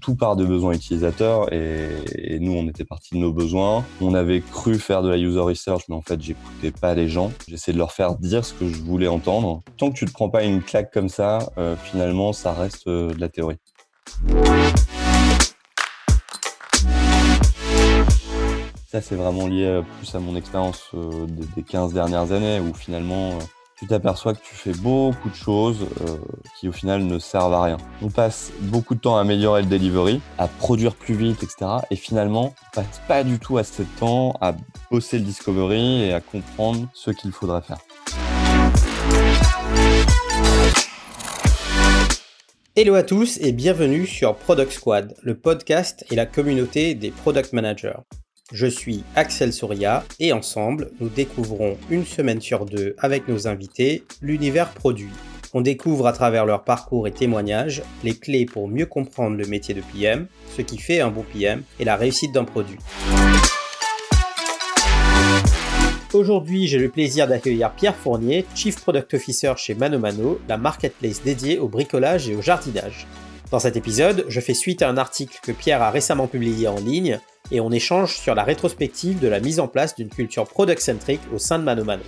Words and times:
tout, 0.00 0.16
part 0.16 0.34
de 0.34 0.44
besoins 0.44 0.74
utilisateurs 0.74 1.52
et, 1.52 2.38
nous, 2.40 2.52
on 2.52 2.66
était 2.68 2.84
parti 2.84 3.14
de 3.14 3.20
nos 3.20 3.32
besoins. 3.32 3.84
On 4.00 4.14
avait 4.14 4.40
cru 4.40 4.78
faire 4.78 5.02
de 5.02 5.08
la 5.08 5.16
user 5.16 5.38
research, 5.38 5.82
mais 5.88 5.94
en 5.94 6.02
fait, 6.02 6.20
j'écoutais 6.20 6.72
pas 6.72 6.94
les 6.94 7.08
gens. 7.08 7.32
J'essayais 7.46 7.74
de 7.74 7.78
leur 7.78 7.92
faire 7.92 8.16
dire 8.16 8.44
ce 8.44 8.54
que 8.54 8.66
je 8.66 8.78
voulais 8.78 9.08
entendre. 9.08 9.62
Tant 9.76 9.90
que 9.90 9.96
tu 9.96 10.06
te 10.06 10.12
prends 10.12 10.30
pas 10.30 10.42
une 10.42 10.62
claque 10.62 10.92
comme 10.92 11.08
ça, 11.08 11.52
euh, 11.58 11.76
finalement, 11.76 12.32
ça 12.32 12.52
reste 12.52 12.88
euh, 12.88 13.12
de 13.12 13.20
la 13.20 13.28
théorie. 13.28 13.58
Ça, 18.90 19.00
c'est 19.00 19.14
vraiment 19.14 19.46
lié 19.46 19.66
euh, 19.66 19.82
plus 19.98 20.12
à 20.16 20.18
mon 20.18 20.34
expérience 20.34 20.90
des 21.54 21.62
15 21.62 21.92
dernières 21.92 22.32
années 22.32 22.58
où 22.58 22.74
finalement, 22.74 23.38
tu 23.78 23.86
t'aperçois 23.86 24.34
que 24.34 24.40
tu 24.42 24.56
fais 24.56 24.72
beaucoup 24.72 25.28
de 25.28 25.34
choses 25.36 25.86
euh, 26.00 26.16
qui 26.58 26.68
au 26.68 26.72
final 26.72 27.04
ne 27.04 27.20
servent 27.20 27.54
à 27.54 27.62
rien. 27.62 27.76
On 28.02 28.08
passe 28.08 28.50
beaucoup 28.62 28.96
de 28.96 29.00
temps 29.00 29.16
à 29.16 29.20
améliorer 29.20 29.62
le 29.62 29.68
delivery, 29.68 30.20
à 30.38 30.48
produire 30.48 30.96
plus 30.96 31.14
vite, 31.14 31.40
etc. 31.44 31.70
Et 31.92 31.94
finalement, 31.94 32.52
on 32.72 32.74
passe 32.80 33.00
pas 33.06 33.22
du 33.22 33.38
tout 33.38 33.58
assez 33.58 33.84
de 33.84 34.00
temps 34.00 34.36
à 34.40 34.56
bosser 34.90 35.20
le 35.20 35.24
discovery 35.24 36.06
et 36.06 36.12
à 36.12 36.20
comprendre 36.20 36.88
ce 36.92 37.12
qu'il 37.12 37.30
faudrait 37.30 37.62
faire. 37.62 37.78
Hello 42.74 42.94
à 42.94 43.04
tous 43.04 43.38
et 43.40 43.52
bienvenue 43.52 44.04
sur 44.04 44.34
Product 44.34 44.72
Squad, 44.72 45.14
le 45.22 45.36
podcast 45.36 46.04
et 46.10 46.16
la 46.16 46.26
communauté 46.26 46.96
des 46.96 47.12
product 47.12 47.52
managers. 47.52 48.00
Je 48.52 48.66
suis 48.66 49.04
Axel 49.14 49.52
Souria 49.52 50.04
et 50.18 50.32
ensemble, 50.32 50.90
nous 50.98 51.08
découvrons 51.08 51.76
une 51.88 52.04
semaine 52.04 52.40
sur 52.40 52.66
deux 52.66 52.96
avec 52.98 53.28
nos 53.28 53.46
invités 53.46 54.02
l'univers 54.22 54.70
produit. 54.70 55.12
On 55.54 55.60
découvre 55.60 56.08
à 56.08 56.12
travers 56.12 56.46
leur 56.46 56.64
parcours 56.64 57.06
et 57.06 57.12
témoignages 57.12 57.80
les 58.02 58.14
clés 58.14 58.46
pour 58.46 58.66
mieux 58.66 58.86
comprendre 58.86 59.36
le 59.36 59.46
métier 59.46 59.72
de 59.72 59.82
PM, 59.92 60.26
ce 60.56 60.62
qui 60.62 60.78
fait 60.78 61.00
un 61.00 61.10
bon 61.10 61.24
PM 61.32 61.62
et 61.78 61.84
la 61.84 61.94
réussite 61.94 62.32
d'un 62.32 62.42
produit. 62.42 62.78
Aujourd'hui, 66.12 66.66
j'ai 66.66 66.78
le 66.78 66.88
plaisir 66.88 67.28
d'accueillir 67.28 67.70
Pierre 67.70 67.94
Fournier, 67.94 68.44
Chief 68.56 68.74
Product 68.80 69.14
Officer 69.14 69.52
chez 69.58 69.76
ManoMano, 69.76 70.40
la 70.48 70.56
marketplace 70.56 71.22
dédiée 71.22 71.60
au 71.60 71.68
bricolage 71.68 72.28
et 72.28 72.34
au 72.34 72.42
jardinage. 72.42 73.06
Dans 73.50 73.58
cet 73.58 73.76
épisode, 73.76 74.26
je 74.28 74.38
fais 74.38 74.54
suite 74.54 74.80
à 74.80 74.88
un 74.88 74.96
article 74.96 75.40
que 75.42 75.50
Pierre 75.50 75.82
a 75.82 75.90
récemment 75.90 76.28
publié 76.28 76.68
en 76.68 76.76
ligne 76.76 77.18
et 77.50 77.60
on 77.60 77.72
échange 77.72 78.16
sur 78.16 78.36
la 78.36 78.44
rétrospective 78.44 79.18
de 79.18 79.26
la 79.26 79.40
mise 79.40 79.58
en 79.58 79.66
place 79.66 79.96
d'une 79.96 80.08
culture 80.08 80.46
product-centric 80.46 81.20
au 81.34 81.38
sein 81.38 81.58
de 81.58 81.64
Mano 81.64 81.82
Mano. 81.82 82.04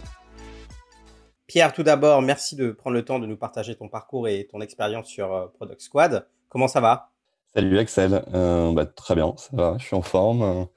Pierre, 1.48 1.73
tout 1.73 1.83
d'abord, 1.83 2.23
merci 2.23 2.55
de 2.55 2.70
prendre 2.70 2.95
le 2.95 3.05
temps 3.05 3.19
de 3.19 3.27
nous 3.27 3.37
partager 3.37 3.75
ton 3.75 3.89
parcours 3.89 4.29
et 4.29 4.47
ton 4.53 4.61
expérience 4.61 5.09
sur 5.09 5.35
euh, 5.35 5.48
Product 5.48 5.81
Squad. 5.81 6.29
Comment 6.48 6.69
ça 6.69 6.81
va? 6.81 7.11
Salut 7.57 7.77
Axel, 7.77 8.25
euh, 8.33 8.73
bah, 8.73 8.87
très 8.87 9.17
bien, 9.17 9.35
ça 9.37 9.51
va, 9.53 9.77
je 9.81 9.85
suis 9.85 9.97
en 9.97 10.03
forme. 10.03 10.69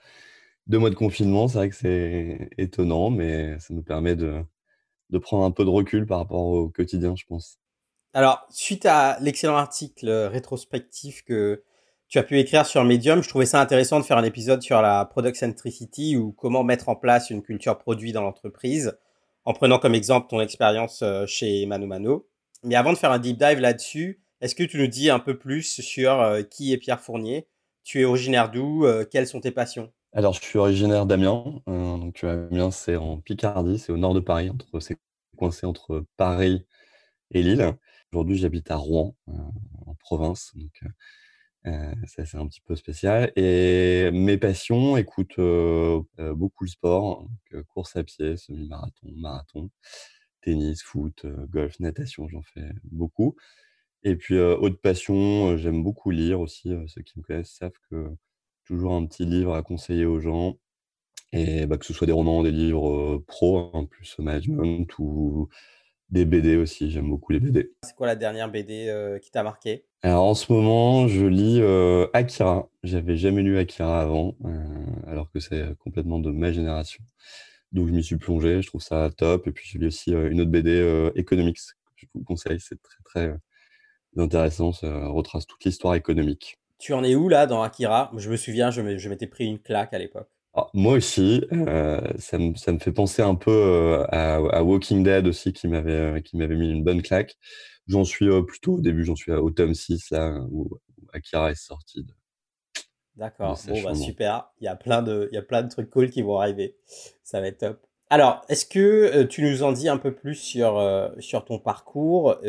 Deux 0.65 0.79
mois 0.79 0.89
de 0.89 0.95
confinement, 0.95 1.47
c'est 1.47 1.59
vrai 1.59 1.69
que 1.69 1.75
c'est 1.75 2.49
étonnant, 2.57 3.11
mais 3.11 3.59
ça 3.59 3.71
nous 3.75 3.83
permet 3.83 4.15
de 4.15 4.43
prendre 5.21 5.45
un 5.45 5.51
peu 5.51 5.63
de 5.63 5.69
recul 5.69 6.07
par 6.07 6.17
rapport 6.17 6.43
au 6.43 6.69
quotidien, 6.69 7.15
je 7.15 7.25
pense. 7.27 7.59
Alors, 8.15 8.47
suite 8.49 8.85
à 8.85 9.17
l'excellent 9.19 9.57
article 9.57 10.09
rétrospectif 10.09 11.25
que 11.25 11.63
tu 12.07 12.17
as 12.17 12.23
pu 12.23 12.39
écrire 12.39 12.65
sur 12.65 12.81
Medium. 12.85 13.21
Je 13.21 13.27
trouvais 13.27 13.45
ça 13.45 13.59
intéressant 13.59 13.99
de 13.99 14.05
faire 14.05 14.17
un 14.17 14.23
épisode 14.23 14.61
sur 14.61 14.81
la 14.81 15.03
product 15.03 15.35
centricity 15.35 16.15
ou 16.15 16.31
comment 16.31 16.63
mettre 16.63 16.87
en 16.87 16.95
place 16.95 17.29
une 17.29 17.41
culture 17.41 17.77
produit 17.77 18.13
dans 18.13 18.21
l'entreprise 18.21 18.97
en 19.43 19.51
prenant 19.51 19.79
comme 19.79 19.95
exemple 19.95 20.27
ton 20.29 20.39
expérience 20.39 21.01
euh, 21.01 21.25
chez 21.25 21.65
Mano 21.65 21.87
Mano. 21.87 22.25
Mais 22.63 22.75
avant 22.75 22.93
de 22.93 22.97
faire 22.97 23.11
un 23.11 23.19
deep 23.19 23.37
dive 23.37 23.59
là-dessus, 23.59 24.21
est-ce 24.39 24.55
que 24.55 24.63
tu 24.63 24.77
nous 24.77 24.87
dis 24.87 25.09
un 25.09 25.19
peu 25.19 25.37
plus 25.37 25.81
sur 25.81 26.21
euh, 26.21 26.41
qui 26.41 26.71
est 26.71 26.77
Pierre 26.77 27.01
Fournier? 27.01 27.49
Tu 27.83 27.99
es 27.99 28.05
originaire 28.05 28.49
d'où? 28.49 28.85
Euh, 28.85 29.03
Quelles 29.03 29.27
sont 29.27 29.41
tes 29.41 29.51
passions? 29.51 29.91
Alors, 30.13 30.31
je 30.31 30.39
suis 30.39 30.57
originaire 30.57 31.05
d'Amiens. 31.05 31.43
donc, 31.67 32.23
Amiens, 32.23 32.71
c'est 32.71 32.95
en 32.95 33.17
Picardie, 33.17 33.77
c'est 33.77 33.91
au 33.91 33.97
nord 33.97 34.13
de 34.13 34.21
Paris, 34.21 34.51
c'est 34.79 34.95
coincé 35.35 35.65
entre 35.65 36.05
Paris 36.15 36.65
et 37.31 37.43
Lille. 37.43 37.75
Aujourd'hui, 38.15 38.37
j'habite 38.37 38.71
à 38.71 38.77
Rouen, 38.77 39.13
en 39.27 39.93
province. 39.95 40.53
Donc, 40.55 40.81
euh, 41.67 41.93
ça, 42.07 42.25
c'est 42.25 42.37
un 42.37 42.47
petit 42.47 42.61
peu 42.61 42.77
spécial. 42.77 43.33
Et 43.35 44.09
mes 44.13 44.37
passions, 44.37 44.95
écoute, 44.95 45.37
euh, 45.37 46.01
euh, 46.19 46.33
beaucoup 46.33 46.63
le 46.63 46.69
sport, 46.69 47.27
course 47.73 47.97
à 47.97 48.05
pied, 48.05 48.37
semi-marathon, 48.37 49.07
marathon, 49.17 49.69
tennis, 50.41 50.81
foot, 50.81 51.25
golf, 51.49 51.77
natation, 51.81 52.29
j'en 52.29 52.41
fais 52.41 52.69
beaucoup. 52.85 53.35
Et 54.03 54.15
puis, 54.15 54.39
autre 54.39 54.79
passion, 54.79 55.57
j'aime 55.57 55.83
beaucoup 55.83 56.09
lire 56.09 56.39
aussi. 56.39 56.73
ceux 56.87 57.01
qui 57.01 57.19
me 57.19 57.23
connaissent 57.23 57.51
savent 57.51 57.77
que 57.91 58.15
toujours 58.63 58.93
un 58.93 59.05
petit 59.07 59.25
livre 59.25 59.55
à 59.55 59.61
conseiller 59.61 60.05
aux 60.05 60.21
gens. 60.21 60.57
Et 61.33 61.65
bah, 61.65 61.77
que 61.77 61.85
ce 61.85 61.93
soit 61.93 62.07
des 62.07 62.13
romans, 62.13 62.43
des 62.43 62.51
livres 62.51 63.17
pro, 63.27 63.57
en 63.73 63.81
hein, 63.81 63.85
plus 63.85 64.17
management 64.19 64.87
ou 64.99 65.49
des 66.09 66.25
BD 66.25 66.55
aussi, 66.55 66.91
j'aime 66.91 67.09
beaucoup 67.09 67.31
les 67.31 67.39
BD. 67.39 67.71
C'est 67.83 67.95
quoi 67.95 68.07
la 68.07 68.15
dernière 68.15 68.49
BD 68.49 69.19
qui 69.21 69.31
t'a 69.31 69.43
marqué? 69.43 69.85
Alors 70.05 70.25
en 70.25 70.35
ce 70.35 70.53
moment, 70.53 71.07
je 71.07 71.25
lis 71.25 71.59
euh, 71.61 72.05
Akira. 72.13 72.69
J'avais 72.83 73.17
jamais 73.17 73.41
lu 73.41 73.57
Akira 73.57 74.01
avant, 74.01 74.35
euh, 74.45 74.85
alors 75.07 75.31
que 75.31 75.39
c'est 75.39 75.65
complètement 75.79 76.19
de 76.19 76.29
ma 76.29 76.51
génération. 76.51 77.03
Donc 77.71 77.87
je 77.87 77.91
m'y 77.91 78.03
suis 78.03 78.17
plongé, 78.17 78.61
je 78.61 78.67
trouve 78.67 78.83
ça 78.83 79.09
top. 79.17 79.47
Et 79.47 79.51
puis 79.51 79.67
je 79.67 79.79
lis 79.79 79.87
aussi 79.87 80.13
euh, 80.13 80.29
une 80.29 80.41
autre 80.41 80.51
BD, 80.51 81.11
Economics, 81.15 81.57
que 81.57 81.91
je 81.95 82.05
vous 82.13 82.23
conseille, 82.23 82.59
c'est 82.59 82.79
très 82.83 83.01
très 83.03 83.39
intéressant, 84.15 84.73
ça 84.73 85.07
retrace 85.07 85.47
toute 85.47 85.63
l'histoire 85.65 85.95
économique. 85.95 86.59
Tu 86.77 86.93
en 86.93 87.03
es 87.03 87.15
où 87.15 87.27
là 87.27 87.47
dans 87.47 87.63
Akira? 87.63 88.11
Je 88.15 88.29
me 88.29 88.37
souviens, 88.37 88.69
je 88.69 89.09
m'étais 89.09 89.25
pris 89.25 89.45
une 89.47 89.57
claque 89.57 89.95
à 89.95 89.97
l'époque. 89.97 90.29
Ah, 90.57 90.67
moi 90.73 90.93
aussi, 90.93 91.43
ça 92.17 92.37
me, 92.39 92.55
ça, 92.55 92.71
me, 92.71 92.79
fait 92.79 92.93
penser 92.93 93.21
un 93.21 93.35
peu 93.35 94.05
à, 94.07 94.35
à 94.35 94.63
Walking 94.63 95.03
Dead 95.03 95.27
aussi, 95.27 95.51
qui 95.51 95.67
m'avait 95.67 96.21
qui 96.21 96.37
m'avait 96.37 96.55
mis 96.55 96.71
une 96.71 96.83
bonne 96.83 97.01
claque. 97.01 97.35
J'en 97.87 98.05
suis 98.05 98.27
plutôt 98.47 98.75
au 98.75 98.81
début, 98.81 99.03
j'en 99.03 99.17
suis 99.17 99.33
au 99.33 99.51
tome 99.51 99.73
6, 99.73 100.11
là, 100.11 100.39
où 100.49 100.69
Akira 101.13 101.51
est 101.51 101.61
sorti. 101.61 102.05
D'accord, 103.17 103.59
bon, 103.67 103.83
bah, 103.83 103.95
super. 103.95 104.49
Il 104.61 104.65
y, 104.65 104.67
a 104.69 104.77
plein 104.77 105.01
de, 105.01 105.27
il 105.31 105.35
y 105.35 105.37
a 105.37 105.41
plein 105.41 105.61
de 105.61 105.69
trucs 105.69 105.89
cool 105.89 106.09
qui 106.09 106.21
vont 106.21 106.39
arriver. 106.39 106.77
Ça 107.21 107.41
va 107.41 107.47
être 107.47 107.59
top. 107.59 107.85
Alors, 108.09 108.41
est-ce 108.47 108.65
que 108.65 109.23
tu 109.23 109.41
nous 109.41 109.63
en 109.63 109.73
dis 109.73 109.89
un 109.89 109.97
peu 109.97 110.13
plus 110.15 110.35
sur, 110.35 110.81
sur 111.19 111.43
ton 111.43 111.59
parcours 111.59 112.39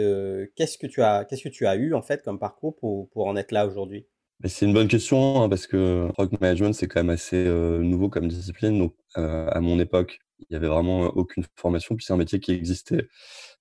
Qu'est-ce 0.55 0.79
que 0.79 0.87
tu 0.87 1.03
as 1.03 1.25
Qu'est-ce 1.25 1.43
que 1.43 1.49
tu 1.49 1.67
as 1.67 1.75
eu 1.75 1.93
en 1.93 2.03
fait 2.03 2.23
comme 2.23 2.39
parcours 2.39 2.77
pour, 2.77 3.09
pour 3.11 3.27
en 3.27 3.37
être 3.37 3.51
là 3.51 3.67
aujourd'hui? 3.67 4.07
C'est 4.45 4.67
une 4.67 4.75
bonne 4.75 4.89
question 4.89 5.43
hein, 5.43 5.49
parce 5.49 5.67
que 5.67 6.09
product 6.13 6.41
management 6.41 6.73
c'est 6.75 6.87
quand 6.87 7.01
même 7.01 7.11
assez 7.11 7.45
nouveau 7.45 8.09
comme 8.09 8.29
discipline. 8.29 8.79
Donc 8.79 8.95
à 9.15 9.61
mon 9.61 9.79
époque, 9.81 10.21
il 10.41 10.53
y 10.53 10.57
avait 10.57 10.69
vraiment 10.69 11.05
aucune 11.05 11.45
formation. 11.57 11.97
Puis 11.97 12.05
c'est 12.07 12.13
un 12.13 12.19
métier 12.19 12.41
qui 12.41 12.53
existait 12.53 13.09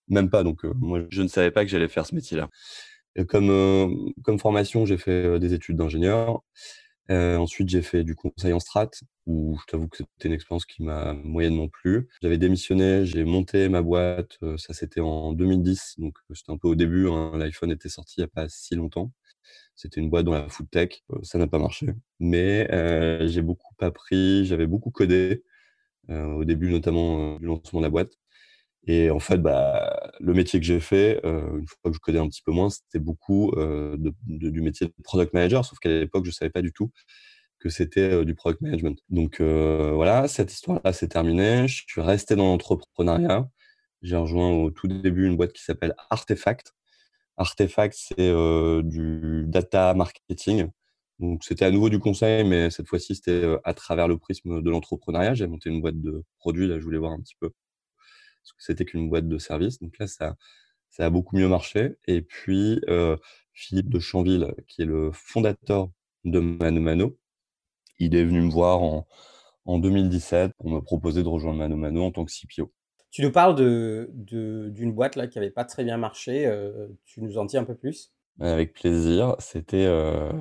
même 0.07 0.29
pas. 0.29 0.43
Donc, 0.43 0.63
moi, 0.63 1.01
je 1.09 1.21
ne 1.21 1.27
savais 1.27 1.51
pas 1.51 1.63
que 1.63 1.71
j'allais 1.71 1.87
faire 1.87 2.05
ce 2.05 2.15
métier-là. 2.15 2.49
comme, 3.27 4.13
comme 4.23 4.39
formation, 4.39 4.85
j'ai 4.85 4.97
fait 4.97 5.39
des 5.39 5.53
études 5.53 5.77
d'ingénieur. 5.77 6.43
ensuite, 7.09 7.69
j'ai 7.69 7.81
fait 7.81 8.03
du 8.03 8.15
conseil 8.15 8.53
en 8.53 8.59
strat, 8.59 8.89
où 9.25 9.57
je 9.61 9.65
t'avoue 9.71 9.87
que 9.87 9.97
c'était 9.97 10.27
une 10.27 10.33
expérience 10.33 10.65
qui 10.65 10.83
m'a 10.83 11.13
moyennement 11.13 11.69
plu. 11.69 12.09
J'avais 12.21 12.37
démissionné, 12.37 13.05
j'ai 13.05 13.23
monté 13.23 13.69
ma 13.69 13.81
boîte, 13.81 14.37
ça 14.57 14.73
c'était 14.73 15.01
en 15.01 15.33
2010, 15.33 15.95
donc 15.99 16.17
c'était 16.33 16.51
un 16.51 16.57
peu 16.57 16.67
au 16.67 16.75
début, 16.75 17.07
hein. 17.09 17.31
l'iPhone 17.37 17.71
était 17.71 17.89
sorti 17.89 18.15
il 18.17 18.21
n'y 18.21 18.25
a 18.25 18.29
pas 18.29 18.49
si 18.49 18.75
longtemps. 18.75 19.11
C'était 19.75 20.01
une 20.01 20.09
boîte 20.09 20.25
dans 20.25 20.33
la 20.33 20.49
food 20.49 20.69
tech, 20.71 21.03
ça 21.23 21.37
n'a 21.37 21.47
pas 21.47 21.59
marché. 21.59 21.87
Mais 22.19 22.67
j'ai 23.27 23.41
beaucoup 23.41 23.73
appris, 23.79 24.45
j'avais 24.45 24.67
beaucoup 24.67 24.91
codé, 24.91 25.43
au 26.09 26.45
début 26.45 26.69
notamment 26.69 27.37
du 27.39 27.45
lancement 27.45 27.81
de 27.81 27.85
la 27.85 27.89
boîte. 27.89 28.13
Et 28.87 29.09
en 29.09 29.19
fait, 29.19 29.37
bah, 29.37 30.11
le 30.19 30.33
métier 30.33 30.59
que 30.59 30.65
j'ai 30.65 30.79
fait, 30.79 31.19
euh, 31.25 31.57
une 31.57 31.67
fois 31.67 31.91
que 31.91 31.93
je 31.93 31.99
codais 31.99 32.19
un 32.19 32.27
petit 32.27 32.43
peu 32.43 32.51
moins, 32.51 32.69
c'était 32.69 32.99
beaucoup 32.99 33.51
euh, 33.57 33.97
du 34.27 34.61
métier 34.61 34.87
de 34.87 34.93
product 35.03 35.33
manager, 35.33 35.65
sauf 35.65 35.79
qu'à 35.79 35.89
l'époque, 35.89 36.25
je 36.25 36.29
ne 36.29 36.33
savais 36.33 36.51
pas 36.51 36.61
du 36.61 36.71
tout 36.71 36.91
que 37.59 37.69
c'était 37.69 38.01
euh, 38.01 38.25
du 38.25 38.35
product 38.35 38.61
management. 38.61 38.99
Donc 39.09 39.41
voilà, 39.41 40.27
cette 40.27 40.53
histoire-là 40.53 40.93
s'est 40.93 41.07
terminée. 41.07 41.67
Je 41.67 41.83
suis 41.87 42.01
resté 42.01 42.35
dans 42.35 42.45
l'entrepreneuriat. 42.45 43.47
J'ai 44.03 44.17
rejoint 44.17 44.51
au 44.51 44.69
tout 44.71 44.87
début 44.87 45.25
une 45.25 45.37
boîte 45.37 45.53
qui 45.53 45.63
s'appelle 45.63 45.95
Artefact. 46.11 46.73
Artefact, 47.37 47.95
c'est 47.97 48.33
du 48.83 49.45
data 49.47 49.93
marketing. 49.93 50.69
Donc 51.19 51.43
c'était 51.43 51.65
à 51.65 51.71
nouveau 51.71 51.89
du 51.89 51.99
conseil, 51.99 52.43
mais 52.43 52.69
cette 52.69 52.87
fois-ci, 52.87 53.15
c'était 53.15 53.57
à 53.63 53.73
travers 53.73 54.07
le 54.07 54.17
prisme 54.17 54.61
de 54.61 54.69
l'entrepreneuriat. 54.69 55.33
J'ai 55.33 55.47
monté 55.47 55.69
une 55.69 55.81
boîte 55.81 56.01
de 56.01 56.23
produits, 56.39 56.67
là, 56.67 56.79
je 56.79 56.83
voulais 56.83 56.97
voir 56.97 57.11
un 57.13 57.19
petit 57.21 57.35
peu 57.39 57.51
parce 58.45 58.53
que 58.53 58.63
c'était 58.63 58.85
qu'une 58.85 59.09
boîte 59.09 59.27
de 59.27 59.37
service. 59.37 59.79
Donc 59.79 59.97
là, 59.99 60.07
ça, 60.07 60.35
ça 60.89 61.05
a 61.05 61.09
beaucoup 61.09 61.35
mieux 61.37 61.47
marché. 61.47 61.95
Et 62.07 62.21
puis, 62.21 62.79
Philippe 63.53 63.89
de 63.89 63.99
Chanville, 63.99 64.53
qui 64.67 64.83
est 64.83 64.85
le 64.85 65.11
fondateur 65.13 65.89
de 66.25 66.39
Mano 66.39 66.81
Mano, 66.81 67.17
Il 67.99 68.15
est 68.15 68.25
venu 68.25 68.41
me 68.41 68.51
voir 68.51 68.81
en, 68.81 69.07
en 69.65 69.79
2017 69.79 70.53
pour 70.57 70.69
me 70.69 70.79
proposer 70.81 71.23
de 71.23 71.27
rejoindre 71.27 71.59
Mano 71.59 71.75
Mano 71.77 72.03
en 72.05 72.11
tant 72.11 72.25
que 72.25 72.31
CPO. 72.31 72.71
Tu 73.15 73.21
nous 73.21 73.31
parles 73.31 73.55
d'une 73.55 74.91
boîte 74.91 75.13
qui 75.29 75.37
n'avait 75.39 75.49
pas 75.49 75.63
très 75.63 75.85
bien 75.85 75.95
marché. 75.95 76.45
Euh, 76.47 76.89
tu 77.05 77.21
nous 77.21 77.37
en 77.37 77.45
dis 77.45 77.55
un 77.55 77.63
peu 77.63 77.73
plus? 77.73 78.11
Avec 78.41 78.73
plaisir. 78.73 79.37
C'était 79.39 79.85
euh, 79.85 80.33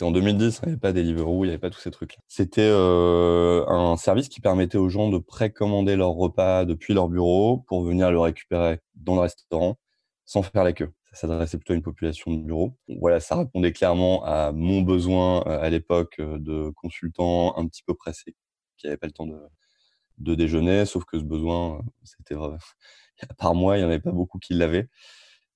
en 0.00 0.10
2010, 0.12 0.60
il 0.62 0.64
n'y 0.64 0.72
avait 0.72 0.80
pas 0.80 0.94
Deliveroo, 0.94 1.44
il 1.44 1.48
n'y 1.48 1.52
avait 1.52 1.58
pas 1.58 1.68
tous 1.68 1.80
ces 1.80 1.90
trucs. 1.90 2.16
C'était 2.26 2.70
euh, 2.72 3.66
un 3.68 3.98
service 3.98 4.30
qui 4.30 4.40
permettait 4.40 4.78
aux 4.78 4.88
gens 4.88 5.10
de 5.10 5.18
précommander 5.18 5.94
leur 5.94 6.12
repas 6.12 6.64
depuis 6.64 6.94
leur 6.94 7.10
bureau 7.10 7.58
pour 7.68 7.84
venir 7.84 8.10
le 8.10 8.18
récupérer 8.18 8.80
dans 8.94 9.16
le 9.16 9.20
restaurant 9.20 9.76
sans 10.24 10.40
faire 10.40 10.64
la 10.64 10.72
queue. 10.72 10.90
Ça 11.12 11.28
s'adressait 11.28 11.58
plutôt 11.58 11.74
à 11.74 11.76
une 11.76 11.82
population 11.82 12.30
de 12.30 12.40
bureau. 12.40 12.78
Voilà, 12.98 13.20
ça 13.20 13.36
répondait 13.36 13.72
clairement 13.72 14.24
à 14.24 14.52
mon 14.52 14.80
besoin 14.80 15.42
à 15.42 15.68
l'époque 15.68 16.18
de 16.18 16.70
consultant 16.76 17.58
un 17.58 17.66
petit 17.66 17.82
peu 17.82 17.92
pressé, 17.92 18.34
qui 18.78 18.86
n'avait 18.86 18.96
pas 18.96 19.06
le 19.06 19.12
temps 19.12 19.26
de, 19.26 19.38
de 20.18 20.34
déjeuner, 20.34 20.86
sauf 20.86 21.04
que 21.04 21.18
ce 21.18 21.24
besoin, 21.24 21.82
c'était 22.04 22.36
par 23.38 23.54
moi, 23.54 23.76
il 23.76 23.80
n'y 23.80 23.86
en 23.86 23.88
avait 23.88 24.00
pas 24.00 24.12
beaucoup 24.12 24.38
qui 24.38 24.54
l'avaient. 24.54 24.88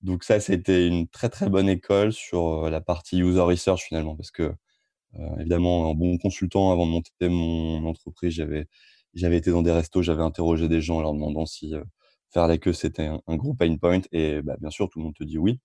Donc 0.03 0.25
ça, 0.25 0.41
c'était 0.41 0.87
une 0.89 1.09
très 1.09 1.29
très 1.31 1.49
bonne 1.51 1.69
école 1.69 2.12
sur 2.12 2.71
la 2.71 2.81
partie 2.81 3.21
user 3.21 3.41
research 3.41 3.83
finalement, 3.89 4.17
parce 4.17 4.31
que 4.31 4.55
évidemment, 5.41 5.91
en 5.91 5.95
bon 5.95 6.19
consultant, 6.19 6.73
avant 6.73 6.87
de 6.87 6.93
monter 6.93 7.29
mon 7.29 7.85
entreprise, 7.87 8.35
j'avais 8.35 8.69
j'avais 9.15 9.39
été 9.39 9.51
dans 9.51 9.62
des 9.62 9.73
restos, 9.73 10.03
j'avais 10.03 10.23
interrogé 10.23 10.69
des 10.69 10.81
gens 10.81 10.99
en 10.99 11.03
leur 11.03 11.12
demandant 11.15 11.47
si 11.47 11.75
faire 12.33 12.47
la 12.49 12.59
queue 12.59 12.73
c'était 12.73 13.07
un, 13.07 13.37
gros 13.37 13.55
pain 13.55 13.77
point, 13.77 14.01
et 14.12 14.43
bah, 14.43 14.57
bien 14.61 14.71
sûr, 14.71 14.89
tout 14.89 15.01
le 15.01 15.07
monde 15.07 15.15
te 15.17 15.25
dit 15.25 15.39
oui. 15.39 15.61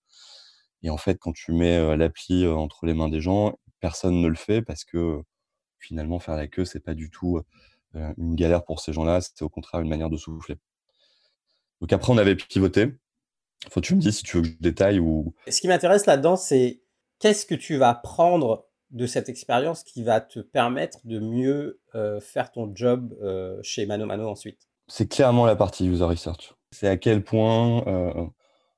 Et 0.83 0.89
en 0.89 0.97
fait, 0.97 1.17
quand 1.19 1.33
tu 1.33 1.51
mets 1.53 1.97
l'appli 1.97 2.47
entre 2.47 2.85
les 2.85 2.93
mains 2.93 3.09
des 3.09 3.21
gens, 3.21 3.57
personne 3.79 4.21
ne 4.21 4.27
le 4.27 4.35
fait 4.35 4.61
parce 4.61 4.83
que 4.85 5.21
finalement, 5.79 6.19
faire 6.19 6.35
la 6.35 6.47
queue, 6.47 6.65
c'est 6.65 6.79
pas 6.79 6.95
du 6.95 7.09
tout 7.09 7.41
une 8.17 8.35
galère 8.35 8.63
pour 8.63 8.79
ces 8.79 8.93
gens-là, 8.93 9.21
c'était 9.21 9.43
au 9.43 9.49
contraire 9.49 9.81
une 9.81 9.89
manière 9.89 10.09
de 10.09 10.17
souffler. 10.17 10.57
Donc 11.81 11.91
après, 11.93 12.11
on 12.11 12.17
avait 12.17 12.35
pivoté. 12.35 12.93
Faut 13.69 13.81
que 13.81 13.85
tu 13.85 13.95
me 13.95 14.01
dis 14.01 14.11
si 14.11 14.23
tu 14.23 14.37
veux 14.37 14.43
que 14.43 14.49
je 14.49 14.57
détaille 14.59 14.99
ou. 14.99 15.33
Ce 15.47 15.59
qui 15.61 15.67
m'intéresse 15.67 16.05
là-dedans, 16.05 16.35
c'est 16.35 16.81
qu'est-ce 17.19 17.45
que 17.45 17.55
tu 17.55 17.77
vas 17.77 17.93
prendre 17.93 18.67
de 18.91 19.07
cette 19.07 19.29
expérience 19.29 19.83
qui 19.83 20.03
va 20.03 20.21
te 20.21 20.39
permettre 20.39 20.99
de 21.05 21.19
mieux 21.19 21.81
euh, 21.95 22.19
faire 22.19 22.51
ton 22.51 22.73
job 22.73 23.15
euh, 23.21 23.59
chez 23.63 23.85
Mano 23.85 24.05
Mano 24.05 24.29
ensuite? 24.29 24.59
C'est 24.87 25.09
clairement 25.09 25.45
la 25.45 25.55
partie 25.55 25.87
user 25.87 26.03
research. 26.05 26.53
C'est 26.71 26.87
à 26.87 26.97
quel 26.97 27.23
point 27.23 27.85
euh, 27.87 28.25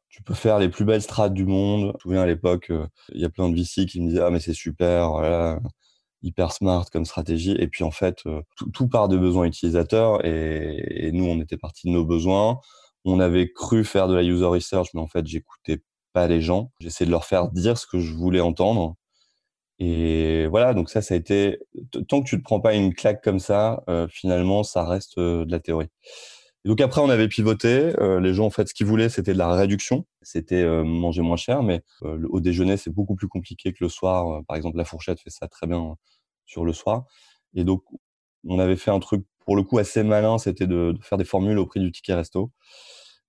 tu 0.10 0.24
peux 0.24 0.34
faire 0.34 0.60
les 0.60 0.70
plus 0.70 0.86
belles 0.86 1.02
strates 1.02 1.34
du 1.34 1.46
monde. 1.46 1.82
Je 1.82 1.94
me 1.94 2.00
souviens 2.00 2.22
à 2.22 2.26
l'époque, 2.26 2.72
il 3.14 3.22
y 3.22 3.26
a 3.26 3.30
plein 3.30 3.50
de 3.50 3.56
VC 3.56 3.86
qui 3.86 4.02
me 4.02 4.10
disaient 4.10 4.22
Ah, 4.22 4.30
mais 4.30 4.40
c'est 4.40 4.54
super, 4.54 5.10
voilà, 5.10 5.60
hyper 6.24 6.52
smart 6.52 6.86
comme 6.92 7.06
stratégie. 7.06 7.56
Et 7.60 7.68
puis 7.68 7.84
en 7.84 7.92
fait, 7.92 8.24
tout, 8.74 8.88
part 8.88 9.08
de 9.08 9.18
besoins 9.18 9.46
utilisateurs. 9.46 10.26
Et, 10.26 11.12
nous, 11.14 11.26
on 11.26 11.40
était 11.42 11.58
parti 11.58 11.88
de 11.88 11.94
nos 11.94 12.06
besoins 12.06 12.60
on 13.08 13.20
avait 13.20 13.52
cru 13.52 13.84
faire 13.84 14.08
de 14.08 14.16
la 14.16 14.24
user 14.24 14.46
research, 14.46 14.90
mais 14.94 15.02
en 15.02 15.08
fait, 15.08 15.26
j'écoutais 15.26 15.82
pas 16.14 16.28
les 16.28 16.42
gens. 16.42 16.72
J'essayais 16.80 17.06
de 17.06 17.12
leur 17.12 17.26
faire 17.26 17.50
dire 17.50 17.78
ce 17.78 17.88
que 17.88 18.00
je 18.00 18.14
voulais 18.14 18.42
entendre. 18.42 18.96
Et 19.80 20.48
voilà, 20.48 20.74
donc 20.74 20.90
ça, 20.90 21.02
ça 21.02 21.14
a 21.14 21.18
été. 21.18 21.60
Tant 22.08 22.22
que 22.22 22.30
tu 22.30 22.36
ne 22.38 22.42
prends 22.42 22.60
pas 22.60 22.74
une 22.76 22.94
claque 22.94 23.24
comme 23.24 23.40
ça, 23.40 23.84
euh, 23.90 24.08
finalement, 24.10 24.64
ça 24.64 24.84
reste 24.86 25.18
euh, 25.20 25.46
de 25.46 25.52
la 25.52 25.60
théorie. 25.60 25.90
Donc 26.68 26.82
après, 26.82 27.02
on 27.02 27.10
avait 27.10 27.28
pivoté. 27.28 27.94
Euh, 28.00 28.20
les 28.20 28.34
gens, 28.34 28.46
en 28.46 28.50
fait, 28.50 28.68
ce 28.68 28.74
qu'ils 28.74 28.86
voulaient, 28.86 29.10
c'était 29.10 29.34
de 29.34 29.38
la 29.38 29.54
réduction. 29.54 30.06
C'était 30.22 30.66
manger 30.84 31.22
moins 31.22 31.38
cher, 31.38 31.64
mais 31.64 31.82
au 32.02 32.40
déjeuner, 32.40 32.78
c'est 32.78 32.92
beaucoup 32.94 33.16
plus 33.16 33.28
compliqué 33.28 33.74
que 33.74 33.84
le 33.84 33.90
soir. 33.90 34.44
par 34.48 34.58
exemple, 34.58 34.78
la 34.78 34.86
fourchette 34.86 35.20
fait 35.20 35.30
ça 35.30 35.48
très 35.48 35.68
bien 35.68 35.96
sur 36.46 36.66
le 36.66 36.74
soir. 36.74 37.06
Et 37.56 37.64
donc, 37.64 37.84
on 38.46 38.60
avait 38.60 38.76
fait 38.76 38.92
un 38.92 39.00
truc 39.00 39.26
pour 39.48 39.56
le 39.56 39.64
coup 39.64 39.78
assez 39.78 40.04
malin, 40.04 40.38
c'était 40.38 40.68
de, 40.68 40.94
faire 41.02 41.18
des 41.18 41.24
formules 41.26 41.58
au 41.58 41.66
prix 41.66 41.80
du 41.80 41.92
ticket 41.92 42.14
resto. 42.14 42.52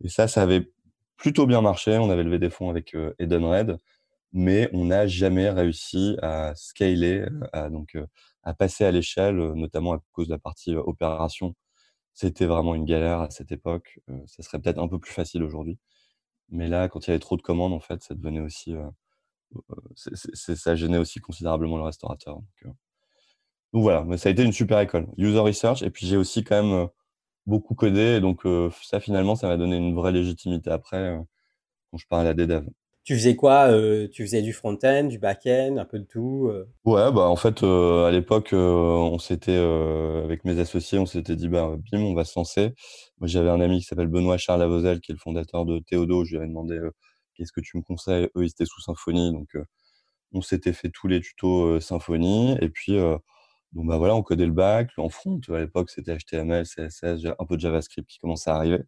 Et 0.02 0.08
ça, 0.08 0.28
ça 0.28 0.42
avait 0.42 0.70
plutôt 1.16 1.46
bien 1.46 1.60
marché. 1.62 1.96
On 1.98 2.10
avait 2.10 2.24
levé 2.24 2.40
des 2.40 2.50
fonds 2.50 2.70
avec 2.70 2.94
euh, 2.94 3.14
Edenred, 3.20 3.78
mais 4.32 4.68
on 4.72 4.86
n'a 4.86 5.06
jamais 5.06 5.48
réussi 5.50 6.16
à 6.22 6.54
scaler, 6.56 7.24
à, 7.52 7.70
donc, 7.70 7.94
euh, 7.94 8.06
à 8.42 8.52
passer 8.52 8.84
à 8.84 8.90
l'échelle, 8.90 9.36
notamment 9.36 9.94
à 9.94 10.00
cause 10.12 10.26
de 10.26 10.32
la 10.32 10.38
partie 10.38 10.74
euh, 10.74 10.82
opération. 10.84 11.54
C'était 12.18 12.46
vraiment 12.46 12.74
une 12.74 12.84
galère 12.84 13.20
à 13.20 13.30
cette 13.30 13.52
époque. 13.52 14.00
ça 14.26 14.42
serait 14.42 14.58
peut-être 14.58 14.80
un 14.80 14.88
peu 14.88 14.98
plus 14.98 15.12
facile 15.12 15.44
aujourd'hui. 15.44 15.78
Mais 16.48 16.66
là, 16.66 16.88
quand 16.88 17.06
il 17.06 17.10
y 17.10 17.12
avait 17.12 17.20
trop 17.20 17.36
de 17.36 17.42
commandes, 17.42 17.72
en 17.72 17.78
fait, 17.78 18.02
ça 18.02 18.14
devenait 18.16 18.40
aussi, 18.40 18.74
ça 19.94 20.74
gênait 20.74 20.98
aussi 20.98 21.20
considérablement 21.20 21.76
le 21.76 21.84
restaurateur. 21.84 22.40
Donc 23.72 23.82
voilà, 23.82 24.02
mais 24.02 24.16
ça 24.16 24.30
a 24.30 24.32
été 24.32 24.42
une 24.42 24.52
super 24.52 24.80
école. 24.80 25.06
User 25.16 25.38
research, 25.38 25.82
et 25.82 25.90
puis 25.90 26.06
j'ai 26.08 26.16
aussi 26.16 26.42
quand 26.42 26.60
même 26.60 26.88
beaucoup 27.46 27.76
codé, 27.76 28.20
donc 28.20 28.46
euh, 28.46 28.68
ça 28.82 28.98
finalement, 28.98 29.36
ça 29.36 29.46
m'a 29.46 29.56
donné 29.56 29.76
une 29.76 29.94
vraie 29.94 30.12
légitimité 30.12 30.70
après 30.70 31.16
quand 31.92 31.98
je 31.98 32.06
parlais 32.08 32.30
à 32.30 32.34
des 32.34 32.48
devs. 32.48 32.68
Tu 33.08 33.14
faisais 33.14 33.36
quoi 33.36 33.70
Tu 34.12 34.22
faisais 34.22 34.42
du 34.42 34.52
front-end, 34.52 35.04
du 35.04 35.18
back-end, 35.18 35.78
un 35.78 35.86
peu 35.86 35.98
de 35.98 36.04
tout 36.04 36.52
Ouais, 36.84 37.10
bah 37.10 37.22
en 37.22 37.36
fait, 37.36 37.62
à 37.62 38.10
l'époque, 38.10 38.50
on 38.52 39.18
s'était, 39.18 39.56
avec 39.56 40.44
mes 40.44 40.60
associés, 40.60 40.98
on 40.98 41.06
s'était 41.06 41.34
dit, 41.34 41.48
bah, 41.48 41.74
bim, 41.90 42.02
on 42.02 42.12
va 42.12 42.26
se 42.26 42.38
lancer. 42.38 42.74
Moi, 43.16 43.26
j'avais 43.26 43.48
un 43.48 43.62
ami 43.62 43.78
qui 43.78 43.86
s'appelle 43.86 44.08
Benoît 44.08 44.36
Charles 44.36 44.60
Lavozel, 44.60 45.00
qui 45.00 45.12
est 45.12 45.14
le 45.14 45.20
fondateur 45.20 45.64
de 45.64 45.78
Théodo. 45.78 46.26
Je 46.26 46.32
lui 46.32 46.36
avais 46.36 46.48
demandé, 46.48 46.78
qu'est-ce 47.34 47.50
que 47.50 47.62
tu 47.62 47.78
me 47.78 47.82
conseilles? 47.82 48.28
Eux, 48.36 48.44
ils 48.44 48.50
étaient 48.50 48.66
sous 48.66 48.82
Symfony, 48.82 49.32
donc 49.32 49.56
on 50.32 50.42
s'était 50.42 50.74
fait 50.74 50.90
tous 50.90 51.08
les 51.08 51.22
tutos 51.22 51.80
Symfony. 51.80 52.58
Et 52.60 52.68
puis, 52.68 52.98
donc 53.72 53.86
bah 53.86 53.96
voilà, 53.96 54.16
on 54.16 54.22
codait 54.22 54.44
le 54.44 54.52
bac. 54.52 54.90
En 54.98 55.08
front, 55.08 55.40
à 55.48 55.60
l'époque, 55.60 55.88
c'était 55.88 56.14
HTML, 56.14 56.66
CSS, 56.66 57.24
un 57.38 57.44
peu 57.46 57.56
de 57.56 57.60
JavaScript 57.62 58.06
qui 58.06 58.18
commençait 58.18 58.50
à 58.50 58.56
arriver. 58.56 58.80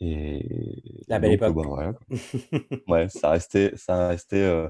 Et 0.00 1.04
La 1.08 1.18
belle 1.18 1.32
époque. 1.32 1.54
Bah, 1.54 1.92
ouais, 2.88 3.08
ça 3.08 3.30
restait, 3.30 3.72
ça 3.76 4.08
restait 4.08 4.36
euh, 4.36 4.68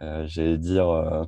euh, 0.00 0.26
j'allais 0.26 0.56
dire, 0.56 0.88
euh, 0.88 1.24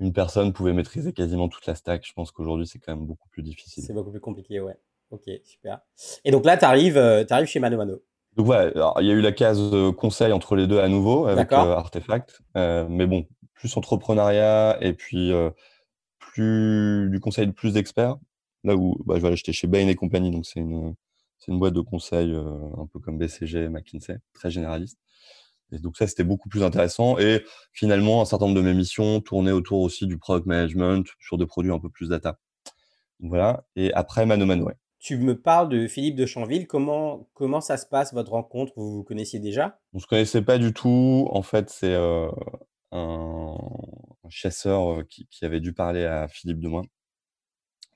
une 0.00 0.12
personne 0.12 0.52
pouvait 0.52 0.72
maîtriser 0.72 1.12
quasiment 1.12 1.48
toute 1.48 1.66
la 1.66 1.76
stack. 1.76 2.04
Je 2.06 2.12
pense 2.12 2.32
qu'aujourd'hui, 2.32 2.66
c'est 2.66 2.78
quand 2.78 2.94
même 2.94 3.06
beaucoup 3.06 3.28
plus 3.28 3.42
difficile. 3.42 3.84
C'est 3.84 3.92
beaucoup 3.92 4.10
plus 4.10 4.20
compliqué, 4.20 4.60
ouais. 4.60 4.76
Ok, 5.10 5.30
super. 5.44 5.80
Et 6.24 6.32
donc 6.32 6.44
là, 6.44 6.56
tu 6.56 6.64
arrives, 6.64 6.98
arrives 6.98 7.46
chez 7.46 7.60
Mano 7.60 7.76
Mano. 7.76 8.02
Donc 8.36 8.48
ouais, 8.48 8.72
il 9.00 9.06
y 9.06 9.10
a 9.10 9.14
eu 9.14 9.20
la 9.20 9.32
case 9.32 9.72
conseil 9.96 10.32
entre 10.32 10.56
les 10.56 10.66
deux 10.66 10.80
à 10.80 10.88
nouveau 10.88 11.26
avec 11.26 11.52
Artefact. 11.52 12.42
mais 12.54 13.06
bon, 13.06 13.26
plus 13.54 13.74
entrepreneuriat 13.76 14.76
et 14.80 14.92
puis 14.92 15.32
du 16.36 17.20
conseil 17.22 17.46
de 17.46 17.52
plus 17.52 17.72
d'experts. 17.72 18.16
Là 18.64 18.74
où 18.74 19.00
bah, 19.06 19.14
je 19.14 19.20
vais 19.20 19.28
aller 19.28 19.34
acheter 19.34 19.52
chez 19.52 19.68
Bain 19.68 19.86
et 19.86 19.94
compagnie, 19.94 20.32
donc 20.32 20.44
c'est 20.44 20.58
une, 20.58 20.96
c'est 21.38 21.52
une 21.52 21.58
boîte 21.58 21.74
de 21.74 21.80
conseil 21.80 22.32
euh, 22.32 22.44
un 22.78 22.86
peu 22.86 22.98
comme 22.98 23.18
BCG, 23.18 23.68
McKinsey, 23.68 24.18
très 24.32 24.50
généraliste. 24.50 24.98
Et 25.72 25.78
donc 25.78 25.96
ça, 25.96 26.06
c'était 26.06 26.24
beaucoup 26.24 26.48
plus 26.48 26.62
intéressant. 26.62 27.18
Et 27.18 27.44
finalement, 27.72 28.22
un 28.22 28.24
certain 28.24 28.46
nombre 28.46 28.56
de 28.56 28.64
mes 28.64 28.74
missions 28.74 29.20
tournaient 29.20 29.52
autour 29.52 29.80
aussi 29.80 30.06
du 30.06 30.18
product 30.18 30.46
management 30.46 31.06
sur 31.18 31.38
des 31.38 31.46
produits 31.46 31.72
un 31.72 31.78
peu 31.78 31.90
plus 31.90 32.08
data. 32.08 32.38
voilà. 33.20 33.66
Et 33.74 33.92
après, 33.92 34.26
Mano 34.26 34.46
Mano, 34.46 34.70
Tu 34.98 35.16
me 35.18 35.40
parles 35.40 35.68
de 35.68 35.88
Philippe 35.88 36.16
de 36.16 36.26
Chanville. 36.26 36.66
Comment, 36.66 37.28
comment 37.34 37.60
ça 37.60 37.76
se 37.76 37.86
passe, 37.86 38.14
votre 38.14 38.32
rencontre? 38.32 38.72
Vous 38.76 38.98
vous 38.98 39.04
connaissiez 39.04 39.40
déjà? 39.40 39.80
On 39.92 39.98
se 39.98 40.06
connaissait 40.06 40.42
pas 40.42 40.58
du 40.58 40.72
tout. 40.72 41.28
En 41.30 41.42
fait, 41.42 41.68
c'est 41.68 41.94
euh, 41.94 42.30
un, 42.92 43.56
chasseur 44.28 45.06
qui, 45.08 45.44
avait 45.44 45.60
dû 45.60 45.72
parler 45.72 46.04
à 46.04 46.28
Philippe 46.28 46.60
de 46.60 46.68
Moins. 46.68 46.84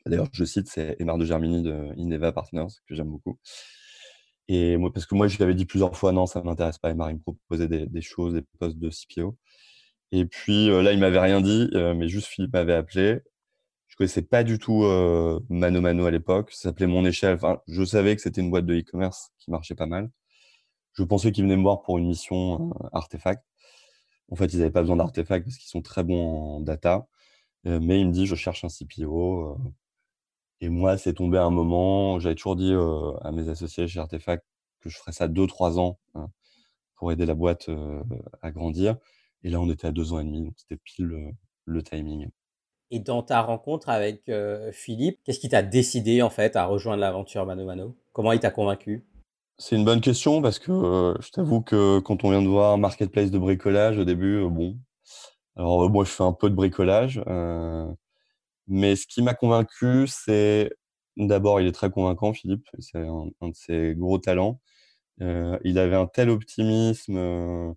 D'ailleurs, 0.07 0.29
je 0.33 0.45
cite, 0.45 0.69
c'est 0.69 0.97
Emar 0.99 1.19
de 1.19 1.25
Germini 1.25 1.63
de 1.63 1.93
Ineva 1.97 2.33
Partners, 2.33 2.69
que 2.87 2.95
j'aime 2.95 3.09
beaucoup. 3.09 3.39
Et 4.49 4.77
moi, 4.77 4.93
parce 4.93 5.07
que 5.07 5.15
moi, 5.15 5.29
je 5.29 5.37
lui 5.37 5.45
avais 5.45 5.55
dit 5.55 5.67
plusieurs 5.67 5.97
fois, 5.97 6.13
non, 6.13 6.27
ça 6.27 6.41
ne 6.41 6.47
m'intéresse 6.47 6.79
pas. 6.79 6.91
Emar, 6.91 7.11
il 7.11 7.17
me 7.17 7.21
proposait 7.21 7.69
des, 7.69 8.03
choses, 8.03 8.35
des 8.35 8.43
postes 8.59 8.79
de 8.79 8.91
CPO. 8.91 9.37
Et 10.13 10.25
puis 10.27 10.69
là, 10.69 10.93
il 10.93 10.99
m'avait 10.99 11.21
rien 11.21 11.41
dit, 11.41 11.71
mais 11.73 12.09
juste 12.09 12.27
Philippe 12.29 12.53
m'avait 12.55 12.75
appelé. 12.75 13.21
Je 13.89 13.97
connaissais 13.97 14.23
pas 14.23 14.43
du 14.45 14.59
tout 14.59 14.83
Mano 15.51 15.81
Mano 15.81 16.07
à 16.07 16.11
l'époque. 16.11 16.51
Ça 16.53 16.71
s'appelait 16.71 16.87
Mon 16.89 17.05
Échelle. 17.05 17.35
Enfin, 17.37 17.61
je 17.69 17.85
savais 17.85 18.17
que 18.17 18.23
c'était 18.23 18.41
une 18.41 18.51
boîte 18.51 18.67
de 18.67 18.75
e-commerce 18.75 19.31
qui 19.39 19.51
marchait 19.51 19.75
pas 19.77 19.87
mal. 19.87 20.11
Je 20.95 21.05
pensais 21.05 21.33
qu'il 21.33 21.45
venait 21.45 21.57
me 21.57 21.63
voir 21.63 21.83
pour 21.83 21.99
une 21.99 22.07
mission 22.07 22.73
artefact. 22.93 23.45
En 24.31 24.37
fait, 24.37 24.53
ils 24.53 24.59
n'avaient 24.59 24.71
pas 24.71 24.81
besoin 24.83 24.97
d'artefacts 24.97 25.45
parce 25.45 25.57
qu'ils 25.59 25.69
sont 25.69 25.83
très 25.83 26.05
bons 26.05 26.57
en 26.57 26.61
data. 26.61 27.07
Euh, 27.67 27.81
mais 27.81 28.01
il 28.01 28.09
me 28.09 28.13
dit, 28.13 28.27
je 28.27 28.35
cherche 28.35 28.65
un 28.65 28.69
CPO. 28.69 29.59
Et 30.61 30.69
moi, 30.69 30.99
c'est 30.99 31.15
tombé 31.15 31.39
à 31.39 31.45
un 31.45 31.51
moment, 31.51 32.19
j'avais 32.19 32.35
toujours 32.35 32.57
dit 32.57 32.73
euh, 32.73 33.13
à 33.23 33.33
mes 33.33 33.49
associés 33.49 33.89
chez 33.89 33.99
Artefact 33.99 34.45
que 34.81 34.91
je 34.91 34.99
ferais 34.99 35.13
ça 35.13 35.29
deux, 35.29 35.47
trois 35.47 35.79
ans 35.79 35.99
hein, 36.15 36.29
pour 36.97 37.13
aider 37.13 37.27
la 37.27 37.35
boîte 37.35 37.71
à 38.43 38.51
grandir. 38.51 38.97
Et 39.43 39.51
là, 39.51 39.61
on 39.61 39.71
était 39.71 39.87
à 39.87 39.93
deux 39.93 40.13
ans 40.13 40.21
et 40.21 40.25
demi, 40.25 40.43
donc 40.43 40.55
c'était 40.57 40.81
pile 40.83 41.35
le, 41.65 41.83
timing. 41.83 42.29
Et 42.91 42.99
dans 42.99 43.23
ta 43.23 43.41
rencontre 43.41 43.89
avec 43.89 44.31
Philippe, 44.73 45.21
qu'est-ce 45.25 45.39
qui 45.39 45.49
t'a 45.49 45.63
décidé 45.63 46.21
en 46.21 46.31
fait 46.31 46.57
à 46.57 46.67
rejoindre 46.67 47.01
l'aventure 47.01 47.47
Mano 47.47 47.65
Mano? 47.65 47.97
Comment 48.13 48.33
il 48.33 48.41
t'a 48.41 48.51
convaincu? 48.51 49.07
C'est 49.57 49.77
une 49.77 49.85
bonne 49.85 50.01
question 50.01 50.43
parce 50.43 50.59
que 50.59 51.15
je 51.21 51.31
t'avoue 51.31 51.61
que 51.61 52.01
quand 52.01 52.25
on 52.25 52.31
vient 52.31 52.43
de 52.43 52.49
voir 52.49 52.77
marketplace 52.79 53.31
de 53.31 53.39
bricolage 53.39 53.99
au 53.99 54.05
début, 54.05 54.47
bon, 54.49 54.79
alors 55.57 55.89
moi 55.91 56.05
je 56.05 56.11
fais 56.11 56.25
un 56.25 56.33
peu 56.33 56.51
de 56.51 56.55
bricolage 56.55 57.23
Mais 58.71 58.97
ce 58.97 59.07
qui 59.07 59.23
m'a 59.23 59.35
convaincu, 59.35 60.07
c'est 60.07 60.73
d'abord, 61.17 61.61
il 61.61 61.67
est 61.67 61.73
très 61.73 61.91
convaincant, 61.91 62.33
Philippe. 62.33 62.67
C'est 62.79 62.99
un, 62.99 63.27
de 63.43 63.55
ses 63.55 63.95
gros 63.97 64.19
talents. 64.19 64.61
il 65.21 65.79
avait 65.79 65.97
un 65.97 66.07
tel 66.07 66.31
optimisme. 66.31 67.75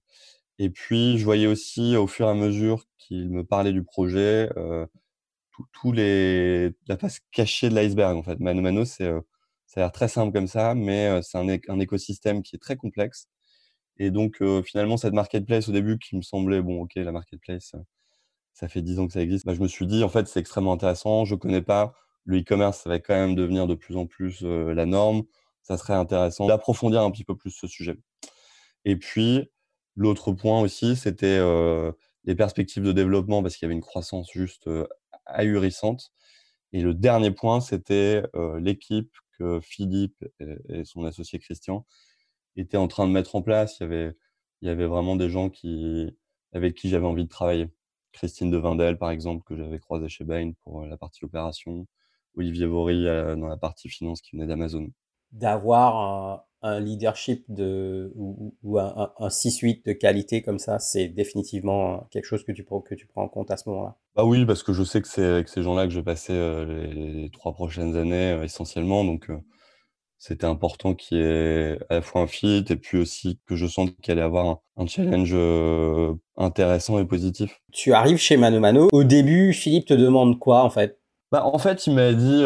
et 0.60 0.70
puis, 0.70 1.18
je 1.18 1.26
voyais 1.26 1.48
aussi, 1.48 1.96
au 1.98 2.08
fur 2.08 2.28
et 2.28 2.32
à 2.32 2.34
mesure 2.36 2.86
qu'il 3.00 3.30
me 3.32 3.44
parlait 3.46 3.74
du 3.74 3.84
projet, 3.84 4.50
tous 5.74 5.92
les 5.92 6.72
la 6.88 6.98
face 6.98 7.20
cachée 7.32 7.70
de 7.70 7.76
l'iceberg, 7.76 8.18
en 8.18 8.24
fait. 8.24 8.40
Mano 8.40 8.62
Mano, 8.62 8.86
c'est, 8.86 9.12
ça 9.68 9.82
a 9.82 9.84
l'air 9.86 9.92
très 9.92 10.08
simple 10.08 10.34
comme 10.34 10.48
ça, 10.48 10.76
mais 10.76 11.22
c'est 11.24 11.38
un, 11.38 11.48
un, 11.50 11.80
écosystème 11.80 12.44
qui 12.44 12.56
est 12.56 12.60
très 12.60 12.78
complexe. 12.78 13.28
Et 13.98 14.12
donc, 14.12 14.42
finalement, 14.66 14.98
cette 14.98 15.14
marketplace, 15.14 15.70
au 15.70 15.72
début, 15.74 16.00
qui 16.00 16.16
me 16.18 16.22
semblait, 16.24 16.62
bon, 16.62 16.82
OK, 16.84 16.96
la 16.96 17.12
marketplace, 17.12 17.76
ça 18.54 18.68
fait 18.68 18.82
10 18.82 19.00
ans 19.00 19.08
que 19.08 19.14
ça 19.14 19.22
existe. 19.22 19.46
Bah, 19.46 19.54
je 19.54 19.62
me 19.62 19.68
suis 19.68 19.88
dit, 19.88 20.04
en 20.04 20.10
fait, 20.10 20.28
c'est 20.28 20.40
extrêmement 20.40 20.74
intéressant. 20.74 21.26
Je 21.26 21.36
connais 21.36 21.62
pas. 21.62 21.94
Le 22.26 22.40
e-commerce, 22.40 22.82
ça 22.82 22.90
va 22.90 23.00
quand 23.00 23.16
même 23.16 23.36
devenir 23.36 23.68
de 23.68 23.76
plus 23.76 23.98
en 23.98 24.06
plus 24.06 24.42
la 24.44 24.86
norme. 24.86 25.24
Ça 25.64 25.78
serait 25.78 25.94
intéressant 25.94 26.48
d'approfondir 26.48 27.02
un 27.02 27.12
petit 27.12 27.24
peu 27.26 27.36
plus 27.36 27.52
ce 27.52 27.68
sujet. 27.68 27.98
Et 28.86 28.98
puis, 28.98 29.50
l'autre 29.96 30.32
point 30.34 30.62
aussi, 30.62 30.96
c'était 30.96 31.40
les 32.26 32.36
perspectives 32.36 32.84
de 32.84 32.92
développement 32.92 33.42
parce 33.44 33.56
qu'il 33.56 33.66
y 33.66 33.68
avait 33.68 33.76
une 33.76 33.82
croissance 33.82 34.32
juste 34.32 34.70
ahurissante. 35.26 36.12
Et 36.74 36.82
le 36.82 36.94
dernier 36.94 37.32
point, 37.32 37.62
c'était 37.62 38.24
l'équipe 38.60 39.14
que 39.38 39.60
Philippe 39.62 40.24
et, 40.70 40.86
son 40.86 41.06
associé 41.06 41.40
Christian 41.40 41.86
étaient 42.56 42.78
en 42.78 42.88
train 42.88 43.08
de 43.08 43.12
mettre 43.12 43.36
en 43.36 43.42
place. 43.42 43.80
Il 43.80 43.84
y 43.84 43.86
avait, 43.86 44.14
il 44.62 44.68
y 44.68 44.72
avait 44.72 44.88
vraiment 44.88 45.16
des 45.16 45.30
gens 45.30 45.50
qui, 45.50 46.16
avec 46.54 46.76
qui 46.76 46.90
j'avais 46.90 47.06
envie 47.06 47.26
de 47.26 47.30
travailler. 47.30 47.70
Christine 48.14 48.52
de 48.52 48.58
Vindel, 48.58 48.98
par 48.98 49.12
exemple, 49.12 49.44
que 49.44 49.56
j'avais 49.56 49.80
croisé 49.80 50.08
chez 50.08 50.24
Bain 50.24 50.52
pour 50.64 50.86
la 50.86 50.98
partie 50.98 51.26
opération. 51.26 51.86
Olivier 52.36 52.66
Vory 52.66 53.06
dans 53.06 53.48
la 53.48 53.58
partie 53.58 53.90
finance 53.90 54.22
qui 54.22 54.36
venait 54.36 54.48
d'Amazon. 54.48 54.90
D'avoir 55.32 56.46
un, 56.62 56.80
leadership 56.80 57.44
de, 57.50 58.12
ou, 58.16 58.80
un, 58.80 59.12
un, 59.20 59.28
6-8 59.28 59.86
de 59.86 59.94
qualité 59.94 60.42
comme 60.42 60.58
ça, 60.58 60.80
c'est 60.80 61.10
définitivement 61.10 62.08
quelque 62.12 62.26
chose 62.26 62.44
que 62.44 62.52
tu, 62.52 62.64
que 62.64 62.96
tu 62.96 63.06
prends 63.06 63.24
en 63.24 63.28
compte 63.28 63.52
à 63.52 63.58
ce 63.58 63.70
moment-là. 63.70 63.98
Bah 64.16 64.24
oui, 64.26 64.46
parce 64.46 64.64
que 64.64 64.74
je 64.74 64.84
sais 64.84 65.02
que 65.02 65.08
c'est 65.08 65.26
avec 65.26 65.50
ces 65.50 65.62
gens-là 65.62 65.86
que 65.86 65.92
je 65.92 66.00
vais 66.00 66.06
passer 66.06 66.34
les, 66.34 67.30
trois 67.32 67.54
prochaines 67.54 67.96
années 67.96 68.40
essentiellement. 68.44 69.04
Donc, 69.04 69.30
c'était 70.26 70.46
important 70.46 70.96
qu'il 70.96 71.18
y 71.18 71.22
ait 71.22 71.78
à 71.90 71.96
la 71.96 72.02
fois 72.02 72.22
un 72.22 72.28
fit 72.28 72.64
et 72.70 72.78
puis 72.78 72.98
aussi 72.98 73.42
que 73.46 73.58
je 73.58 73.68
sente 73.68 73.94
qu'il 73.98 74.14
allait 74.14 74.22
avoir 74.22 74.62
un, 74.78 74.88
challenge 74.88 75.36
intéressant 76.38 76.98
et 76.98 77.04
positif. 77.04 77.60
Tu 77.74 77.92
arrives 77.92 78.20
chez 78.20 78.38
Mano 78.38 78.62
Mano. 78.62 78.88
Au 78.94 79.04
début, 79.04 79.52
Philippe 79.52 79.86
te 79.86 79.94
demande 79.94 80.40
quoi 80.40 80.64
en 80.64 80.70
fait? 80.70 80.98
Bah, 81.30 81.46
en 81.46 81.58
fait, 81.58 81.88
il 81.88 81.96
m'a 81.96 82.14
dit, 82.14 82.42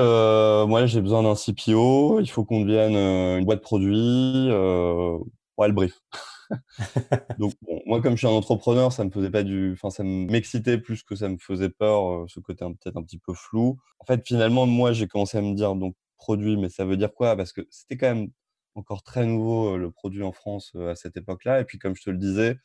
moi 0.67 0.87
j'ai 0.87 1.01
besoin 1.01 1.21
d'un 1.21 1.35
CPO, 1.35 2.19
il 2.19 2.27
faut 2.27 2.45
qu'on 2.45 2.61
devienne 2.61 2.95
une 2.95 3.45
boîte 3.45 3.61
produit. 3.61 4.47
Euh, 4.49 5.15
ouais, 5.59 5.67
le 5.67 5.73
brief. 5.75 6.01
Donc, 7.37 7.53
moi, 7.85 8.01
comme 8.01 8.13
je 8.13 8.25
suis 8.25 8.27
un 8.27 8.35
entrepreneur, 8.37 8.91
ça 8.91 9.03
me 9.03 9.11
faisait 9.11 9.29
pas 9.29 9.43
du, 9.43 9.73
enfin, 9.73 9.91
ça 9.91 10.03
m'excitait 10.03 10.79
plus 10.79 11.03
que 11.03 11.15
ça 11.15 11.29
me 11.29 11.37
faisait 11.37 11.69
peur, 11.69 12.25
ce 12.27 12.39
côté 12.39 12.65
peut-être 12.65 12.97
un 12.97 13.03
petit 13.03 13.19
peu 13.19 13.33
flou. 13.35 13.77
En 13.99 14.05
fait, 14.05 14.25
finalement, 14.25 14.65
moi, 14.65 14.93
j'ai 14.93 15.07
commencé 15.07 15.37
à 15.37 15.41
me 15.41 15.53
dire, 15.53 15.75
donc, 15.75 15.93
produit, 16.17 16.57
mais 16.57 16.69
ça 16.69 16.85
veut 16.85 16.97
dire 16.97 17.13
quoi? 17.13 17.35
Parce 17.35 17.53
que 17.53 17.61
c'était 17.69 17.97
quand 17.97 18.13
même 18.13 18.29
encore 18.75 19.03
très 19.03 19.25
nouveau 19.25 19.77
le 19.77 19.91
produit 19.91 20.23
en 20.23 20.31
France 20.31 20.75
à 20.75 20.95
cette 20.95 21.17
époque-là. 21.17 21.61
Et 21.61 21.65
puis, 21.65 21.79
comme 21.79 21.95
je 21.95 22.03
te 22.03 22.09
le 22.09 22.17
disais, 22.17 22.57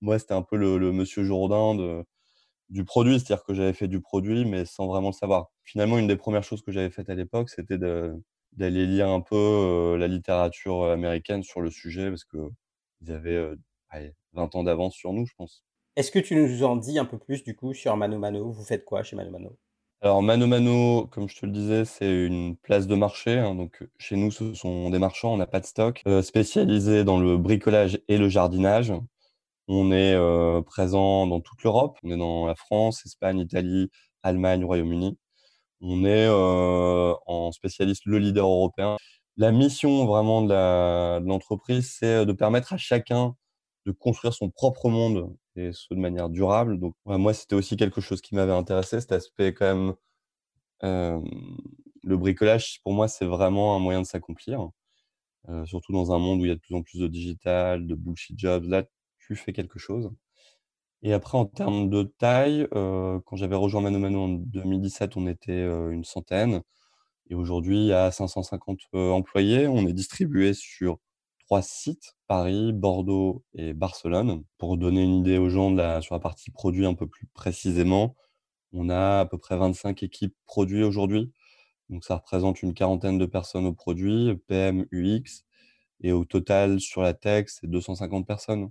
moi, 0.00 0.18
c'était 0.18 0.34
un 0.34 0.42
peu 0.42 0.56
le, 0.56 0.92
monsieur 0.92 1.24
Jourdain 1.24 2.04
du 2.68 2.84
produit, 2.84 3.20
c'est-à-dire 3.20 3.44
que 3.44 3.54
j'avais 3.54 3.72
fait 3.74 3.88
du 3.88 4.00
produit, 4.00 4.44
mais 4.44 4.64
sans 4.64 4.86
vraiment 4.86 5.08
le 5.08 5.14
savoir. 5.14 5.48
Finalement, 5.62 5.98
une 5.98 6.08
des 6.08 6.16
premières 6.16 6.44
choses 6.44 6.62
que 6.62 6.72
j'avais 6.72 6.90
faites 6.90 7.10
à 7.10 7.14
l'époque, 7.14 7.50
c'était 7.50 7.78
d'aller 7.78 8.86
lire 8.86 9.08
un 9.08 9.20
peu 9.20 9.96
la 9.98 10.08
littérature 10.08 10.84
américaine 10.84 11.42
sur 11.42 11.60
le 11.60 11.70
sujet, 11.70 12.08
parce 12.08 12.24
qu'ils 12.24 13.12
avaient 13.12 13.54
20 14.32 14.54
ans 14.54 14.64
d'avance 14.64 14.94
sur 14.94 15.12
nous, 15.12 15.26
je 15.26 15.34
pense. 15.36 15.64
Est-ce 15.96 16.10
que 16.10 16.18
tu 16.18 16.34
nous 16.34 16.64
en 16.64 16.76
dis 16.76 16.98
un 16.98 17.04
peu 17.04 17.18
plus 17.18 17.44
du 17.44 17.54
coup 17.54 17.74
sur 17.74 17.96
Mano 17.96 18.18
Mano? 18.18 18.50
Vous 18.50 18.64
faites 18.64 18.84
quoi 18.84 19.02
chez 19.02 19.14
Mano 19.14 19.30
Mano? 19.30 19.58
Alors 20.02 20.20
Mano 20.22 20.46
Mano, 20.48 21.06
comme 21.12 21.28
je 21.28 21.36
te 21.38 21.46
le 21.46 21.52
disais, 21.52 21.84
c'est 21.84 22.26
une 22.26 22.56
place 22.56 22.86
de 22.88 22.94
marché. 22.96 23.38
Hein, 23.38 23.54
donc 23.54 23.86
chez 23.98 24.16
nous, 24.16 24.32
ce 24.32 24.52
sont 24.54 24.90
des 24.90 24.98
marchands, 24.98 25.32
on 25.34 25.36
n'a 25.36 25.46
pas 25.46 25.60
de 25.60 25.66
stock, 25.66 26.02
euh, 26.08 26.22
spécialisés 26.22 27.04
dans 27.04 27.20
le 27.20 27.36
bricolage 27.38 28.00
et 28.08 28.18
le 28.18 28.28
jardinage. 28.28 28.92
On 29.68 29.92
est 29.92 30.14
euh, 30.14 30.60
présent 30.62 31.26
dans 31.28 31.40
toute 31.40 31.62
l'Europe. 31.62 31.98
On 32.02 32.10
est 32.10 32.16
dans 32.16 32.46
la 32.46 32.56
France, 32.56 33.06
Espagne, 33.06 33.38
Italie, 33.40 33.90
Allemagne, 34.24 34.64
Royaume-Uni. 34.64 35.18
On 35.82 36.04
est 36.04 36.26
euh, 36.28 37.14
en 37.26 37.52
spécialiste 37.52 38.04
le 38.06 38.18
leader 38.18 38.46
européen. 38.46 38.96
La 39.36 39.52
mission 39.52 40.06
vraiment 40.06 40.42
de 40.42 41.24
l'entreprise, 41.26 41.96
c'est 41.98 42.26
de 42.26 42.32
permettre 42.32 42.72
à 42.72 42.76
chacun 42.78 43.36
de 43.86 43.92
construire 43.92 44.34
son 44.34 44.50
propre 44.50 44.88
monde 44.88 45.34
et 45.56 45.72
ce 45.72 45.92
de 45.92 45.98
manière 46.00 46.28
durable. 46.28 46.78
Donc 46.78 46.94
moi, 47.04 47.34
c'était 47.34 47.54
aussi 47.54 47.76
quelque 47.76 48.00
chose 48.00 48.20
qui 48.20 48.34
m'avait 48.34 48.52
intéressé, 48.52 49.00
cet 49.00 49.12
aspect 49.12 49.54
quand 49.54 49.74
même. 49.74 49.94
le 52.04 52.16
bricolage, 52.16 52.80
pour 52.82 52.92
moi, 52.92 53.08
c'est 53.08 53.24
vraiment 53.24 53.76
un 53.76 53.78
moyen 53.78 54.00
de 54.02 54.06
s'accomplir, 54.06 54.68
surtout 55.64 55.92
dans 55.92 56.12
un 56.12 56.18
monde 56.18 56.40
où 56.40 56.44
il 56.44 56.48
y 56.48 56.52
a 56.52 56.54
de 56.54 56.60
plus 56.60 56.74
en 56.74 56.82
plus 56.82 56.98
de 56.98 57.08
digital, 57.08 57.86
de 57.86 57.94
bullshit 57.94 58.38
jobs. 58.38 58.64
Là, 58.64 58.84
tu 59.18 59.36
fais 59.36 59.52
quelque 59.52 59.78
chose. 59.78 60.10
Et 61.02 61.12
après, 61.12 61.36
en 61.38 61.46
termes 61.46 61.90
de 61.90 62.02
taille, 62.18 62.66
quand 62.70 63.36
j'avais 63.36 63.56
rejoint 63.56 63.80
Mano 63.80 63.98
Mano 63.98 64.20
en 64.20 64.28
2017, 64.28 65.16
on 65.16 65.26
était 65.26 65.64
une 65.64 66.04
centaine. 66.04 66.62
Et 67.30 67.34
aujourd'hui, 67.34 67.92
a 67.92 68.10
550 68.10 68.78
employés. 68.92 69.68
On 69.68 69.86
est 69.86 69.92
distribué 69.92 70.54
sur 70.54 70.98
sites, 71.60 72.16
Paris, 72.26 72.72
Bordeaux 72.72 73.44
et 73.54 73.74
Barcelone. 73.74 74.44
Pour 74.56 74.78
donner 74.78 75.02
une 75.02 75.16
idée 75.16 75.36
aux 75.36 75.50
gens 75.50 75.70
la, 75.70 76.00
sur 76.00 76.14
la 76.14 76.20
partie 76.20 76.50
produit 76.50 76.86
un 76.86 76.94
peu 76.94 77.06
plus 77.06 77.26
précisément, 77.34 78.16
on 78.72 78.88
a 78.88 79.20
à 79.20 79.26
peu 79.26 79.36
près 79.38 79.56
25 79.58 80.02
équipes 80.02 80.34
produits 80.46 80.84
aujourd'hui. 80.84 81.30
Donc 81.90 82.04
ça 82.04 82.16
représente 82.16 82.62
une 82.62 82.74
quarantaine 82.74 83.18
de 83.18 83.26
personnes 83.26 83.66
au 83.66 83.74
produit, 83.74 84.34
PM, 84.46 84.86
UX. 84.92 85.44
Et 86.00 86.12
au 86.12 86.24
total, 86.24 86.80
sur 86.80 87.02
la 87.02 87.14
tech, 87.14 87.46
c'est 87.48 87.68
250 87.68 88.26
personnes 88.26 88.70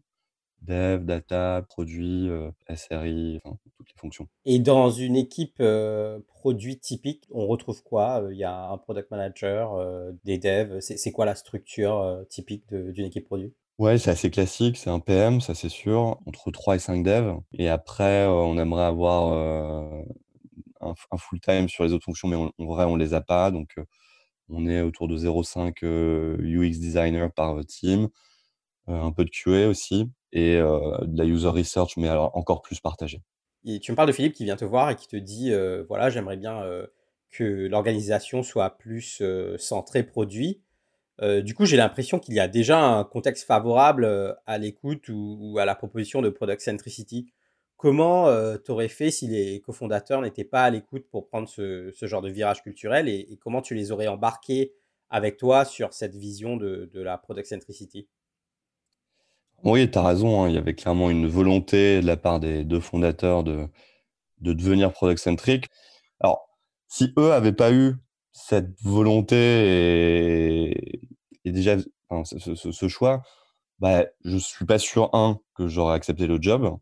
dev, 0.61 1.05
data, 1.05 1.65
produit, 1.67 2.29
euh, 2.29 2.51
SRI, 2.73 3.39
toutes 3.43 3.87
les 3.87 3.99
fonctions. 3.99 4.27
Et 4.45 4.59
dans 4.59 4.89
une 4.89 5.15
équipe 5.15 5.57
euh, 5.59 6.19
produit 6.27 6.79
typique, 6.79 7.25
on 7.31 7.47
retrouve 7.47 7.83
quoi? 7.83 8.23
Il 8.31 8.37
y 8.37 8.43
a 8.43 8.69
un 8.69 8.77
product 8.77 9.09
manager, 9.11 9.73
euh, 9.73 10.11
des 10.23 10.37
devs. 10.37 10.79
C'est 10.79 11.11
quoi 11.11 11.25
la 11.25 11.35
structure 11.35 12.23
typique 12.29 12.73
d'une 12.73 13.05
équipe 13.05 13.25
produit? 13.25 13.53
Ouais, 13.79 13.97
c'est 13.97 14.11
assez 14.11 14.29
classique, 14.29 14.77
c'est 14.77 14.91
un 14.91 14.99
PM, 14.99 15.41
ça 15.41 15.55
c'est 15.55 15.69
sûr, 15.69 16.19
entre 16.27 16.51
3 16.51 16.75
et 16.75 16.79
5 16.79 17.03
devs. 17.03 17.39
Et 17.53 17.67
après, 17.67 18.27
on 18.27 18.57
aimerait 18.59 18.83
avoir 18.83 19.33
un, 20.81 20.95
full-time 21.17 21.67
sur 21.67 21.83
les 21.83 21.93
autres 21.93 22.05
fonctions, 22.05 22.27
mais 22.27 22.35
en 22.35 22.51
vrai, 22.65 22.85
on 22.85 22.95
les 22.95 23.15
a 23.15 23.21
pas. 23.21 23.49
Donc, 23.49 23.75
on 24.49 24.67
est 24.67 24.81
autour 24.81 25.07
de 25.07 25.17
0,5 25.17 25.83
UX 25.83 26.79
designer 26.79 27.31
par 27.33 27.65
team, 27.65 28.09
un 28.87 29.11
peu 29.11 29.25
de 29.25 29.31
QA 29.31 29.67
aussi 29.67 30.11
et 30.33 30.57
de 30.57 31.17
la 31.17 31.25
user 31.25 31.49
research, 31.49 31.97
mais 31.97 32.09
encore 32.09 32.61
plus 32.61 32.79
partagée. 32.79 33.21
Et 33.65 33.79
tu 33.79 33.91
me 33.91 33.95
parles 33.95 34.07
de 34.07 34.13
Philippe 34.13 34.33
qui 34.33 34.43
vient 34.43 34.55
te 34.55 34.65
voir 34.65 34.89
et 34.89 34.95
qui 34.95 35.07
te 35.07 35.15
dit 35.15 35.51
voilà, 35.87 36.09
j'aimerais 36.09 36.37
bien 36.37 36.63
que 37.29 37.67
l'organisation 37.67 38.43
soit 38.43 38.77
plus 38.77 39.21
centrée 39.57 40.03
produit. 40.03 40.61
du 41.21 41.53
coup, 41.53 41.65
j'ai 41.65 41.77
l'impression 41.77 42.19
qu'il 42.19 42.33
y 42.33 42.39
a 42.39 42.47
déjà 42.47 42.79
un 42.79 43.03
contexte 43.03 43.45
favorable 43.45 44.37
à 44.45 44.57
l'écoute 44.57 45.09
ou, 45.09 45.57
à 45.59 45.65
la 45.65 45.75
proposition 45.75 46.21
de 46.21 46.29
Product 46.29 46.61
Centricity. 46.61 47.31
Comment 47.77 48.27
tu 48.63 48.71
aurais 48.71 48.89
fait 48.89 49.11
si 49.11 49.27
les 49.27 49.59
cofondateurs 49.61 50.21
n'étaient 50.21 50.43
pas 50.43 50.63
à 50.63 50.69
l'écoute 50.69 51.05
pour 51.09 51.27
prendre 51.27 51.49
ce, 51.49 51.91
genre 52.01 52.21
de 52.21 52.29
virage 52.29 52.63
culturel 52.63 53.09
et, 53.09 53.37
comment 53.41 53.61
tu 53.61 53.75
les 53.75 53.91
aurais 53.91 54.07
embarqués 54.07 54.73
avec 55.09 55.35
toi 55.35 55.65
sur 55.65 55.93
cette 55.93 56.15
vision 56.15 56.55
de, 56.55 56.89
de 56.93 57.01
la 57.01 57.17
Product 57.17 57.45
Centricity? 57.45 58.07
Oui, 59.63 59.89
tu 59.91 59.97
as 59.97 60.03
raison. 60.03 60.43
Hein. 60.43 60.49
Il 60.49 60.55
y 60.55 60.57
avait 60.57 60.75
clairement 60.75 61.09
une 61.09 61.27
volonté 61.27 62.01
de 62.01 62.07
la 62.07 62.17
part 62.17 62.39
des 62.39 62.63
deux 62.63 62.79
fondateurs 62.79 63.43
de, 63.43 63.67
de 64.39 64.53
devenir 64.53 64.91
product-centric. 64.93 65.67
Alors, 66.19 66.47
si 66.87 67.13
eux 67.17 67.29
n'avaient 67.29 67.53
pas 67.53 67.71
eu 67.73 67.95
cette 68.33 68.79
volonté 68.81 70.71
et, 71.45 71.51
déjà 71.51 71.77
ce, 72.23 72.87
choix, 72.87 73.23
bah, 73.79 74.05
je 74.25 74.37
suis 74.37 74.65
pas 74.65 74.79
sûr, 74.79 75.09
un, 75.13 75.39
que 75.55 75.67
j'aurais 75.67 75.95
accepté 75.95 76.27
le 76.27 76.39
job, 76.41 76.77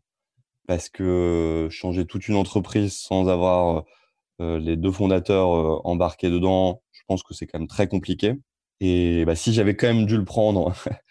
parce 0.66 0.88
que 0.88 1.68
changer 1.70 2.06
toute 2.06 2.28
une 2.28 2.36
entreprise 2.36 2.96
sans 2.96 3.28
avoir 3.28 3.84
euh, 4.40 4.58
les 4.58 4.76
deux 4.76 4.92
fondateurs 4.92 5.54
euh, 5.54 5.80
embarqués 5.84 6.30
dedans, 6.30 6.82
je 6.92 7.02
pense 7.06 7.22
que 7.22 7.34
c'est 7.34 7.46
quand 7.46 7.58
même 7.58 7.68
très 7.68 7.88
compliqué. 7.88 8.34
Et 8.80 9.24
bah, 9.26 9.34
si 9.36 9.52
j'avais 9.52 9.76
quand 9.76 9.88
même 9.88 10.06
dû 10.06 10.16
le 10.16 10.24
prendre 10.24 10.72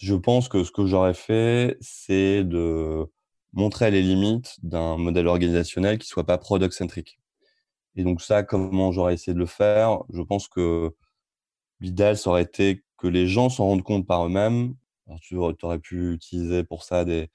Je 0.00 0.14
pense 0.14 0.48
que 0.48 0.64
ce 0.64 0.70
que 0.72 0.86
j'aurais 0.86 1.14
fait, 1.14 1.76
c'est 1.82 2.42
de 2.42 3.06
montrer 3.52 3.90
les 3.90 4.00
limites 4.00 4.56
d'un 4.62 4.96
modèle 4.96 5.26
organisationnel 5.26 5.98
qui 5.98 6.08
soit 6.08 6.24
pas 6.24 6.38
product-centric. 6.38 7.20
Et 7.96 8.02
donc 8.02 8.22
ça, 8.22 8.42
comment 8.42 8.92
j'aurais 8.92 9.14
essayé 9.14 9.34
de 9.34 9.38
le 9.38 9.46
faire 9.46 10.02
Je 10.10 10.22
pense 10.22 10.48
que 10.48 10.94
l'idéal, 11.80 12.16
ça 12.16 12.30
aurait 12.30 12.44
été 12.44 12.82
que 12.96 13.08
les 13.08 13.26
gens 13.26 13.50
s'en 13.50 13.64
rendent 13.64 13.82
compte 13.82 14.06
par 14.06 14.24
eux-mêmes. 14.26 14.74
tu 15.20 15.36
aurais 15.36 15.78
pu 15.78 16.14
utiliser 16.14 16.64
pour 16.64 16.82
ça 16.82 17.04
des, 17.04 17.30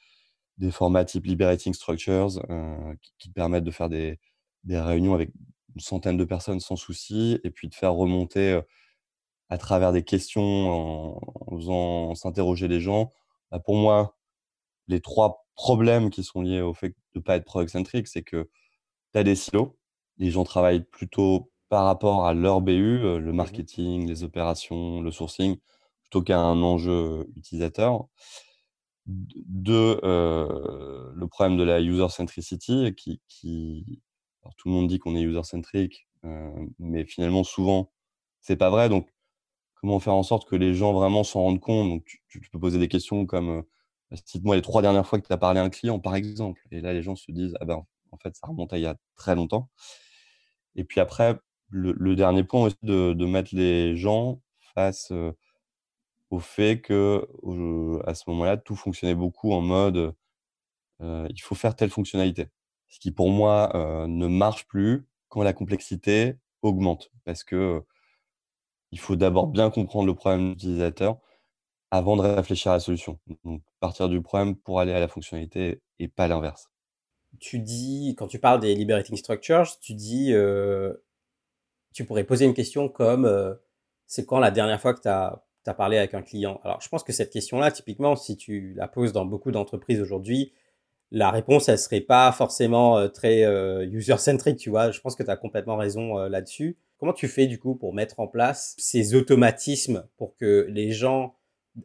des 0.58 0.72
formats 0.72 1.06
type 1.06 1.26
Liberating 1.26 1.74
Structures 1.76 2.42
euh, 2.50 2.96
qui, 3.20 3.30
permettent 3.30 3.64
de 3.64 3.72
faire 3.72 3.90
des, 3.90 4.20
des, 4.64 4.80
réunions 4.80 5.14
avec 5.14 5.30
une 5.76 5.82
centaine 5.82 6.18
de 6.18 6.26
personnes 6.26 6.60
sans 6.60 6.78
souci 6.78 7.40
et 7.44 7.52
puis 7.52 7.68
de 7.68 7.76
faire 7.76 7.94
remonter 7.94 8.54
euh, 8.54 8.62
à 9.50 9.58
travers 9.58 9.92
des 9.92 10.04
questions 10.04 10.42
en, 10.42 11.58
faisant 11.58 12.16
s'interroger 12.16 12.68
les 12.68 12.82
gens. 12.82 13.12
Bah, 13.52 13.60
pour 13.60 13.76
moi, 13.76 14.18
les 14.88 15.02
trois 15.02 15.46
problèmes 15.56 16.10
qui 16.10 16.24
sont 16.24 16.42
liés 16.42 16.62
au 16.62 16.74
fait 16.74 16.90
de 16.90 16.96
ne 17.16 17.22
pas 17.22 17.38
être 17.38 17.46
pro-excentrique, 17.46 18.08
c'est 18.08 18.24
que 18.24 18.50
tu 19.14 19.20
as 19.20 19.24
des 19.24 19.36
silos. 19.36 19.78
Les 20.18 20.32
gens 20.32 20.44
travaillent 20.44 20.86
plutôt 20.86 21.52
par 21.70 21.86
rapport 21.86 22.26
à 22.26 22.34
leur 22.34 22.62
BU, 22.62 23.04
euh, 23.04 23.20
le 23.20 23.34
mmh 23.34 23.36
marketing, 23.36 24.08
les 24.08 24.24
opérations, 24.24 25.02
le 25.02 25.12
sourcing, 25.12 25.58
plutôt 26.02 26.22
qu'à 26.24 26.40
un 26.40 26.62
enjeu 26.62 27.28
utilisateur. 27.36 28.08
Deux, 29.08 30.00
euh, 30.04 31.12
le 31.16 31.28
problème 31.28 31.58
de 31.58 31.64
la 31.64 31.80
user 31.82 32.10
centricity, 32.10 32.94
qui, 32.96 33.22
qui 33.28 34.02
alors 34.44 34.56
tout 34.56 34.68
le 34.70 34.76
monde 34.76 34.88
dit 34.88 35.00
qu'on 35.00 35.16
est 35.16 35.22
user 35.22 35.44
centric, 35.44 36.08
euh, 36.26 36.52
mais 36.80 37.06
finalement 37.06 37.44
souvent 37.44 37.92
c'est 38.42 38.58
pas 38.58 38.70
vrai. 38.70 38.90
Donc 38.90 39.10
comment 39.76 40.00
faire 40.00 40.14
en 40.16 40.24
sorte 40.24 40.48
que 40.50 40.56
les 40.56 40.74
gens 40.74 40.94
vraiment 40.94 41.24
s'en 41.24 41.42
rendent 41.42 41.60
compte? 41.60 41.90
Donc 41.90 42.06
tu, 42.28 42.42
peux 42.52 42.60
poser 42.60 42.80
des 42.80 42.88
questions 42.88 43.26
comme 43.26 43.64
bah, 44.12 44.18
cite-moi 44.26 44.56
les 44.56 44.62
trois 44.62 44.82
dernières 44.82 45.08
fois 45.08 45.20
que 45.20 45.28
tu 45.28 45.34
as 45.34 45.38
parlé 45.38 45.60
à 45.60 45.64
un 45.64 45.70
client, 45.70 46.00
par 46.00 46.16
exemple. 46.16 46.62
Et 46.72 46.82
là 46.82 46.94
les 46.94 47.04
gens 47.04 47.16
se 47.16 47.32
disent 47.32 47.56
ah 47.62 47.66
ben 47.66 47.86
en 48.12 48.18
fait 48.18 48.36
ça 48.36 48.48
remonte 48.48 48.74
à 48.74 48.78
il 48.78 48.84
y 48.84 48.88
a 48.88 48.96
très 49.16 49.36
longtemps. 49.36 49.70
Et 50.76 50.84
puis 50.84 51.00
après 51.00 51.38
le, 51.70 52.16
dernier 52.16 52.44
point 52.44 52.66
aussi 52.66 52.78
de, 52.84 53.14
de, 53.14 53.26
mettre 53.26 53.56
les 53.56 53.98
gens 53.98 54.42
face 54.76 55.12
au 56.30 56.40
fait 56.40 56.82
que 56.82 57.28
à 58.06 58.14
ce 58.16 58.24
moment-là, 58.28 58.58
tout 58.58 58.76
fonctionnait 58.76 59.16
beaucoup 59.16 59.52
en 59.54 59.62
mode 59.62 60.16
il 61.02 61.42
faut 61.42 61.56
faire 61.56 61.76
telle 61.76 61.90
fonctionnalité. 61.90 62.48
Ce 62.88 63.00
qui 63.00 63.12
pour 63.12 63.30
moi 63.30 63.72
ne 64.08 64.28
marche 64.28 64.68
plus 64.68 65.08
quand 65.30 65.44
la 65.44 65.54
complexité 65.54 66.36
augmente. 66.62 67.12
Parce 67.26 67.44
que 67.44 67.84
il 68.96 69.00
faut 69.00 69.18
d'abord 69.18 69.48
bien 69.48 69.70
comprendre 69.70 70.08
le 70.08 70.16
problème 70.16 70.52
utilisateur 70.52 71.18
avant 71.92 72.16
de 72.16 72.22
réfléchir 72.22 72.72
à 72.72 72.76
la 72.76 72.80
solution. 72.80 73.20
Donc 73.44 73.62
partir 73.82 74.08
du 74.08 74.22
problème 74.22 74.56
pour 74.56 74.80
aller 74.80 74.94
à 74.94 75.02
la 75.02 75.10
fonctionnalité 75.10 75.82
et 76.00 76.08
pas 76.08 76.30
l'inverse. 76.30 76.70
Tu 77.42 77.60
dis, 77.60 78.16
quand 78.18 78.28
tu 78.28 78.40
parles 78.40 78.62
des 78.62 78.74
liberating 78.74 79.18
structures, 79.18 79.68
tu 79.82 79.96
dis, 79.96 80.34
tu 81.94 82.06
pourrais 82.06 82.24
poser 82.24 82.46
une 82.46 82.54
question 82.54 82.88
comme 82.88 83.58
c'est 84.08 84.26
quand 84.26 84.40
la 84.40 84.52
dernière 84.52 84.80
fois 84.80 84.94
que 84.94 85.02
tu 85.02 85.10
as 85.10 85.74
parlé 85.74 85.98
avec 85.98 86.14
un 86.14 86.22
client? 86.22 86.62
Alors, 86.64 86.80
je 86.80 86.88
pense 86.88 87.04
que 87.04 87.12
cette 87.12 87.32
question-là, 87.32 87.72
typiquement, 87.72 88.16
si 88.16 88.38
tu 88.38 88.74
la 88.78 88.88
poses 88.88 89.12
dans 89.12 89.26
beaucoup 89.26 89.52
d'entreprises 89.52 90.00
aujourd'hui, 90.00 90.54
la 91.12 91.32
réponse, 91.32 91.68
elle 91.68 91.80
serait 91.80 92.00
pas 92.02 92.32
forcément 92.32 92.98
euh, 92.98 93.10
très 93.10 93.44
euh, 93.44 93.86
user-centric, 93.86 94.58
tu 94.58 94.70
vois? 94.70 94.92
Je 94.92 95.02
pense 95.02 95.18
que 95.18 95.24
tu 95.24 95.30
as 95.30 95.36
complètement 95.36 95.76
raison 95.76 96.18
euh, 96.18 96.30
là-dessus. 96.30 96.78
Comment 97.00 97.14
tu 97.14 97.28
fais, 97.28 97.48
du 97.48 97.60
coup, 97.60 97.76
pour 97.76 97.94
mettre 97.94 98.20
en 98.20 98.28
place 98.28 98.74
ces 98.78 99.16
automatismes 99.16 100.08
pour 100.18 100.36
que 100.36 100.68
les 100.70 100.92
gens 100.92 101.36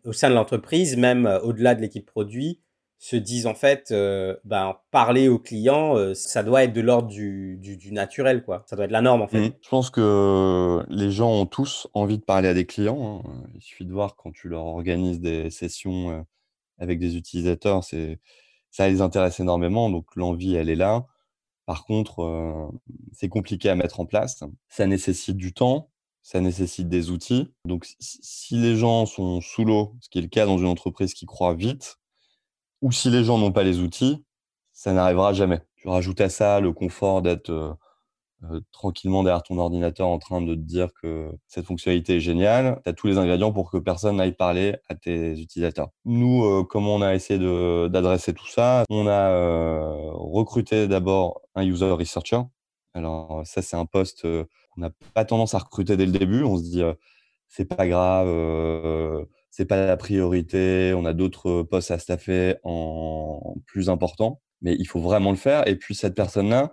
au 0.04 0.12
sein 0.12 0.30
de 0.30 0.34
l'entreprise, 0.34 0.96
même 0.96 1.26
au-delà 1.42 1.74
de 1.74 1.80
l'équipe 1.80 2.06
produit, 2.06 2.60
se 3.00 3.16
disent 3.16 3.46
en 3.46 3.54
fait, 3.54 3.92
euh, 3.92 4.36
ben, 4.44 4.76
parler 4.90 5.28
aux 5.28 5.38
clients, 5.38 5.96
euh, 5.96 6.12
ça 6.12 6.42
doit 6.42 6.64
être 6.64 6.74
de 6.74 6.82
l'ordre 6.82 7.08
du, 7.08 7.56
du, 7.56 7.92
naturel, 7.92 8.44
quoi. 8.44 8.62
Ça 8.66 8.76
doit 8.76 8.84
être 8.84 8.90
la 8.90 9.00
norme, 9.00 9.22
en 9.22 9.26
fait. 9.26 9.40
Mmh. 9.40 9.52
Je 9.62 9.68
pense 9.70 9.88
que 9.88 10.84
les 10.90 11.10
gens 11.10 11.32
ont 11.32 11.46
tous 11.46 11.88
envie 11.94 12.18
de 12.18 12.24
parler 12.24 12.48
à 12.48 12.54
des 12.54 12.66
clients. 12.66 13.22
Hein. 13.24 13.42
Il 13.54 13.62
suffit 13.62 13.86
de 13.86 13.92
voir 13.92 14.16
quand 14.16 14.32
tu 14.32 14.50
leur 14.50 14.66
organises 14.66 15.18
des 15.18 15.48
sessions 15.48 16.10
euh, 16.10 16.20
avec 16.78 16.98
des 16.98 17.16
utilisateurs, 17.16 17.82
ça 17.84 18.88
les 18.88 19.00
intéresse 19.00 19.40
énormément, 19.40 19.88
donc 19.88 20.04
l'envie, 20.14 20.54
elle 20.54 20.68
est 20.68 20.76
là. 20.76 21.06
Par 21.70 21.84
contre, 21.84 22.72
c'est 23.12 23.28
compliqué 23.28 23.68
à 23.68 23.76
mettre 23.76 24.00
en 24.00 24.04
place. 24.04 24.42
Ça 24.68 24.88
nécessite 24.88 25.36
du 25.36 25.54
temps, 25.54 25.92
ça 26.20 26.40
nécessite 26.40 26.88
des 26.88 27.10
outils. 27.10 27.54
Donc, 27.64 27.86
si 28.00 28.56
les 28.56 28.74
gens 28.74 29.06
sont 29.06 29.40
sous 29.40 29.64
l'eau, 29.64 29.94
ce 30.00 30.08
qui 30.08 30.18
est 30.18 30.22
le 30.22 30.26
cas 30.26 30.46
dans 30.46 30.58
une 30.58 30.66
entreprise 30.66 31.14
qui 31.14 31.26
croit 31.26 31.54
vite, 31.54 32.00
ou 32.82 32.90
si 32.90 33.08
les 33.08 33.22
gens 33.22 33.38
n'ont 33.38 33.52
pas 33.52 33.62
les 33.62 33.78
outils, 33.78 34.24
ça 34.72 34.92
n'arrivera 34.92 35.32
jamais. 35.32 35.62
Tu 35.76 35.86
rajoutes 35.86 36.20
à 36.20 36.28
ça 36.28 36.58
le 36.58 36.72
confort 36.72 37.22
d'être 37.22 37.78
euh, 38.42 38.56
euh, 38.56 38.60
tranquillement 38.72 39.22
derrière 39.22 39.42
ton 39.42 39.58
ordinateur 39.58 40.08
en 40.08 40.18
train 40.18 40.40
de 40.40 40.54
te 40.54 40.60
dire 40.60 40.88
que 41.00 41.30
cette 41.46 41.66
fonctionnalité 41.66 42.16
est 42.16 42.20
géniale. 42.20 42.80
Tu 42.84 42.90
as 42.90 42.92
tous 42.92 43.06
les 43.06 43.18
ingrédients 43.18 43.52
pour 43.52 43.70
que 43.70 43.78
personne 43.78 44.16
n'aille 44.16 44.34
parler 44.36 44.76
à 44.88 44.94
tes 44.94 45.38
utilisateurs. 45.40 45.90
Nous, 46.04 46.44
euh, 46.44 46.64
comment 46.64 46.96
on 46.96 47.02
a 47.02 47.14
essayé 47.14 47.38
d'adresser 47.88 48.34
tout 48.34 48.48
ça 48.48 48.84
On 48.90 49.06
a 49.06 49.30
recruté 50.12 50.88
d'abord 50.88 51.42
un 51.54 51.64
user 51.64 51.90
researcher. 51.90 52.40
Alors 52.94 53.42
ça, 53.44 53.62
c'est 53.62 53.76
un 53.76 53.86
poste 53.86 54.22
qu'on 54.22 54.80
n'a 54.80 54.90
pas 55.14 55.24
tendance 55.24 55.54
à 55.54 55.58
recruter 55.58 55.96
dès 55.96 56.06
le 56.06 56.12
début. 56.12 56.42
On 56.42 56.56
se 56.56 56.62
dit, 56.62 56.82
c'est 57.48 57.64
pas 57.64 57.86
grave 57.86 58.28
c'est 59.50 59.64
pas 59.66 59.84
la 59.84 59.96
priorité, 59.96 60.94
on 60.96 61.04
a 61.04 61.12
d'autres 61.12 61.62
postes 61.62 61.90
à 61.90 61.98
staffer 61.98 62.54
en 62.62 63.56
plus 63.66 63.90
importants, 63.90 64.40
mais 64.62 64.76
il 64.78 64.86
faut 64.86 65.00
vraiment 65.00 65.30
le 65.30 65.36
faire. 65.36 65.66
Et 65.68 65.76
puis 65.76 65.94
cette 65.94 66.14
personne-là, 66.14 66.72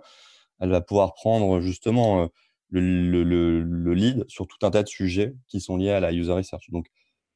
elle 0.60 0.70
va 0.70 0.80
pouvoir 0.80 1.14
prendre 1.14 1.60
justement 1.60 2.28
le, 2.70 3.22
le, 3.24 3.94
lead 3.94 4.24
sur 4.28 4.46
tout 4.46 4.64
un 4.66 4.70
tas 4.70 4.82
de 4.82 4.88
sujets 4.88 5.34
qui 5.48 5.60
sont 5.60 5.76
liés 5.76 5.90
à 5.90 6.00
la 6.00 6.12
user 6.12 6.32
research. 6.32 6.70
Donc, 6.70 6.86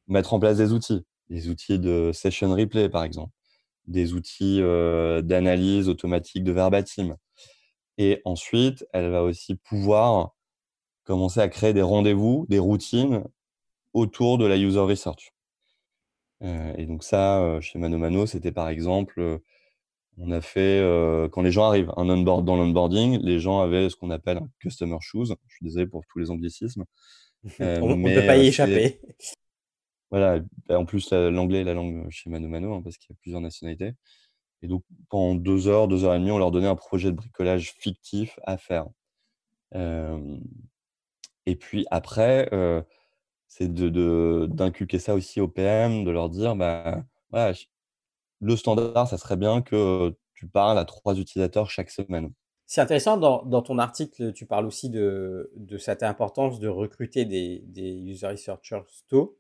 mettre 0.09 0.35
en 0.35 0.41
place 0.41 0.59
des 0.59 0.73
outils, 0.73 1.05
des 1.31 1.49
outils 1.49 1.79
de 1.79 2.11
session 2.13 2.53
replay 2.53 2.89
par 2.89 3.05
exemple, 3.05 3.33
des 3.87 4.15
outils 4.15 4.61
d'analyse 4.61 5.89
automatique 5.89 6.45
de 6.45 6.53
verbatim. 6.53 7.17
Et 7.99 8.21
ensuite, 8.25 8.87
elle 8.93 9.11
va 9.11 9.23
aussi 9.23 9.55
pouvoir 9.55 10.35
commencer 11.05 11.41
à 11.41 11.49
créer 11.49 11.73
des 11.73 11.83
rendez-vous, 11.83 12.47
des 12.49 12.59
routines 12.59 13.25
autour 13.93 14.39
de 14.39 14.47
la 14.47 14.57
user 14.57 14.81
research. 14.81 15.33
Euh, 16.43 16.75
et 16.77 16.87
donc 16.87 17.05
ça, 17.05 17.41
euh, 17.43 17.61
chez 17.61 17.79
Mano 17.79 17.99
Mano, 17.99 18.27
c'était 18.27 18.53
par 18.53 18.69
exemple, 18.69 19.21
euh, 19.21 19.39
on 20.19 20.31
a 20.31 20.41
fait, 20.41 20.81
quand 21.33 21.43
les 21.43 21.53
gens 21.53 21.65
arrivent, 21.65 21.93
un 21.97 22.09
onboard, 22.09 22.45
dans 22.45 22.57
l'onboarding, 22.57 23.19
les 23.23 23.39
gens 23.39 23.61
avaient 23.61 23.89
ce 23.89 23.97
qu'on 23.97 24.11
appelle 24.11 24.39
un 24.39 24.49
customer 24.61 24.99
shoes. 25.01 25.35
Je 25.47 25.55
suis 25.55 25.65
désolé 25.65 25.87
pour 25.87 26.03
tous 26.07 26.19
les 26.19 26.31
anglicismes. 26.31 26.85
on 27.61 27.97
ne 27.97 28.21
peut 28.21 28.27
pas 28.27 28.37
y 28.37 28.47
échapper. 28.47 29.01
Voilà, 30.11 30.41
bah, 30.69 30.79
en 30.79 30.85
plus 30.85 31.11
l'anglais 31.13 31.63
est 31.63 31.65
la 31.65 31.75
langue 31.75 32.07
chez 32.11 32.29
Mano 32.29 32.47
Mano, 32.49 32.75
hein, 32.75 32.83
parce 32.83 32.99
qu'il 32.99 33.11
y 33.11 33.15
a 33.15 33.17
plusieurs 33.21 33.41
nationalités. 33.41 33.93
Et 34.61 34.69
donc 34.69 34.85
pendant 35.09 35.35
deux 35.35 35.69
heures, 35.69 35.89
deux 35.89 36.05
heures 36.05 36.15
et 36.15 36.19
demie, 36.19 36.31
on 36.31 36.39
leur 36.39 36.51
donnait 36.51 36.69
un 36.69 36.77
projet 36.77 37.11
de 37.11 37.17
bricolage 37.17 37.73
fictif 37.79 38.39
à 38.45 38.59
faire. 38.59 38.87
et 41.47 41.57
puis 41.57 41.87
après, 41.91 42.49
c'est 43.49 43.73
de, 43.73 44.47
d'inculquer 44.51 44.99
ça 44.99 45.15
aussi 45.15 45.41
au 45.41 45.49
PM, 45.49 46.05
de 46.05 46.11
leur 46.11 46.31
dire, 46.31 46.57
bah, 46.57 47.03
voilà, 47.31 47.55
le 48.43 48.57
standard, 48.57 49.09
ça 49.09 49.17
serait 49.17 49.37
bien 49.37 49.63
que 49.63 50.15
tu 50.35 50.47
parles 50.47 50.79
à 50.79 50.85
trois 50.85 51.17
utilisateurs 51.17 51.71
chaque 51.71 51.91
semaine. 51.91 52.33
C'est 52.67 52.81
intéressant, 52.81 53.17
dans, 53.17 53.63
ton 53.63 53.79
article, 53.79 54.33
tu 54.33 54.47
parles 54.47 54.67
aussi 54.67 54.91
de, 54.91 55.51
cette 55.79 56.03
importance 56.03 56.59
de 56.59 56.69
recruter 56.69 57.25
des, 57.25 57.63
des 57.67 57.93
user 57.93 58.27
researchers 58.27 58.83
tôt. 59.09 59.39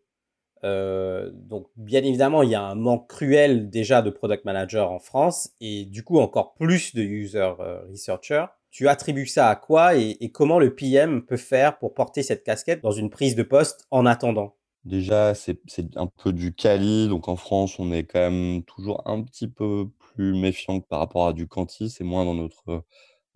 Euh, 0.64 1.30
donc, 1.32 1.66
bien 1.76 2.02
évidemment, 2.04 2.42
il 2.42 2.50
y 2.50 2.54
a 2.54 2.62
un 2.62 2.74
manque 2.74 3.08
cruel 3.08 3.68
déjà 3.68 4.02
de 4.02 4.10
product 4.10 4.44
manager 4.44 4.90
en 4.90 5.00
France 5.00 5.50
et 5.60 5.84
du 5.86 6.04
coup 6.04 6.18
encore 6.18 6.54
plus 6.54 6.94
de 6.94 7.02
user 7.02 7.52
euh, 7.58 7.82
researchers. 7.90 8.46
Tu 8.70 8.88
attribues 8.88 9.26
ça 9.26 9.48
à 9.48 9.56
quoi 9.56 9.96
et, 9.96 10.30
comment 10.32 10.58
le 10.58 10.74
PM 10.74 11.26
peut 11.26 11.36
faire 11.36 11.78
pour 11.78 11.94
porter 11.94 12.22
cette 12.22 12.44
casquette 12.44 12.80
dans 12.80 12.92
une 12.92 13.10
prise 13.10 13.34
de 13.34 13.42
poste 13.42 13.86
en 13.90 14.06
attendant? 14.06 14.54
Déjà, 14.84 15.34
c'est 15.34 15.60
un 15.96 16.06
peu 16.08 16.32
du 16.32 16.54
quali. 16.54 17.08
Donc 17.08 17.28
en 17.28 17.36
France, 17.36 17.78
on 17.78 17.92
est 17.92 18.04
quand 18.04 18.18
même 18.18 18.64
toujours 18.64 19.02
un 19.06 19.22
petit 19.22 19.48
peu 19.48 19.88
plus 19.98 20.34
méfiant 20.34 20.80
que 20.80 20.86
par 20.86 20.98
rapport 20.98 21.26
à 21.28 21.32
du 21.32 21.46
quanti. 21.46 21.88
C'est 21.88 22.04
moins 22.04 22.24
dans 22.24 22.34
notre, 22.34 22.84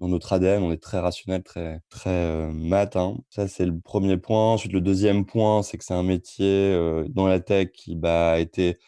dans 0.01 0.09
notre 0.09 0.33
ADN. 0.33 0.63
On 0.65 0.73
est 0.73 0.83
très 0.83 0.99
rationnel, 0.99 1.43
très, 1.45 1.81
très 1.89 2.11
euh, 2.11 2.53
matin. 2.53 3.17
Ça, 3.31 3.49
c'est 3.49 3.67
le 3.67 3.79
premier 3.81 4.17
point. 4.17 4.55
Ensuite, 4.55 4.73
le 4.73 4.81
deuxième 4.81 5.25
point, 5.27 5.63
c'est 5.63 5.79
que 5.79 5.85
c'est 5.85 5.95
un 5.95 6.03
métier 6.03 6.73
euh, 6.75 7.07
dans 7.09 7.29
la 7.29 7.41
tech 7.41 7.71
qui 7.73 7.97
bah, 7.97 8.33
a 8.33 8.39
été 8.41 8.79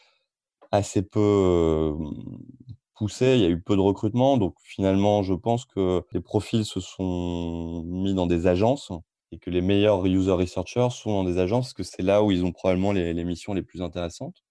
assez 0.73 1.03
peu 1.03 1.21
euh, 1.21 1.95
poussé, 2.95 3.35
il 3.37 3.41
y 3.43 3.45
a 3.47 3.49
eu 3.49 3.61
peu 3.61 3.77
de 3.77 3.81
recrutement. 3.81 4.37
Donc 4.39 4.55
finalement, 4.63 5.23
je 5.23 5.35
pense 5.35 5.65
que 5.65 6.03
les 6.13 6.21
profils 6.21 6.65
se 6.65 6.81
sont 6.81 7.85
mis 7.87 8.15
dans 8.15 8.27
des 8.27 8.47
agences 8.47 8.91
et 9.33 9.39
que 9.39 9.51
les 9.51 9.61
meilleurs 9.61 10.05
user 10.07 10.33
researchers 10.33 10.89
sont 10.91 11.11
dans 11.11 11.25
des 11.25 11.39
agences 11.39 11.67
parce 11.67 11.75
que 11.75 11.83
c'est 11.83 12.03
là 12.03 12.23
où 12.23 12.31
ils 12.31 12.45
ont 12.45 12.53
probablement 12.53 12.93
les, 12.93 13.25
missions 13.25 13.55
les 13.55 13.63
plus 13.63 13.83
intéressantes. 13.83 14.43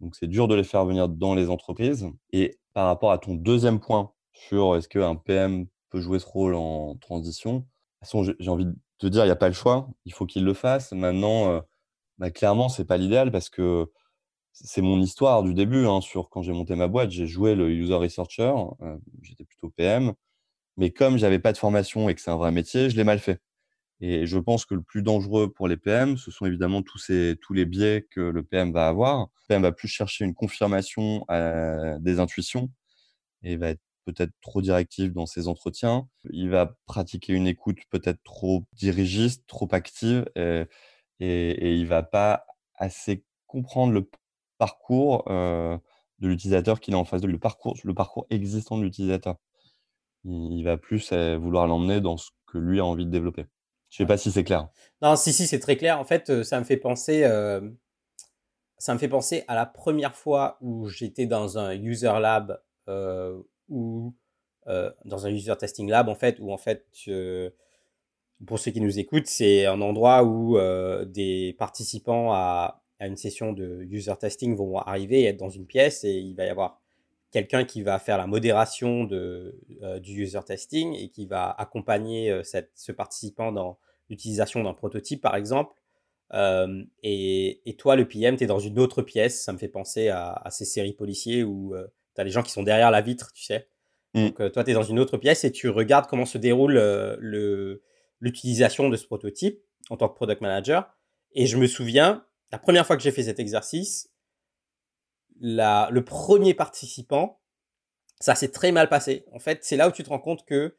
Donc 0.00 0.14
c'est 0.14 0.28
dur 0.28 0.46
de 0.48 0.54
les 0.54 0.64
faire 0.64 0.84
venir 0.84 1.08
dans 1.08 1.34
les 1.34 1.50
entreprises. 1.50 2.08
Et 2.32 2.58
par 2.74 2.86
rapport 2.86 3.10
à 3.10 3.18
ton 3.18 3.34
deuxième 3.34 3.80
point 3.80 4.12
sur 4.32 4.76
est-ce 4.76 4.88
qu'un 4.88 5.16
PM 5.16 5.66
peut 5.90 6.00
jouer 6.00 6.18
ce 6.18 6.26
rôle 6.26 6.54
en 6.54 6.96
transition. 6.96 7.54
De 7.54 7.58
toute 7.58 7.68
façon, 8.00 8.34
j'ai 8.38 8.50
envie 8.50 8.66
de 8.66 8.76
te 8.98 9.06
dire, 9.06 9.22
il 9.24 9.26
n'y 9.26 9.32
a 9.32 9.36
pas 9.36 9.48
le 9.48 9.54
choix. 9.54 9.88
Il 10.04 10.12
faut 10.12 10.26
qu'il 10.26 10.44
le 10.44 10.54
fasse. 10.54 10.92
Maintenant, 10.92 11.48
euh, 11.48 11.60
bah, 12.18 12.30
clairement, 12.30 12.68
ce 12.68 12.82
n'est 12.82 12.86
pas 12.86 12.98
l'idéal 12.98 13.32
parce 13.32 13.48
que 13.48 13.90
c'est 14.52 14.82
mon 14.82 15.00
histoire 15.00 15.42
du 15.42 15.54
début. 15.54 15.86
Hein, 15.86 16.00
sur 16.00 16.28
quand 16.30 16.42
j'ai 16.42 16.52
monté 16.52 16.76
ma 16.76 16.88
boîte, 16.88 17.10
j'ai 17.10 17.26
joué 17.26 17.54
le 17.54 17.70
user 17.70 17.94
researcher. 17.94 18.52
Euh, 18.82 18.96
j'étais 19.22 19.44
plutôt 19.44 19.70
PM. 19.70 20.12
Mais 20.76 20.90
comme 20.92 21.18
j'avais 21.18 21.40
pas 21.40 21.52
de 21.52 21.58
formation 21.58 22.08
et 22.08 22.14
que 22.14 22.20
c'est 22.20 22.30
un 22.30 22.36
vrai 22.36 22.52
métier, 22.52 22.90
je 22.90 22.96
l'ai 22.96 23.04
mal 23.04 23.18
fait. 23.18 23.40
Et 24.00 24.26
je 24.26 24.38
pense 24.38 24.64
que 24.64 24.74
le 24.74 24.82
plus 24.82 25.02
dangereux 25.02 25.52
pour 25.52 25.68
les 25.68 25.76
PM, 25.76 26.16
ce 26.16 26.30
sont 26.30 26.46
évidemment 26.46 26.82
tous, 26.82 26.98
ces, 26.98 27.36
tous 27.42 27.52
les 27.52 27.66
biais 27.66 28.06
que 28.10 28.20
le 28.20 28.42
PM 28.44 28.72
va 28.72 28.88
avoir. 28.88 29.20
Le 29.20 29.46
PM 29.48 29.62
va 29.62 29.72
plus 29.72 29.88
chercher 29.88 30.24
une 30.24 30.34
confirmation 30.34 31.24
à 31.28 31.98
des 31.98 32.20
intuitions 32.20 32.70
et 33.42 33.56
va 33.56 33.70
être 33.70 33.80
peut-être 34.04 34.32
trop 34.40 34.62
directif 34.62 35.12
dans 35.12 35.26
ses 35.26 35.48
entretiens. 35.48 36.08
Il 36.30 36.50
va 36.50 36.74
pratiquer 36.86 37.34
une 37.34 37.46
écoute 37.46 37.78
peut-être 37.90 38.22
trop 38.24 38.64
dirigiste, 38.72 39.44
trop 39.46 39.68
active 39.72 40.24
et, 40.36 40.66
et, 41.20 41.74
il 41.74 41.86
va 41.86 42.02
pas 42.02 42.44
assez 42.76 43.24
comprendre 43.46 43.92
le 43.92 44.08
parcours 44.58 45.24
euh, 45.30 45.76
de 46.20 46.28
l'utilisateur 46.28 46.80
qu'il 46.80 46.94
a 46.94 46.98
en 46.98 47.04
face 47.04 47.20
de 47.20 47.26
lui, 47.26 47.34
le 47.34 47.40
parcours, 47.40 47.76
le 47.84 47.94
parcours 47.94 48.26
existant 48.30 48.78
de 48.78 48.84
l'utilisateur. 48.84 49.36
Il, 50.24 50.62
va 50.64 50.76
plus 50.76 51.12
euh, 51.12 51.38
vouloir 51.38 51.66
l'emmener 51.66 52.00
dans 52.00 52.16
ce 52.16 52.30
que 52.46 52.58
lui 52.58 52.80
a 52.80 52.84
envie 52.84 53.06
de 53.06 53.10
développer. 53.10 53.46
Je 53.90 53.96
sais 53.96 54.06
pas 54.06 54.18
si 54.18 54.30
c'est 54.30 54.44
clair. 54.44 54.68
Non, 55.02 55.16
si, 55.16 55.32
si, 55.32 55.46
c'est 55.46 55.60
très 55.60 55.76
clair. 55.76 55.98
En 55.98 56.04
fait, 56.04 56.30
euh, 56.30 56.42
ça 56.42 56.58
me 56.58 56.64
fait 56.64 56.76
penser, 56.76 57.24
euh, 57.24 57.60
ça 58.78 58.92
me 58.94 58.98
fait 58.98 59.08
penser 59.08 59.44
à 59.48 59.54
la 59.54 59.66
première 59.66 60.14
fois 60.14 60.58
où 60.60 60.88
j'étais 60.88 61.26
dans 61.26 61.58
un 61.58 61.72
user 61.72 62.12
lab 62.20 62.60
euh, 62.88 63.40
ou 63.68 64.14
dans 65.06 65.24
un 65.24 65.30
user 65.30 65.54
testing 65.58 65.88
lab, 65.88 66.10
en 66.10 66.14
fait, 66.14 66.36
où 66.40 66.52
en 66.52 66.58
fait, 66.58 66.84
pour 68.46 68.58
ceux 68.58 68.70
qui 68.70 68.82
nous 68.82 68.98
écoutent, 68.98 69.26
c'est 69.26 69.64
un 69.64 69.80
endroit 69.80 70.24
où 70.24 70.58
des 71.06 71.56
participants 71.58 72.34
à, 72.34 72.82
à, 72.98 73.06
une 73.06 73.16
session 73.16 73.54
de 73.54 73.86
user 73.88 74.12
testing 74.20 74.54
vont 74.54 74.76
arriver 74.76 75.22
et 75.22 75.24
être 75.24 75.38
dans 75.38 75.48
une 75.48 75.64
pièce 75.64 76.04
et 76.04 76.12
il 76.12 76.34
va 76.34 76.44
y 76.44 76.50
avoir 76.50 76.82
quelqu'un 77.30 77.64
qui 77.64 77.82
va 77.82 77.98
faire 77.98 78.18
la 78.18 78.26
modération 78.26 79.04
de, 79.04 79.60
euh, 79.82 79.98
du 79.98 80.22
user 80.22 80.40
testing 80.46 80.94
et 80.94 81.10
qui 81.10 81.26
va 81.26 81.50
accompagner 81.50 82.30
euh, 82.30 82.42
cette, 82.42 82.72
ce 82.74 82.92
participant 82.92 83.52
dans 83.52 83.78
l'utilisation 84.08 84.62
d'un 84.62 84.74
prototype, 84.74 85.20
par 85.20 85.36
exemple. 85.36 85.74
Euh, 86.34 86.82
et, 87.02 87.60
et, 87.68 87.76
toi, 87.76 87.96
le 87.96 88.06
PM, 88.06 88.36
tu 88.36 88.44
es 88.44 88.46
dans 88.46 88.58
une 88.58 88.78
autre 88.78 89.02
pièce. 89.02 89.42
Ça 89.42 89.52
me 89.52 89.58
fait 89.58 89.68
penser 89.68 90.08
à, 90.08 90.32
à 90.32 90.50
ces 90.50 90.64
séries 90.64 90.92
policiers 90.94 91.42
où 91.42 91.74
tu 92.14 92.20
as 92.20 92.24
les 92.24 92.30
gens 92.30 92.42
qui 92.42 92.52
sont 92.52 92.62
derrière 92.62 92.90
la 92.90 93.00
vitre, 93.00 93.32
tu 93.34 93.44
sais. 93.44 93.68
Mm. 94.14 94.24
Donc, 94.24 94.52
toi, 94.52 94.64
tu 94.64 94.70
es 94.70 94.74
dans 94.74 94.82
une 94.82 94.98
autre 94.98 95.18
pièce 95.18 95.44
et 95.44 95.52
tu 95.52 95.68
regardes 95.68 96.06
comment 96.06 96.26
se 96.26 96.38
déroule 96.38 96.78
l'utilisation 98.20 98.88
de 98.88 98.96
ce 98.96 99.06
prototype 99.06 99.62
en 99.90 99.96
tant 99.96 100.08
que 100.08 100.14
product 100.14 100.40
manager. 100.40 100.90
Et 101.32 101.46
je 101.46 101.56
me 101.58 101.66
souviens, 101.66 102.24
la 102.50 102.58
première 102.58 102.86
fois 102.86 102.96
que 102.96 103.02
j'ai 103.02 103.10
fait 103.10 103.24
cet 103.24 103.38
exercice, 103.38 104.10
le 105.40 106.00
premier 106.00 106.54
participant, 106.54 107.40
ça 108.20 108.34
s'est 108.34 108.50
très 108.50 108.72
mal 108.72 108.88
passé. 108.88 109.24
En 109.32 109.38
fait, 109.38 109.60
c'est 109.62 109.76
là 109.76 109.88
où 109.88 109.92
tu 109.92 110.02
te 110.02 110.08
rends 110.08 110.18
compte 110.18 110.44
que, 110.44 110.76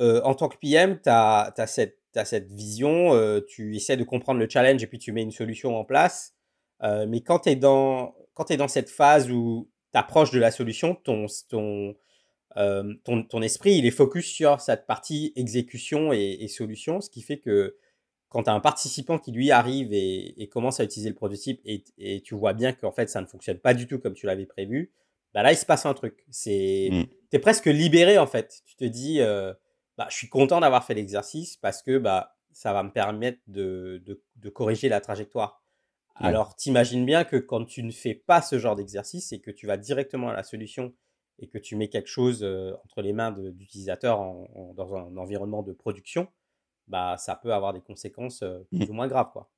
euh, 0.00 0.20
en 0.22 0.34
tant 0.34 0.48
que 0.48 0.56
PM, 0.56 1.00
tu 1.00 1.08
as, 1.08 1.52
cette, 1.66 1.98
cette 2.24 2.50
vision, 2.50 3.14
euh, 3.14 3.40
tu 3.46 3.76
essaies 3.76 3.96
de 3.96 4.04
comprendre 4.04 4.40
le 4.40 4.48
challenge 4.48 4.82
et 4.82 4.86
puis 4.86 4.98
tu 4.98 5.12
mets 5.12 5.22
une 5.22 5.32
solution 5.32 5.76
en 5.76 5.84
place. 5.84 6.34
Euh, 6.82 7.06
mais 7.08 7.20
quand 7.20 7.40
tu 7.40 7.50
es, 7.50 7.52
es 7.52 7.56
dans 7.56 8.68
cette 8.68 8.90
phase 8.90 9.30
où 9.30 9.70
tu 9.92 9.98
approches 9.98 10.30
de 10.30 10.38
la 10.38 10.50
solution, 10.50 10.94
ton, 10.94 11.26
ton, 11.48 11.94
ton, 13.04 13.22
ton, 13.24 13.42
esprit, 13.42 13.76
il 13.76 13.86
est 13.86 13.90
focus 13.90 14.26
sur 14.26 14.60
cette 14.60 14.86
partie 14.86 15.32
exécution 15.36 16.12
et 16.12 16.48
solution, 16.48 17.00
ce 17.00 17.10
qui 17.10 17.22
fait 17.22 17.38
que 17.38 17.76
quand 18.28 18.44
tu 18.44 18.50
as 18.50 18.52
un 18.52 18.60
participant 18.60 19.18
qui 19.18 19.32
lui 19.32 19.50
arrive 19.50 19.92
et, 19.92 20.48
commence 20.52 20.80
à 20.80 20.84
utiliser 20.84 21.08
le 21.08 21.14
prototype 21.14 21.60
et, 21.64 22.22
tu 22.22 22.34
vois 22.34 22.52
bien 22.52 22.72
qu'en 22.72 22.92
fait 22.92 23.08
ça 23.08 23.20
ne 23.20 23.26
fonctionne 23.26 23.58
pas 23.58 23.74
du 23.74 23.86
tout 23.86 23.98
comme 23.98 24.14
tu 24.14 24.26
l'avais 24.26 24.46
prévu, 24.46 24.92
bah 25.34 25.42
là 25.42 25.52
il 25.52 25.56
se 25.56 25.66
passe 25.66 25.86
un 25.86 25.94
truc. 25.94 26.24
C'est, 26.30 26.88
mmh. 26.90 27.02
tu 27.30 27.36
es 27.36 27.38
presque 27.38 27.66
libéré 27.66 28.18
en 28.18 28.26
fait. 28.26 28.62
Tu 28.66 28.76
te 28.76 28.84
dis, 28.84 29.20
euh, 29.20 29.52
bah, 29.96 30.06
je 30.10 30.16
suis 30.16 30.28
content 30.28 30.60
d'avoir 30.60 30.84
fait 30.84 30.94
l'exercice 30.94 31.56
parce 31.56 31.82
que 31.82 31.98
bah, 31.98 32.36
ça 32.52 32.72
va 32.72 32.82
me 32.82 32.90
permettre 32.90 33.38
de, 33.46 34.02
corriger 34.54 34.88
la 34.88 35.00
trajectoire. 35.00 35.62
Alors 36.18 36.56
t'imagines 36.56 37.04
bien 37.04 37.24
que 37.24 37.36
quand 37.36 37.66
tu 37.66 37.82
ne 37.82 37.90
fais 37.90 38.14
pas 38.14 38.40
ce 38.40 38.58
genre 38.58 38.74
d'exercice 38.74 39.32
et 39.32 39.40
que 39.40 39.50
tu 39.50 39.66
vas 39.66 39.76
directement 39.76 40.30
à 40.30 40.32
la 40.32 40.42
solution 40.42 40.94
et 41.38 41.46
que 41.46 41.58
tu 41.58 41.76
mets 41.76 41.88
quelque 41.88 42.08
chose 42.08 42.42
euh, 42.42 42.72
entre 42.84 43.02
les 43.02 43.12
mains 43.12 43.32
d'utilisateurs 43.32 44.24
dans 44.74 44.94
un 44.94 45.14
environnement 45.18 45.62
de 45.62 45.72
production, 45.72 46.28
bah, 46.88 47.16
ça 47.18 47.36
peut 47.36 47.52
avoir 47.52 47.72
des 47.72 47.80
conséquences 47.80 48.42
mmh. 48.42 48.78
plus 48.78 48.90
ou 48.90 48.92
moins 48.92 49.08
graves. 49.08 49.30
Quoi. 49.32 49.50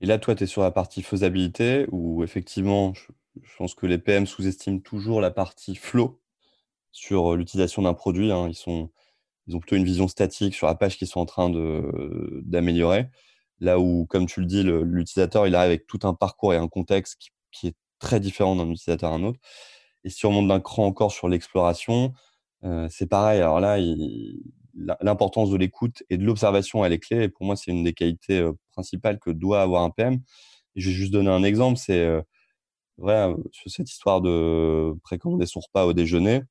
Et 0.00 0.06
là, 0.06 0.18
toi, 0.18 0.34
tu 0.34 0.44
es 0.44 0.46
sur 0.46 0.62
la 0.62 0.72
partie 0.72 1.02
faisabilité, 1.02 1.86
où 1.92 2.24
effectivement, 2.24 2.92
je, 2.94 3.56
pense 3.56 3.74
que 3.74 3.86
les 3.86 3.98
PM 3.98 4.26
sous-estiment 4.26 4.80
toujours 4.80 5.20
la 5.20 5.30
partie 5.30 5.76
flow 5.76 6.20
sur 6.90 7.36
l'utilisation 7.36 7.82
d'un 7.82 7.94
produit. 7.94 8.32
Hein. 8.32 8.48
Ils, 8.48 8.56
sont, 8.56 8.90
ils 9.46 9.54
ont 9.54 9.60
plutôt 9.60 9.76
une 9.76 9.84
vision 9.84 10.08
statique 10.08 10.54
sur 10.54 10.66
la 10.66 10.74
page 10.74 10.98
qu'ils 10.98 11.06
sont 11.06 11.20
en 11.20 11.26
train 11.26 11.50
d'améliorer. 12.42 13.08
Là 13.60 13.78
où, 13.78 14.06
comme 14.06 14.26
tu 14.26 14.40
le 14.40 14.46
dis, 14.46 14.64
l'utilisateur, 14.64 15.46
il 15.46 15.54
arrive 15.54 15.68
avec 15.68 15.86
tout 15.86 16.00
un 16.02 16.14
parcours 16.14 16.52
et 16.52 16.56
un 16.56 16.66
contexte 16.66 17.16
qui, 17.20 17.30
qui 17.52 17.68
est 17.68 17.76
très 18.00 18.18
différent 18.18 18.56
d'un 18.56 18.68
utilisateur 18.68 19.12
à 19.12 19.14
un 19.14 19.22
autre. 19.22 19.38
Et 20.02 20.10
si 20.10 20.26
on 20.26 20.32
monte 20.32 20.48
d'un 20.48 20.58
cran 20.58 20.84
encore 20.84 21.12
sur 21.12 21.28
l'exploration, 21.28 22.12
c'est 22.88 23.06
pareil. 23.06 23.40
Alors 23.40 23.60
là, 23.60 23.78
il, 23.78 24.42
l'importance 24.74 25.50
de 25.50 25.56
l'écoute 25.56 26.02
et 26.10 26.16
de 26.16 26.24
l'observation, 26.24 26.84
elle 26.84 26.92
est 26.92 26.98
clé. 26.98 27.24
Et 27.24 27.28
pour 27.28 27.46
moi, 27.46 27.56
c'est 27.56 27.70
une 27.70 27.84
des 27.84 27.92
qualités 27.92 28.38
euh, 28.40 28.52
principales 28.70 29.18
que 29.18 29.30
doit 29.30 29.62
avoir 29.62 29.82
un 29.82 29.90
PM. 29.90 30.20
Je 30.76 30.88
vais 30.88 30.94
juste 30.94 31.12
donner 31.12 31.30
un 31.30 31.42
exemple. 31.42 31.78
C'est 31.78 32.04
euh, 32.04 32.22
vrai, 32.98 33.30
euh, 33.30 33.36
sur 33.52 33.70
cette 33.70 33.90
histoire 33.90 34.20
de 34.20 34.94
précommander 35.02 35.46
son 35.46 35.60
repas 35.60 35.86
au 35.86 35.92
déjeuner. 35.92 36.42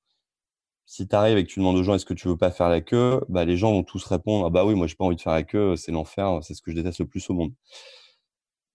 Si 0.85 1.07
tu 1.07 1.15
arrives 1.15 1.37
et 1.37 1.45
que 1.45 1.49
tu 1.49 1.59
demandes 1.59 1.77
aux 1.77 1.83
gens 1.83 1.95
est-ce 1.95 2.05
que 2.05 2.13
tu 2.13 2.27
veux 2.27 2.37
pas 2.37 2.51
faire 2.51 2.69
la 2.69 2.81
queue, 2.81 3.21
bah, 3.29 3.45
les 3.45 3.57
gens 3.57 3.71
vont 3.71 3.83
tous 3.83 4.03
répondre 4.05 4.45
ah 4.47 4.49
bah 4.49 4.65
oui, 4.65 4.75
moi 4.75 4.87
j'ai 4.87 4.95
pas 4.95 5.05
envie 5.05 5.15
de 5.15 5.21
faire 5.21 5.33
la 5.33 5.43
queue, 5.43 5.77
c'est 5.77 5.91
l'enfer, 5.91 6.39
c'est 6.43 6.53
ce 6.53 6.61
que 6.61 6.71
je 6.71 6.75
déteste 6.75 6.99
le 6.99 7.07
plus 7.07 7.29
au 7.29 7.33
monde. 7.33 7.53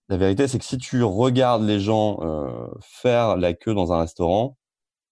La 0.09 0.17
vérité, 0.17 0.49
c'est 0.49 0.59
que 0.59 0.65
si 0.65 0.79
tu 0.79 1.03
regardes 1.03 1.65
les 1.65 1.81
gens 1.81 2.19
faire 2.81 3.37
la 3.37 3.53
queue 3.55 3.75
dans 3.75 3.93
un 3.93 4.01
restaurant, 4.01 4.57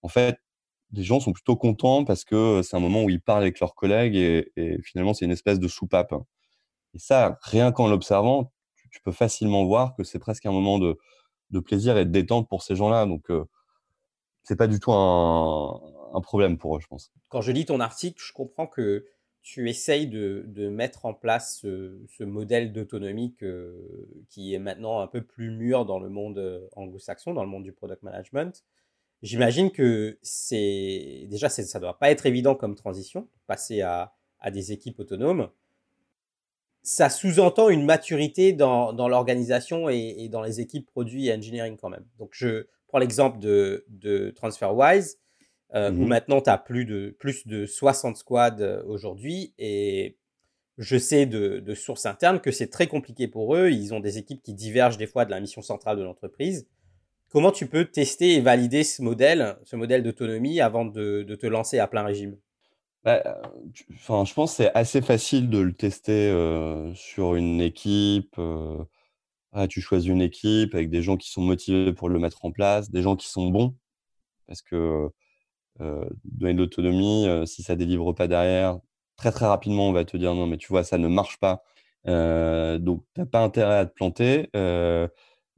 en 0.03 0.09
fait, 0.09 0.38
les 0.95 1.03
gens 1.03 1.21
sont 1.21 1.33
plutôt 1.33 1.57
contents 1.57 2.05
parce 2.05 2.25
que 2.25 2.63
c'est 2.63 2.77
un 2.77 2.81
moment 2.81 3.03
où 3.03 3.11
ils 3.11 3.21
parlent 3.21 3.43
avec 3.43 3.61
leurs 3.61 3.75
collègues 3.75 4.17
et, 4.17 4.81
finalement, 4.83 5.15
c'est 5.15 5.25
une 5.25 5.31
espèce 5.31 5.59
de 5.59 5.69
soupape. 5.69 6.15
Et 6.95 6.99
ça, 6.99 7.39
rien 7.43 7.73
qu'en 7.73 7.89
l'observant, 7.89 8.53
tu, 8.91 9.01
peux 9.03 9.13
facilement 9.13 9.65
voir 9.65 9.97
que 9.97 10.05
c'est 10.05 10.21
presque 10.21 10.47
un 10.47 10.53
moment 10.53 10.79
de, 10.79 10.97
plaisir 11.61 11.97
et 11.99 12.05
de 12.05 12.11
détente 12.11 12.49
pour 12.49 12.63
ces 12.63 12.77
gens-là. 12.77 13.07
Donc, 13.07 13.25
ce 13.29 13.45
c'est 14.45 14.57
pas 14.57 14.69
du 14.69 14.79
tout 14.79 14.93
un, 14.93 16.21
problème 16.23 16.59
pour 16.59 16.77
eux, 16.77 16.81
je 16.81 16.87
pense. 16.87 17.13
Quand 17.29 17.41
je 17.41 17.51
lis 17.51 17.67
ton 17.67 17.81
article, 17.81 18.23
je 18.25 18.33
comprends 18.33 18.69
que 18.69 19.05
tu 19.43 19.69
essayes 19.69 20.07
de, 20.07 20.69
mettre 20.69 21.07
en 21.07 21.15
place 21.15 21.61
ce, 21.61 22.25
modèle 22.25 22.73
d'autonomie 22.73 23.37
qui 24.29 24.55
est 24.55 24.59
maintenant 24.59 25.01
un 25.01 25.09
peu 25.09 25.23
plus 25.23 25.51
mûr 25.51 25.85
dans 25.87 25.99
le 25.99 26.09
monde 26.09 26.69
anglo-saxon, 26.77 27.35
dans 27.35 27.43
le 27.43 27.51
monde 27.51 27.65
du 27.65 27.73
product 27.73 28.03
management. 28.05 28.65
J'imagine 29.25 29.71
que 29.71 30.19
c'est 30.21 31.25
déjà 31.31 31.49
ça 31.49 31.81
doit 31.81 31.99
pas 31.99 32.11
être 32.11 32.27
évident 32.27 32.55
comme 32.55 32.75
transition, 32.75 33.27
passer 33.47 33.81
à, 33.81 34.13
des 34.53 34.71
équipes 34.71 35.01
autonomes. 35.01 35.49
Ça 36.83 37.09
sous-entend 37.09 37.71
une 37.71 37.87
maturité 37.87 38.53
dans, 38.53 38.93
l'organisation 39.09 39.89
et, 39.89 40.29
dans 40.31 40.43
les 40.43 40.61
équipes 40.61 40.85
produits 40.85 41.29
et 41.29 41.35
engineering 41.35 41.79
quand 41.79 41.89
même. 41.89 42.05
Donc 42.19 42.33
je 42.33 42.67
prends 42.87 42.99
l'exemple 42.99 43.39
de, 43.39 44.33
TransferWise, 44.37 45.19
euh, 45.75 45.91
où 45.91 46.05
mmh 46.05 46.07
maintenant 46.07 46.43
tu 46.43 46.51
as 46.51 46.59
plus 46.59 46.85
de, 46.85 47.17
plus 47.19 47.47
de 47.47 47.65
60 47.65 48.19
squads 48.19 48.61
euh, 48.61 48.83
aujourd'hui 48.85 49.55
et 49.59 50.19
je 50.77 50.99
sais 50.99 51.25
de, 51.25 51.61
de 51.61 51.75
sources 51.75 52.05
internes 52.05 52.41
que 52.41 52.53
c'est 52.53 52.69
très 52.69 52.89
compliqué 52.89 53.27
pour 53.27 53.57
eux. 53.57 53.71
Ils 53.71 53.95
ont 53.95 54.01
des 54.01 54.19
équipes 54.19 54.43
qui 54.43 54.53
divergent 54.53 54.99
des 54.99 55.07
fois 55.07 55.25
de 55.25 55.31
la 55.31 55.41
mission 55.41 55.63
centrale 55.63 55.97
de 55.97 56.03
l'entreprise. 56.03 56.67
Comment 57.35 57.51
tu 57.51 57.66
peux 57.66 57.85
tester 57.85 58.35
et 58.35 58.40
valider 58.40 58.85
ce 58.85 59.03
modèle, 59.03 59.57
ce 59.64 59.75
modèle 59.75 60.05
d'autonomie 60.05 60.61
avant 60.61 60.85
de, 60.85 61.25
te 61.35 61.49
lancer 61.49 61.81
à 61.81 61.88
plein 61.88 62.05
régime? 62.05 62.37
Bah, 63.03 63.42
enfin, 63.92 64.25
Je 64.25 64.33
pense 64.33 64.53
que 64.53 64.57
c'est 64.59 64.75
assez 64.77 65.03
facile 65.03 65.51
de 65.51 65.59
le 65.59 65.73
tester 65.73 66.31
euh, 66.31 66.94
sur 66.94 67.35
une 67.35 67.61
équipe. 67.61 68.37
Euh, 68.38 68.85
ah, 69.51 69.66
tu 69.66 69.81
choisis 69.81 70.09
une 70.09 70.23
équipe 70.23 70.77
avec 70.77 70.90
des 70.90 71.03
gens 71.03 71.16
qui 71.16 71.29
sont 71.29 71.42
motivés 71.42 71.92
pour 71.92 72.09
le 72.09 72.20
mettre 72.20 72.44
en 72.44 72.53
place, 72.53 72.92
des 72.92 73.03
gens 73.03 73.16
qui 73.16 73.27
sont 73.27 73.49
bons. 73.49 73.75
Parce 74.47 74.62
que 74.62 75.11
euh, 75.81 76.09
donner 76.23 76.55
de 76.55 76.59
l'autonomie, 76.59 77.27
si 77.47 77.64
ça 77.64 77.75
ne 77.75 77.81
délivre 77.81 78.12
pas 78.12 78.29
derrière, 78.29 78.79
très 79.16 79.33
très 79.33 79.47
rapidement, 79.47 79.88
on 79.88 79.92
va 79.92 80.05
te 80.05 80.16
dire 80.16 80.37
non, 80.37 80.47
mais 80.47 80.57
tu 80.57 80.68
vois, 80.68 80.85
ça 80.85 80.99
ne 80.99 81.09
marche 81.09 81.38
pas. 81.40 81.64
donc, 82.05 83.03
tu 83.12 83.20
n'as 83.20 83.27
pas 83.27 83.40
intérêt 83.40 83.79
à 83.79 83.87
te 83.87 83.92
planter. 83.92 84.51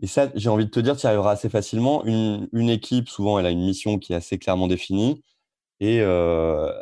Et 0.02 0.06
ça, 0.06 0.30
j'ai 0.34 0.48
envie 0.50 0.66
de 0.66 0.70
te 0.70 0.80
dire, 0.80 0.96
tu 0.96 1.04
y 1.04 1.06
arriveras 1.06 1.32
assez 1.32 1.48
facilement. 1.48 2.04
Une, 2.04 2.70
équipe, 2.70 3.08
souvent, 3.08 3.38
elle 3.38 3.46
a 3.46 3.50
une 3.50 3.64
mission 3.64 3.98
qui 3.98 4.12
est 4.12 4.16
assez 4.16 4.38
clairement 4.38 4.68
définie. 4.68 5.22
Et 5.80 6.00
euh, 6.00 6.72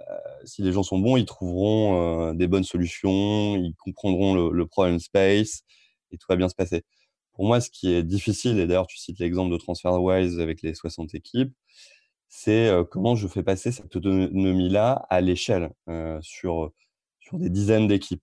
si 0.44 0.62
les 0.62 0.72
gens 0.72 0.82
sont 0.82 0.98
bons, 0.98 1.16
ils 1.16 1.24
trouveront 1.26 2.32
des 2.34 2.46
bonnes 2.48 2.64
solutions, 2.64 3.56
ils 3.56 3.74
comprendront 3.78 4.34
le, 4.34 4.50
le 4.56 4.66
problem 4.66 4.98
space 5.00 5.64
et 6.12 6.18
tout 6.18 6.26
va 6.28 6.36
bien 6.36 6.48
se 6.48 6.54
passer. 6.54 6.84
Pour 7.32 7.46
moi, 7.46 7.60
ce 7.60 7.70
qui 7.70 7.92
est 7.92 8.02
difficile, 8.04 8.58
et 8.60 8.66
d'ailleurs 8.66 8.86
tu 8.86 8.98
cites 8.98 9.18
l'exemple 9.18 9.52
de 9.52 9.58
TransferWise 9.58 10.40
avec 10.40 10.62
les 10.62 10.74
60 10.74 11.14
équipes, 11.14 11.52
c'est 12.28 12.70
comment 12.90 13.16
je 13.16 13.28
fais 13.28 13.42
passer 13.42 13.72
cette 13.72 13.94
autonomie-là 13.96 15.06
à 15.10 15.20
l'échelle 15.20 15.70
sur, 16.20 16.72
sur 17.20 17.38
des 17.38 17.50
dizaines 17.50 17.88
d'équipes 17.88 18.22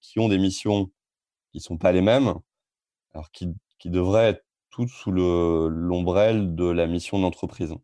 qui 0.00 0.18
ont 0.18 0.28
des 0.28 0.38
missions 0.38 0.90
qui 1.52 1.58
ne 1.58 1.62
sont 1.62 1.78
pas 1.78 1.92
les 1.92 2.02
mêmes, 2.02 2.34
alors 3.14 3.30
qui, 3.32 3.48
qui 3.80 3.90
devraient 3.90 4.28
être 4.28 4.44
toutes 4.70 4.90
sous 4.90 5.10
l'ombrelle 5.10 6.54
de 6.54 6.66
la 6.66 6.86
mission 6.86 7.18
d'entreprise. 7.18 7.74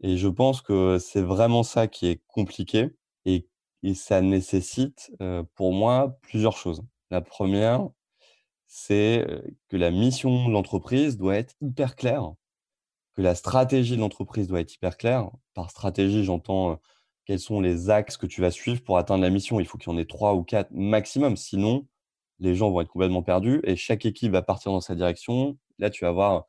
Et 0.00 0.16
je 0.16 0.28
pense 0.28 0.62
que 0.62 0.98
c'est 0.98 1.22
vraiment 1.22 1.62
ça 1.62 1.86
qui 1.86 2.06
est 2.06 2.22
compliqué 2.26 2.88
et, 3.26 3.46
et 3.82 3.94
ça 3.94 4.22
nécessite 4.22 5.12
pour 5.54 5.74
moi 5.74 6.18
plusieurs 6.22 6.56
choses. 6.56 6.82
La 7.10 7.20
première, 7.20 7.86
c'est 8.66 9.26
que 9.68 9.76
la 9.76 9.90
mission 9.90 10.48
de 10.48 10.52
l'entreprise 10.52 11.18
doit 11.18 11.36
être 11.36 11.54
hyper 11.60 11.96
claire 11.96 12.32
que 13.14 13.22
la 13.22 13.34
stratégie 13.34 13.96
de 13.96 14.00
l'entreprise 14.00 14.48
doit 14.48 14.60
être 14.60 14.74
hyper 14.74 14.96
claire. 14.96 15.30
Par 15.54 15.70
stratégie, 15.70 16.24
j'entends 16.24 16.80
quels 17.24 17.40
sont 17.40 17.60
les 17.60 17.88
axes 17.88 18.16
que 18.16 18.26
tu 18.26 18.40
vas 18.40 18.50
suivre 18.50 18.82
pour 18.82 18.98
atteindre 18.98 19.22
la 19.22 19.30
mission. 19.30 19.60
Il 19.60 19.66
faut 19.66 19.78
qu'il 19.78 19.90
y 19.90 19.94
en 19.94 19.98
ait 19.98 20.04
trois 20.04 20.34
ou 20.34 20.42
quatre 20.42 20.70
maximum. 20.72 21.36
Sinon, 21.36 21.86
les 22.40 22.54
gens 22.54 22.70
vont 22.70 22.80
être 22.80 22.88
complètement 22.88 23.22
perdus 23.22 23.60
et 23.64 23.76
chaque 23.76 24.06
équipe 24.06 24.32
va 24.32 24.42
partir 24.42 24.72
dans 24.72 24.80
sa 24.80 24.94
direction. 24.94 25.56
Là, 25.78 25.90
tu 25.90 26.04
vas 26.04 26.10
avoir 26.10 26.34
une 26.34 26.42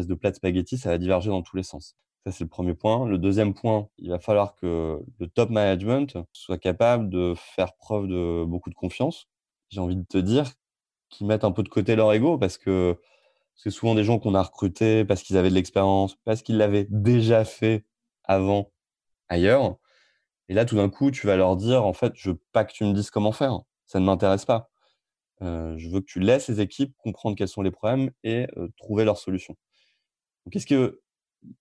espèce 0.00 0.06
de 0.06 0.14
plat 0.14 0.30
de 0.30 0.36
spaghetti, 0.36 0.78
ça 0.78 0.90
va 0.90 0.98
diverger 0.98 1.30
dans 1.30 1.42
tous 1.42 1.56
les 1.56 1.62
sens. 1.62 1.96
Ça, 2.24 2.32
c'est 2.32 2.44
le 2.44 2.50
premier 2.50 2.74
point. 2.74 3.06
Le 3.06 3.18
deuxième 3.18 3.52
point, 3.52 3.88
il 3.98 4.10
va 4.10 4.18
falloir 4.18 4.54
que 4.54 5.00
le 5.18 5.26
top 5.28 5.50
management 5.50 6.18
soit 6.32 6.58
capable 6.58 7.08
de 7.10 7.34
faire 7.36 7.74
preuve 7.76 8.06
de 8.06 8.44
beaucoup 8.44 8.70
de 8.70 8.74
confiance. 8.74 9.28
J'ai 9.70 9.80
envie 9.80 9.96
de 9.96 10.04
te 10.04 10.18
dire 10.18 10.52
qu'ils 11.10 11.26
mettent 11.26 11.44
un 11.44 11.52
peu 11.52 11.62
de 11.62 11.68
côté 11.68 11.96
leur 11.96 12.12
ego 12.12 12.38
parce 12.38 12.58
que 12.58 12.98
c'est 13.56 13.70
souvent 13.70 13.94
des 13.94 14.04
gens 14.04 14.18
qu'on 14.18 14.34
a 14.34 14.42
recrutés 14.42 15.04
parce 15.04 15.22
qu'ils 15.22 15.36
avaient 15.36 15.50
de 15.50 15.54
l'expérience, 15.54 16.16
parce 16.24 16.42
qu'ils 16.42 16.58
l'avaient 16.58 16.86
déjà 16.90 17.44
fait 17.44 17.84
avant 18.24 18.72
ailleurs. 19.28 19.76
Et 20.48 20.54
là, 20.54 20.64
tout 20.64 20.76
d'un 20.76 20.90
coup, 20.90 21.10
tu 21.10 21.26
vas 21.26 21.36
leur 21.36 21.56
dire, 21.56 21.84
en 21.84 21.92
fait, 21.92 22.12
je 22.16 22.30
veux 22.30 22.40
pas 22.52 22.64
que 22.64 22.72
tu 22.72 22.84
me 22.84 22.92
dises 22.92 23.10
comment 23.10 23.32
faire. 23.32 23.60
Ça 23.86 24.00
ne 24.00 24.04
m'intéresse 24.04 24.44
pas. 24.44 24.71
Euh, 25.42 25.76
je 25.76 25.88
veux 25.88 26.00
que 26.00 26.06
tu 26.06 26.20
laisses 26.20 26.48
les 26.48 26.60
équipes 26.60 26.94
comprendre 26.98 27.36
quels 27.36 27.48
sont 27.48 27.62
les 27.62 27.70
problèmes 27.70 28.10
et 28.24 28.46
euh, 28.56 28.68
trouver 28.76 29.04
leurs 29.04 29.18
solutions. 29.18 29.56
Donc, 30.46 30.56
est-ce 30.56 30.66
que 30.66 31.00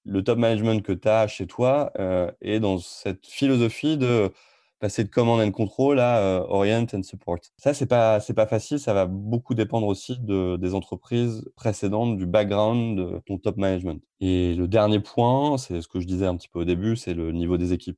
le 0.05 0.23
top 0.23 0.37
management 0.37 0.83
que 0.83 0.91
tu 0.93 1.07
as 1.07 1.27
chez 1.27 1.47
toi 1.47 1.91
euh, 1.99 2.31
est 2.41 2.59
dans 2.59 2.77
cette 2.77 3.25
philosophie 3.25 3.97
de 3.97 4.31
passer 4.79 5.03
de 5.03 5.09
command 5.09 5.39
and 5.39 5.51
control 5.51 5.99
à 5.99 6.45
orient 6.49 6.85
and 6.93 7.03
support? 7.03 7.39
Ça, 7.57 7.73
c'est 7.73 7.87
pas, 7.87 8.19
c'est 8.19 8.33
pas 8.33 8.47
facile. 8.47 8.79
Ça 8.79 8.93
va 8.93 9.05
beaucoup 9.07 9.55
dépendre 9.55 9.87
aussi 9.87 10.19
de, 10.19 10.57
des 10.57 10.75
entreprises 10.75 11.49
précédentes, 11.55 12.17
du 12.17 12.25
background 12.27 12.97
de 12.97 13.21
ton 13.25 13.37
top 13.37 13.57
management. 13.57 14.03
Et 14.19 14.53
le 14.55 14.67
dernier 14.67 14.99
point, 14.99 15.57
c'est 15.57 15.81
ce 15.81 15.87
que 15.87 15.99
je 15.99 16.07
disais 16.07 16.27
un 16.27 16.35
petit 16.37 16.49
peu 16.49 16.59
au 16.59 16.65
début, 16.65 16.95
c'est 16.95 17.13
le 17.13 17.31
niveau 17.31 17.57
des 17.57 17.73
équipes. 17.73 17.97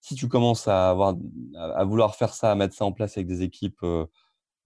Si 0.00 0.14
tu 0.16 0.28
commences 0.28 0.68
à 0.68 0.90
avoir, 0.90 1.14
à 1.56 1.84
vouloir 1.84 2.14
faire 2.14 2.34
ça, 2.34 2.50
à 2.52 2.54
mettre 2.54 2.74
ça 2.74 2.84
en 2.84 2.92
place 2.92 3.16
avec 3.16 3.26
des 3.26 3.42
équipes 3.42 3.84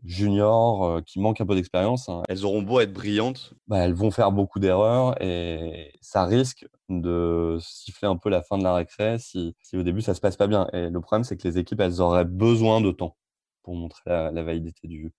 juniors 0.04 0.84
euh, 0.84 1.00
qui 1.00 1.20
manquent 1.20 1.40
un 1.40 1.46
peu 1.46 1.54
d'expérience, 1.54 2.08
hein, 2.08 2.22
elles 2.28 2.44
auront 2.44 2.62
beau 2.62 2.80
être 2.80 2.92
brillantes, 2.92 3.54
bah, 3.66 3.78
elles 3.78 3.94
vont 3.94 4.10
faire 4.10 4.32
beaucoup 4.32 4.60
d'erreurs 4.60 5.20
et 5.22 5.92
ça 6.00 6.24
risque 6.24 6.66
de 6.88 7.58
siffler 7.60 8.08
un 8.08 8.16
peu 8.16 8.30
la 8.30 8.42
fin 8.42 8.58
de 8.58 8.62
la 8.62 8.74
récré 8.74 9.18
si, 9.18 9.56
si, 9.60 9.76
au 9.76 9.82
début 9.82 10.00
ça 10.00 10.14
se 10.14 10.20
passe 10.20 10.36
pas 10.36 10.46
bien. 10.46 10.68
Et 10.72 10.88
le 10.88 11.00
problème, 11.00 11.24
c'est 11.24 11.36
que 11.36 11.46
les 11.46 11.58
équipes, 11.58 11.80
elles 11.80 12.00
auraient 12.00 12.24
besoin 12.24 12.80
de 12.80 12.92
temps 12.92 13.16
pour 13.62 13.74
montrer 13.74 14.02
la, 14.06 14.42
validité 14.42 14.88
du, 14.88 15.12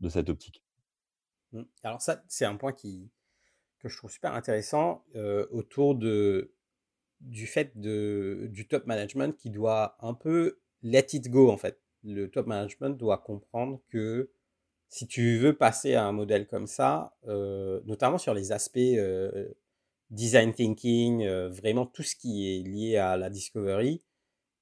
de 0.00 0.08
cette 0.08 0.28
optique. 0.28 0.62
Mmh. 1.52 1.62
Alors 1.82 2.00
ça, 2.00 2.22
c'est 2.28 2.44
un 2.44 2.56
point 2.56 2.72
qui, 2.72 3.10
que 3.80 3.88
je 3.88 3.96
trouve 3.96 4.10
super 4.10 4.34
intéressant 4.34 5.04
euh, 5.16 5.46
autour 5.50 5.94
de, 5.94 6.54
du 7.20 7.46
fait 7.46 7.78
de, 7.80 8.48
du 8.50 8.68
top 8.68 8.86
management 8.86 9.36
qui 9.36 9.50
doit 9.50 9.96
un 10.00 10.14
peu 10.14 10.60
let 10.82 11.08
it 11.12 11.28
go 11.30 11.50
en 11.50 11.56
fait 11.56 11.80
le 12.04 12.30
top 12.30 12.46
management 12.46 12.96
doit 12.96 13.18
comprendre 13.18 13.80
que 13.90 14.30
si 14.88 15.06
tu 15.06 15.38
veux 15.38 15.56
passer 15.56 15.94
à 15.94 16.04
un 16.04 16.12
modèle 16.12 16.46
comme 16.46 16.66
ça, 16.66 17.14
euh, 17.28 17.80
notamment 17.84 18.18
sur 18.18 18.34
les 18.34 18.52
aspects 18.52 18.78
euh, 18.78 19.48
design 20.10 20.52
thinking, 20.52 21.22
euh, 21.22 21.48
vraiment 21.48 21.86
tout 21.86 22.02
ce 22.02 22.16
qui 22.16 22.52
est 22.52 22.62
lié 22.62 22.96
à 22.96 23.16
la 23.16 23.30
discovery, 23.30 24.02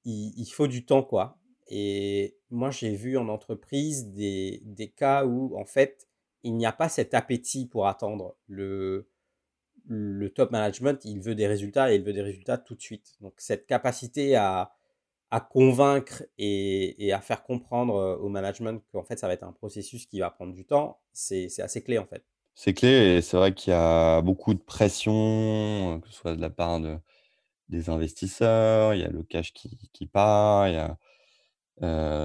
il, 0.05 0.45
faut 0.51 0.67
du 0.67 0.85
temps, 0.85 1.03
quoi. 1.03 1.37
Et 1.67 2.35
moi, 2.49 2.71
j'ai 2.71 2.95
vu 2.95 3.17
en 3.17 3.27
entreprise 3.27 4.07
des, 4.11 4.61
des, 4.63 4.87
cas 4.89 5.25
où, 5.25 5.55
en 5.55 5.65
fait, 5.65 6.07
il 6.43 6.55
n'y 6.55 6.65
a 6.65 6.71
pas 6.71 6.89
cet 6.89 7.13
appétit 7.13 7.67
pour 7.67 7.87
attendre. 7.87 8.35
Le, 8.47 9.07
le 9.85 10.29
top 10.29 10.51
management, 10.51 11.03
il 11.05 11.19
veut 11.19 11.35
des 11.35 11.45
résultats 11.47 11.91
et 11.91 11.97
il 11.97 12.03
veut 12.03 12.13
des 12.13 12.23
résultats 12.23 12.57
tout 12.57 12.75
de 12.75 12.81
suite. 12.81 13.15
Donc, 13.21 13.33
cette 13.37 13.67
capacité 13.67 14.35
à, 14.35 14.73
à 15.31 15.39
convaincre 15.39 16.23
et, 16.37 17.11
à 17.13 17.21
faire 17.21 17.43
comprendre 17.43 18.19
au 18.21 18.29
management 18.29 18.81
qu'en 18.91 19.03
fait 19.03 19.19
ça 19.19 19.27
va 19.27 19.33
être 19.33 19.43
un 19.43 19.51
processus 19.51 20.05
qui 20.05 20.19
va 20.19 20.29
prendre 20.31 20.53
du 20.53 20.65
temps, 20.65 20.99
c'est 21.13 21.47
assez 21.59 21.83
clé 21.83 21.97
en 21.97 22.05
fait. 22.05 22.23
C'est 22.55 22.73
clé 22.73 23.17
et 23.17 23.21
c'est 23.21 23.37
vrai 23.37 23.53
qu'il 23.53 23.71
y 23.71 23.75
a 23.75 24.21
beaucoup 24.21 24.53
de 24.53 24.59
pression, 24.59 26.01
que 26.01 26.09
ce 26.09 26.13
soit 26.13 26.35
de 26.35 26.41
la 26.41 26.49
part 26.49 26.81
de, 26.81 26.97
des 27.69 27.89
investisseurs, 27.89 28.95
il 28.95 29.01
y 29.01 29.03
a 29.03 29.09
le 29.09 29.23
cash 29.23 29.53
qui, 29.53 30.07
part, 30.07 30.67
il 30.67 30.73
y 30.73 30.77
a 30.77 30.97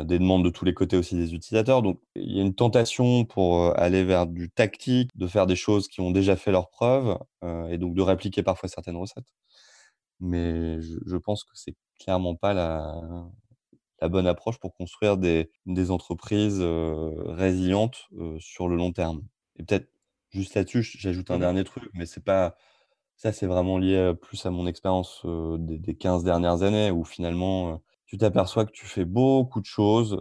des 0.05 0.19
demandes 0.19 0.45
de 0.45 0.51
tous 0.51 0.65
les 0.65 0.75
côtés 0.75 0.97
aussi 0.97 1.15
des 1.15 1.35
utilisateurs. 1.35 1.83
Donc 1.83 2.01
il 2.17 2.37
y 2.37 2.41
a 2.41 2.43
une 2.43 2.55
tentation 2.55 3.25
pour 3.25 3.79
aller 3.79 4.03
vers 4.03 4.27
du 4.27 4.51
tactique, 4.51 5.11
de 5.17 5.27
faire 5.27 5.47
des 5.47 5.57
choses 5.57 5.89
qui 5.89 6.01
ont 6.01 6.11
déjà 6.11 6.37
fait 6.37 6.51
leurs 6.51 6.71
preuves 6.71 7.19
et 7.71 7.79
donc 7.79 7.95
de 7.95 8.03
répliquer 8.03 8.43
parfois 8.43 8.69
certaines 8.69 8.97
recettes. 8.97 9.33
Mais 10.21 10.81
je, 10.81 10.99
je 11.07 11.17
pense 11.17 11.45
que 11.45 11.53
c'est 11.55 11.77
clairement 11.99 12.35
pas 12.35 12.55
la, 12.55 13.01
la 14.01 14.09
bonne 14.09 14.27
approche 14.27 14.59
pour 14.59 14.75
construire 14.75 15.17
des, 15.17 15.51
des 15.67 15.91
entreprises 15.91 16.61
résilientes 16.63 18.09
sur 18.39 18.69
le 18.69 18.77
long 18.77 18.93
terme. 18.93 19.23
Et 19.57 19.65
peut-être 19.65 19.89
juste 20.31 20.55
là-dessus, 20.55 20.83
j'ajoute 20.83 21.31
un 21.31 21.37
mmh 21.37 21.41
dernier 21.41 21.65
truc, 21.65 21.85
mais 21.95 22.07
c'est 22.07 22.25
pas 22.25 22.57
ça, 23.17 23.33
c'est 23.33 23.47
vraiment 23.47 23.79
lié 23.79 24.13
plus 24.21 24.45
à 24.45 24.51
mon 24.51 24.67
expérience 24.67 25.25
des, 25.25 25.79
des, 25.79 25.95
15 25.95 26.25
dernières 26.25 26.63
années 26.63 26.91
où 26.91 27.05
finalement 27.05 27.81
tu 28.07 28.19
t'aperçois 28.19 28.65
que 28.67 28.73
tu 28.73 28.87
fais 28.87 29.05
beaucoup 29.05 29.61
de 29.61 29.67
choses 29.67 30.21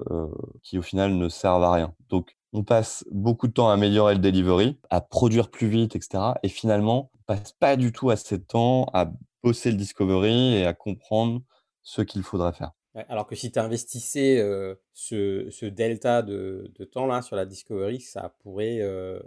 qui 0.61 0.77
au 0.77 0.83
final 0.83 1.15
ne 1.15 1.27
servent 1.27 1.63
à 1.63 1.71
rien. 1.71 1.95
Donc 2.09 2.35
on 2.53 2.63
passe 2.63 3.03
beaucoup 3.11 3.47
de 3.47 3.53
temps 3.53 3.69
à 3.69 3.73
améliorer 3.73 4.13
le 4.13 4.19
delivery, 4.19 4.77
à 4.91 5.01
produire 5.01 5.49
plus 5.49 5.67
vite, 5.67 5.95
etc. 5.95 6.35
Et 6.43 6.49
finalement, 6.49 7.09
on 7.13 7.23
passe 7.25 7.51
pas 7.53 7.75
du 7.75 7.91
tout 7.91 8.11
assez 8.11 8.37
de 8.37 8.43
temps 8.43 8.85
à 8.93 9.11
bosser 9.43 9.71
le 9.71 9.77
discovery 9.77 10.55
et 10.55 10.65
à 10.65 10.73
comprendre 10.73 11.41
ce 11.81 12.01
qu'il 12.01 12.23
faudrait 12.23 12.53
faire. 12.53 12.71
alors 13.09 13.27
que 13.27 13.35
si 13.35 13.51
tu 13.51 13.59
investissais 13.59 14.39
euh, 14.39 14.75
ce, 14.93 15.65
delta 15.65 16.21
de, 16.21 16.71
temps-là 16.91 17.21
sur 17.21 17.35
la 17.35 17.45
discovery, 17.45 17.99
ça 17.99 18.35
pourrait, 18.41 18.79
euh, 18.81 19.19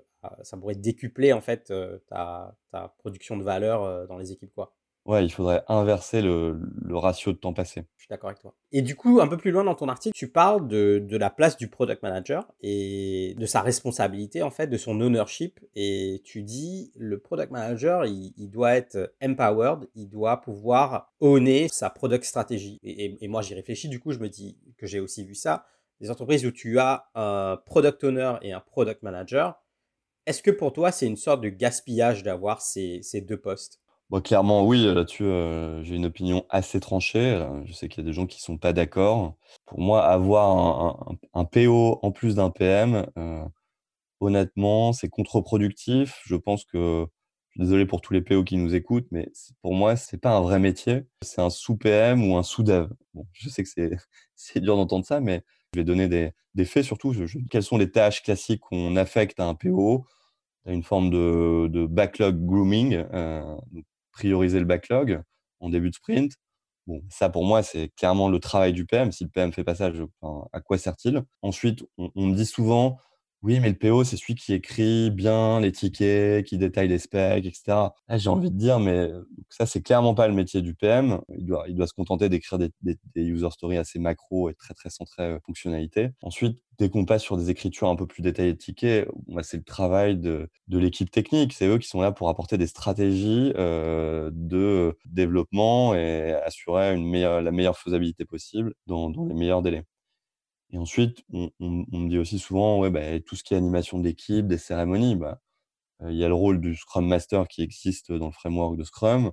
ça 0.42 0.56
pourrait 0.56 0.74
décupler 0.74 1.32
en 1.32 1.40
fait 1.40 1.70
euh, 1.70 1.98
ta, 2.08 2.56
ta, 2.72 2.94
production 2.98 3.36
de 3.36 3.44
valeur 3.44 4.06
dans 4.08 4.18
les 4.18 4.32
équipes. 4.32 4.54
Quoi. 4.54 4.74
Ouais, 5.06 5.24
il 5.24 5.30
faudrait 5.30 5.62
inverser 5.68 6.20
le, 6.20 6.58
ratio 6.90 7.32
de 7.32 7.38
temps 7.38 7.52
passé. 7.52 7.84
Je 7.96 8.02
suis 8.02 8.08
d'accord 8.10 8.30
avec 8.30 8.40
toi. 8.40 8.56
Et 8.72 8.82
du 8.82 8.96
coup, 8.96 9.20
un 9.20 9.28
peu 9.28 9.36
plus 9.36 9.52
loin 9.52 9.62
dans 9.62 9.76
ton 9.76 9.88
article, 9.88 10.16
tu 10.16 10.28
parles 10.28 10.66
de, 10.66 11.16
la 11.16 11.30
place 11.30 11.56
du 11.56 11.68
product 11.68 12.02
manager 12.02 12.52
et 12.60 13.36
de 13.38 13.46
sa 13.46 13.60
responsabilité, 13.60 14.42
en 14.42 14.50
fait, 14.50 14.66
de 14.66 14.76
son 14.76 15.00
ownership. 15.00 15.60
Et 15.76 16.22
tu 16.24 16.42
dis, 16.42 16.92
le 16.96 17.20
product 17.20 17.52
manager, 17.52 18.04
il, 18.04 18.50
doit 18.50 18.74
être 18.74 19.14
empowered, 19.22 19.88
il 19.94 20.08
doit 20.08 20.40
pouvoir 20.40 21.12
owner 21.20 21.68
sa 21.68 21.88
product 21.88 22.24
stratégie. 22.24 22.80
Et, 22.82 23.28
moi, 23.28 23.42
j'y 23.42 23.54
réfléchis, 23.54 23.88
du 23.88 24.00
coup, 24.00 24.10
je 24.10 24.18
me 24.18 24.28
dis 24.28 24.58
que 24.76 24.88
j'ai 24.88 24.98
aussi 24.98 25.24
vu 25.24 25.36
ça. 25.36 25.66
Les 26.00 26.10
entreprises 26.10 26.44
où 26.44 26.50
tu 26.50 26.80
as 26.80 27.08
un 27.14 27.58
product 27.64 28.02
owner 28.02 28.34
et 28.42 28.52
un 28.52 28.60
product 28.60 29.04
manager, 29.04 29.62
est-ce 30.26 30.42
que 30.42 30.50
pour 30.50 30.72
toi, 30.72 30.90
c'est 30.90 31.06
une 31.06 31.16
sorte 31.16 31.42
de 31.42 31.48
gaspillage 31.48 32.24
d'avoir 32.24 32.60
ces 32.60 33.20
deux 33.20 33.38
postes? 33.38 33.80
Clairement, 34.24 34.64
oui, 34.66 34.84
là-dessus, 34.84 35.24
j'ai 35.82 35.96
une 35.96 36.06
opinion 36.06 36.44
assez 36.48 36.80
tranchée. 36.80 37.44
je 37.64 37.72
sais 37.72 37.88
qu'il 37.88 38.02
y 38.04 38.06
a 38.06 38.08
des 38.08 38.12
gens 38.12 38.26
qui 38.26 38.40
sont 38.40 38.58
pas 38.58 38.72
d'accord. 38.72 39.34
Pour 39.66 39.80
moi, 39.80 40.04
avoir 40.04 41.14
un 41.34 41.44
PO 41.44 41.98
en 42.02 42.12
plus 42.12 42.36
d'un 42.36 42.50
PM, 42.50 43.06
honnêtement, 44.20 44.92
c'est 44.92 45.08
contre-productif. 45.08 46.20
Je 46.24 46.36
pense 46.36 46.64
que 46.64 47.06
désolé 47.56 47.86
pour 47.86 48.00
tous 48.00 48.12
les 48.12 48.22
PO 48.22 48.44
qui 48.44 48.56
nous 48.56 48.74
écoutent, 48.74 49.08
mais 49.10 49.30
pour 49.62 49.74
moi, 49.74 49.96
c'est 49.96 50.18
pas 50.18 50.36
un 50.36 50.40
vrai 50.40 50.58
métier. 50.58 51.04
C'est 51.22 51.40
un 51.40 51.50
sous-PM 51.50 52.22
ou 52.30 52.36
un 52.36 52.42
sous-dev. 52.42 52.88
Je 53.32 53.48
sais 53.48 53.64
que 53.64 53.70
c'est 54.36 54.60
dur 54.60 54.76
d'entendre 54.76 55.04
ça, 55.06 55.20
mais 55.20 55.42
je 55.74 55.80
vais 55.80 55.84
donner 55.84 56.08
des 56.08 56.32
des 56.54 56.64
faits 56.64 56.84
surtout. 56.84 57.14
quelles 57.50 57.62
sont 57.62 57.76
les 57.76 57.90
tâches 57.90 58.22
classiques 58.22 58.60
qu'on 58.60 58.96
affecte 58.96 59.40
à 59.40 59.46
un 59.46 59.54
PO? 59.54 60.06
Une 60.66 60.82
forme 60.82 61.10
de 61.10 61.86
backlog 61.86 62.44
grooming, 62.44 63.04
prioriser 64.16 64.58
le 64.58 64.64
backlog 64.64 65.22
en 65.60 65.68
début 65.68 65.90
de 65.90 65.94
sprint. 65.94 66.32
Bon, 66.86 67.02
ça 67.10 67.28
pour 67.28 67.44
moi, 67.44 67.62
c'est 67.62 67.90
clairement 67.96 68.28
le 68.28 68.38
travail 68.38 68.72
du 68.72 68.86
PM. 68.86 69.12
Si 69.12 69.24
le 69.24 69.30
PM 69.30 69.52
fait 69.52 69.64
pas 69.64 69.74
ça, 69.74 69.90
à 70.52 70.60
quoi 70.60 70.78
sert-il? 70.78 71.22
Ensuite, 71.42 71.84
on, 71.98 72.10
me 72.16 72.34
dit 72.34 72.46
souvent, 72.46 72.98
oui, 73.42 73.60
mais 73.60 73.68
le 73.68 73.76
PO, 73.76 74.02
c'est 74.02 74.16
celui 74.16 74.34
qui 74.34 74.54
écrit 74.54 75.10
bien 75.10 75.60
les 75.60 75.70
tickets, 75.70 76.44
qui 76.44 76.58
détaille 76.58 76.88
les 76.88 76.98
specs, 76.98 77.44
etc. 77.44 77.90
j'ai 78.08 78.28
envie 78.28 78.50
de 78.50 78.56
dire, 78.56 78.80
mais 78.80 79.10
ça, 79.50 79.66
c'est 79.66 79.82
clairement 79.82 80.14
pas 80.14 80.26
le 80.26 80.34
métier 80.34 80.62
du 80.62 80.74
PM. 80.74 81.20
Il 81.36 81.44
doit, 81.46 81.64
il 81.68 81.76
doit 81.76 81.86
se 81.86 81.92
contenter 81.92 82.28
d'écrire 82.28 82.58
des, 82.58 82.72
user 83.14 83.50
stories 83.50 83.76
assez 83.76 83.98
macro 83.98 84.50
et 84.50 84.54
très, 84.54 84.74
très 84.74 84.90
centrés 84.90 85.22
euh, 85.22 85.38
fonctionnalité. 85.44 86.10
Ensuite, 86.22 86.58
dès 86.78 86.88
qu'on 86.90 87.04
passe 87.04 87.22
sur 87.22 87.36
des 87.36 87.50
écritures 87.50 87.88
un 87.88 87.96
peu 87.96 88.06
plus 88.06 88.22
détaillées 88.22 88.54
de 88.54 88.58
tickets, 88.58 89.08
bah, 89.28 89.42
c'est 89.42 89.58
le 89.58 89.64
travail 89.64 90.16
de, 90.16 90.48
de 90.68 90.78
l'équipe 90.78 91.10
technique. 91.10 91.52
C'est 91.52 91.68
eux 91.68 91.78
qui 91.78 91.88
sont 91.88 92.00
là 92.00 92.12
pour 92.12 92.28
apporter 92.28 92.58
des 92.58 92.66
stratégies 92.66 93.52
euh, 93.56 94.30
de 94.32 94.96
développement 95.04 95.94
et 95.94 96.32
assurer 96.44 96.94
une 96.94 97.08
meilleure, 97.08 97.42
la 97.42 97.52
meilleure 97.52 97.78
faisabilité 97.78 98.24
possible 98.24 98.74
dans, 98.86 99.10
dans 99.10 99.26
les 99.26 99.34
meilleurs 99.34 99.62
délais. 99.62 99.84
Et 100.70 100.78
ensuite, 100.78 101.24
on, 101.32 101.50
me 101.60 102.08
dit 102.08 102.18
aussi 102.18 102.38
souvent, 102.38 102.80
ouais, 102.80 102.90
bah, 102.90 103.20
tout 103.20 103.36
ce 103.36 103.44
qui 103.44 103.54
est 103.54 103.56
animation 103.56 103.98
d'équipe, 103.98 104.46
des 104.46 104.58
cérémonies, 104.58 105.16
bah, 105.16 105.40
il 106.02 106.16
y 106.16 106.24
a 106.24 106.28
le 106.28 106.34
rôle 106.34 106.60
du 106.60 106.76
Scrum 106.76 107.06
Master 107.06 107.48
qui 107.48 107.62
existe 107.62 108.12
dans 108.12 108.26
le 108.26 108.32
framework 108.32 108.76
de 108.76 108.84
Scrum. 108.84 109.32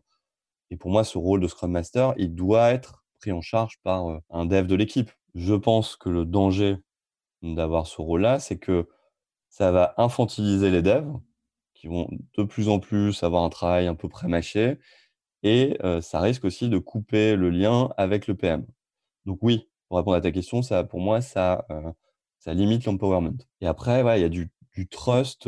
Et 0.69 0.77
pour 0.77 0.91
moi, 0.91 1.03
ce 1.03 1.17
rôle 1.17 1.41
de 1.41 1.47
Scrum 1.47 1.71
Master, 1.71 2.13
il 2.17 2.35
doit 2.35 2.71
être 2.71 3.03
pris 3.19 3.31
en 3.31 3.41
charge 3.41 3.79
par 3.83 4.21
un 4.29 4.45
dev 4.45 4.67
de 4.67 4.75
l'équipe. 4.75 5.11
Je 5.35 5.55
pense 5.55 5.95
que 5.95 6.09
le 6.09 6.25
danger 6.25 6.77
d'avoir 7.41 7.87
ce 7.87 8.01
rôle-là, 8.01 8.39
c'est 8.39 8.57
que 8.57 8.87
ça 9.49 9.71
va 9.71 9.93
infantiliser 9.97 10.71
les 10.71 10.81
devs 10.81 11.19
qui 11.73 11.87
vont 11.87 12.07
de 12.37 12.43
plus 12.43 12.69
en 12.69 12.79
plus 12.79 13.23
avoir 13.23 13.43
un 13.43 13.49
travail 13.49 13.87
un 13.87 13.95
peu 13.95 14.09
prémâché 14.09 14.79
et 15.43 15.77
ça 16.01 16.21
risque 16.21 16.45
aussi 16.45 16.69
de 16.69 16.77
couper 16.77 17.35
le 17.35 17.49
lien 17.49 17.89
avec 17.97 18.27
le 18.27 18.35
PM. 18.35 18.65
Donc 19.25 19.39
oui, 19.41 19.69
pour 19.93 19.99
répondre 19.99 20.17
à 20.17 20.21
ta 20.21 20.31
question, 20.31 20.63
ça, 20.63 20.83
pour 20.83 20.99
moi, 20.99 21.21
ça, 21.21 21.67
ça 22.39 22.55
limite 22.55 22.85
l'empowerment. 22.85 23.37
Et 23.61 23.67
après, 23.67 24.01
il 24.17 24.21
y 24.21 24.25
a 24.25 24.29
du, 24.29 24.49
trust 24.89 25.47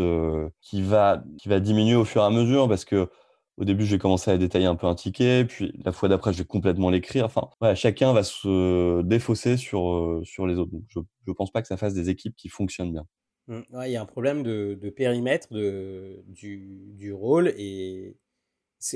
qui, 0.62 0.84
va, 0.84 1.24
qui 1.40 1.50
va 1.50 1.60
diminuer 1.60 1.96
au 1.96 2.06
fur 2.06 2.22
et 2.22 2.26
à 2.26 2.30
mesure 2.30 2.70
parce 2.70 2.86
que 2.86 3.10
au 3.58 3.66
début, 3.66 3.86
j'ai 3.86 3.98
commencé 3.98 4.30
à 4.30 4.38
détailler 4.38 4.66
un 4.68 4.76
peu 4.76 4.86
un 4.86 4.94
ticket, 4.94 5.46
puis 5.46 5.72
la 5.84 5.92
fois 5.94 6.10
d'après, 6.10 6.32
je 6.32 6.40
vais 6.40 6.46
complètement 6.46 6.92
l'écrire. 6.92 7.26
Enfin, 7.26 7.50
chacun 7.74 8.14
va 8.14 8.22
se 8.22 9.02
défausser 9.02 9.58
sur, 9.58 10.22
sur 10.24 10.46
les 10.46 10.58
autres. 10.58 10.72
Donc, 10.72 10.84
je 10.90 11.00
ne 11.00 11.34
pense 11.34 11.52
pas 11.52 11.64
que 11.64 11.68
ça 11.68 11.78
fasse 11.78 11.94
des 11.96 12.10
équipes 12.10 12.36
qui 12.36 12.50
fonctionnent 12.50 12.92
bien. 12.92 13.08
Mmh, 13.48 13.62
il 13.86 13.92
y 13.92 13.96
a 13.96 14.02
un 14.02 14.06
problème 14.06 14.44
de, 14.44 14.78
de 14.80 14.90
périmètre 14.92 15.54
de, 15.54 16.22
du, 16.28 16.92
du, 16.96 17.14
rôle. 17.14 17.54
Et 17.58 18.18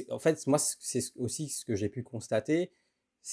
en 0.10 0.20
fait, 0.20 0.46
moi, 0.46 0.60
c'est 0.60 1.04
aussi 1.16 1.50
ce 1.50 1.64
que 1.64 1.76
j'ai 1.76 1.90
pu 1.90 2.04
constater. 2.04 2.72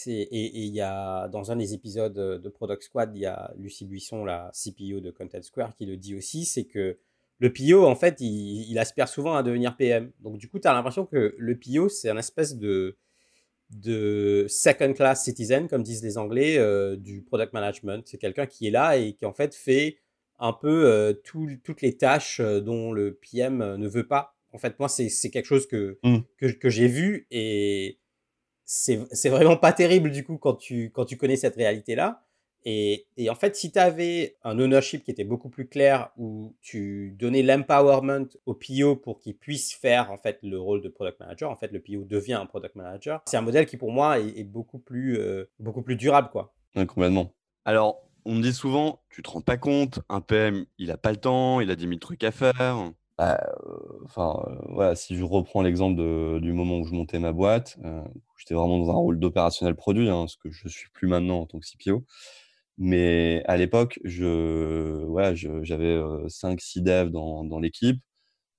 Et 0.07 0.67
il 0.67 0.75
y 0.75 0.81
a, 0.81 1.29
dans 1.29 1.51
un 1.51 1.57
des 1.57 1.73
épisodes 1.75 2.13
de 2.15 2.49
Product 2.49 2.83
Squad, 2.83 3.13
il 3.15 3.21
y 3.21 3.27
a 3.27 3.53
Lucie 3.57 3.87
Buisson, 3.87 4.25
la 4.25 4.51
CPO 4.53 5.01
de 5.01 5.11
Content 5.11 5.43
Square, 5.43 5.75
qui 5.75 5.87
le 5.87 5.97
dit 5.97 6.15
aussi, 6.15 6.45
c'est 6.45 6.65
que 6.65 6.99
le 7.39 7.53
PO, 7.53 7.85
en 7.85 7.95
fait, 7.95 8.17
il, 8.21 8.79
aspire 8.79 9.09
souvent 9.09 9.35
à 9.35 9.43
devenir 9.43 9.77
PM. 9.77 10.11
Donc, 10.21 10.39
du 10.39 10.49
coup, 10.49 10.59
tu 10.59 10.69
as 10.69 10.73
l'impression 10.73 11.05
que 11.05 11.35
le 11.37 11.59
PO, 11.59 11.89
c'est 11.89 12.09
un 12.09 12.17
espèce 12.17 12.57
de, 12.57 12.97
de 13.71 14.47
second 14.49 14.93
class 14.95 15.25
citizen, 15.25 15.69
comme 15.69 15.83
disent 15.83 16.03
les 16.03 16.19
Anglais, 16.19 16.57
euh, 16.59 16.97
du 16.97 17.23
product 17.23 17.53
management. 17.53 18.07
C'est 18.07 18.19
quelqu'un 18.19 18.47
qui 18.47 18.67
est 18.67 18.71
là 18.71 18.97
et 18.97 19.13
qui, 19.13 19.27
en 19.27 19.35
fait, 19.35 19.55
fait 19.55 19.99
un 20.39 20.53
peu 20.53 20.87
euh, 20.87 21.13
toutes 21.13 21.83
les 21.83 21.97
tâches 21.97 22.41
euh, 22.41 22.61
dont 22.61 22.93
le 22.93 23.15
PM 23.15 23.77
ne 23.77 23.89
veut 23.89 24.07
pas. 24.07 24.35
En 24.53 24.59
fait, 24.59 24.79
moi, 24.79 24.89
c'est 24.89 25.31
quelque 25.31 25.47
chose 25.47 25.67
que, 25.67 25.99
mmh. 26.03 26.19
que, 26.39 26.47
que 26.47 26.71
j'ai 26.71 26.89
vu 26.89 27.27
et 27.31 27.99
c'est 28.67 29.29
vraiment 29.29 29.57
pas 29.57 29.73
terrible 29.73 30.11
du 30.11 30.25
coup 30.25 30.37
quand 30.37 30.55
tu, 30.55 30.91
quand 30.91 31.05
tu 31.05 31.17
connais 31.17 31.37
cette 31.37 31.57
réalité-là. 31.57 32.23
Et, 32.69 33.07
et, 33.17 33.31
en 33.31 33.37
fait, 33.37 33.55
si 33.55 33.71
tu 33.71 33.79
avais 33.79 34.37
un 34.43 34.59
ownership 34.59 35.05
qui 35.05 35.13
était 35.13 35.23
beaucoup 35.23 35.49
plus 35.49 35.69
clair, 35.69 36.11
où 36.17 36.57
tu 36.61 37.15
donnais 37.17 37.45
l'empowerment 37.45 38.27
au 38.45 38.55
PO 38.55 38.97
pour 38.97 39.21
qu'il 39.21 39.37
puisse 39.37 39.73
faire 39.73 40.11
en 40.11 40.19
fait 40.19 40.41
le 40.43 40.59
rôle 40.59 40.83
de 40.83 40.89
product 40.89 41.21
manager, 41.21 41.49
en 41.49 41.55
fait 41.55 41.71
le 41.71 41.81
PO 41.81 42.05
devient 42.05 42.33
un 42.33 42.45
product 42.47 42.75
manager. 42.75 43.23
C'est 43.29 43.37
un 43.37 43.43
modèle 43.43 43.67
qui 43.67 43.77
pour 43.77 43.93
moi 43.93 44.19
est, 44.19 44.43
beaucoup 44.43 44.81
plus 44.81 45.17
euh, 45.17 45.49
beaucoup 45.61 45.83
plus 45.83 45.95
durable 45.95 46.29
quoi. 46.33 46.57
complètement. 46.75 47.33
Alors, 47.65 48.03
on 48.25 48.35
me 48.35 48.43
dit 48.43 48.53
souvent, 48.53 49.01
tu 49.11 49.23
te 49.23 49.31
rends 49.31 49.43
pas 49.43 49.57
compte, 49.57 50.01
un 50.09 50.21
PM, 50.21 50.67
il 50.79 50.91
a 50.91 50.97
pas 50.97 51.13
le 51.13 51.19
temps, 51.19 51.61
il 51.61 51.71
a 51.71 51.77
10 51.77 51.87
000 51.87 51.99
trucs 52.01 52.25
à 52.25 52.33
faire. 52.33 52.91
Bah, 53.19 53.41
enfin, 54.05 54.45
voilà, 54.69 54.95
si 54.95 55.17
je 55.17 55.25
reprends 55.25 55.63
l'exemple 55.63 55.97
du 56.41 56.53
moment 56.53 56.79
où 56.81 56.85
je 56.87 56.93
montais 56.93 57.19
ma 57.19 57.33
boîte, 57.33 57.79
j'étais 58.39 58.55
vraiment 58.55 58.79
dans 58.79 58.91
un 58.91 58.95
rôle 58.95 59.19
d'opérationnel 59.19 59.75
produit, 59.75 60.11
hein, 60.11 60.27
ce 60.29 60.37
que 60.37 60.51
je 60.51 60.69
suis 60.69 60.91
plus 60.91 61.09
maintenant 61.09 61.41
en 61.41 61.47
tant 61.47 61.59
que 61.59 61.67
CPO. 61.67 62.05
Mais 62.79 63.43
à 63.47 63.57
l'époque, 63.57 64.01
je, 64.05 65.05
voilà, 65.07 65.35
j'avais 65.35 65.99
5-6 66.29 66.83
devs 66.83 67.11
dans, 67.11 67.45
dans 67.45 67.59
l'équipe. 67.61 68.01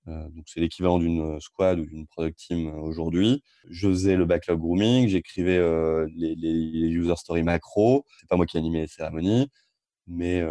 donc, 0.08 0.46
c'est 0.48 0.62
l'équivalent 0.62 1.00
d'une 1.00 1.40
squad 1.42 1.80
ou 1.80 1.86
d'une 1.86 2.08
product 2.08 2.38
team 2.40 2.68
aujourd'hui. 2.80 3.44
Je 3.70 3.90
faisais 3.90 4.16
le 4.18 4.26
backlog 4.26 4.60
grooming, 4.60 5.08
j'écrivais 5.10 5.60
les, 6.16 6.36
les, 6.36 6.90
user 6.90 7.16
story 7.18 7.44
macro. 7.44 8.06
C'est 8.20 8.30
pas 8.30 8.38
moi 8.38 8.48
qui 8.48 8.58
animais 8.58 8.82
les 8.82 8.88
cérémonies, 8.88 9.50
mais 10.08 10.42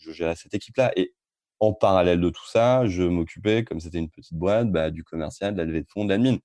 je 0.00 0.12
gérais 0.12 0.36
cette 0.36 0.54
équipe-là. 0.54 0.92
Et 0.96 1.13
en 1.60 1.72
parallèle 1.72 2.20
de 2.20 2.30
tout 2.30 2.46
ça, 2.46 2.86
je 2.86 3.02
m'occupais, 3.02 3.64
comme 3.64 3.80
c'était 3.80 3.98
une 3.98 4.10
petite 4.10 4.34
boîte, 4.34 4.70
bah, 4.70 4.90
du 4.90 5.04
commercial, 5.04 5.54
de 5.54 5.58
la 5.58 5.64
levée 5.64 5.82
de 5.82 5.88
fonds, 5.88 6.04
de 6.04 6.10
l'admin. 6.10 6.38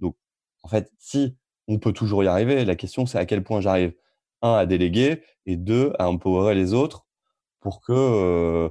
Donc, 0.00 0.16
en 0.62 0.68
fait, 0.68 0.90
si 0.98 1.36
on 1.68 1.78
peut 1.78 1.92
toujours 1.92 2.24
y 2.24 2.26
arriver, 2.26 2.64
la 2.64 2.76
question, 2.76 3.06
c'est 3.06 3.18
à 3.18 3.26
quel 3.26 3.44
point 3.44 3.60
j'arrive, 3.60 3.94
un, 4.42 4.54
à 4.54 4.66
déléguer, 4.66 5.22
et 5.46 5.56
deux, 5.56 5.92
à 5.98 6.08
empowerer 6.08 6.54
les 6.54 6.74
autres 6.74 7.06
pour 7.60 7.80
que 7.80 7.92
euh, 7.92 8.68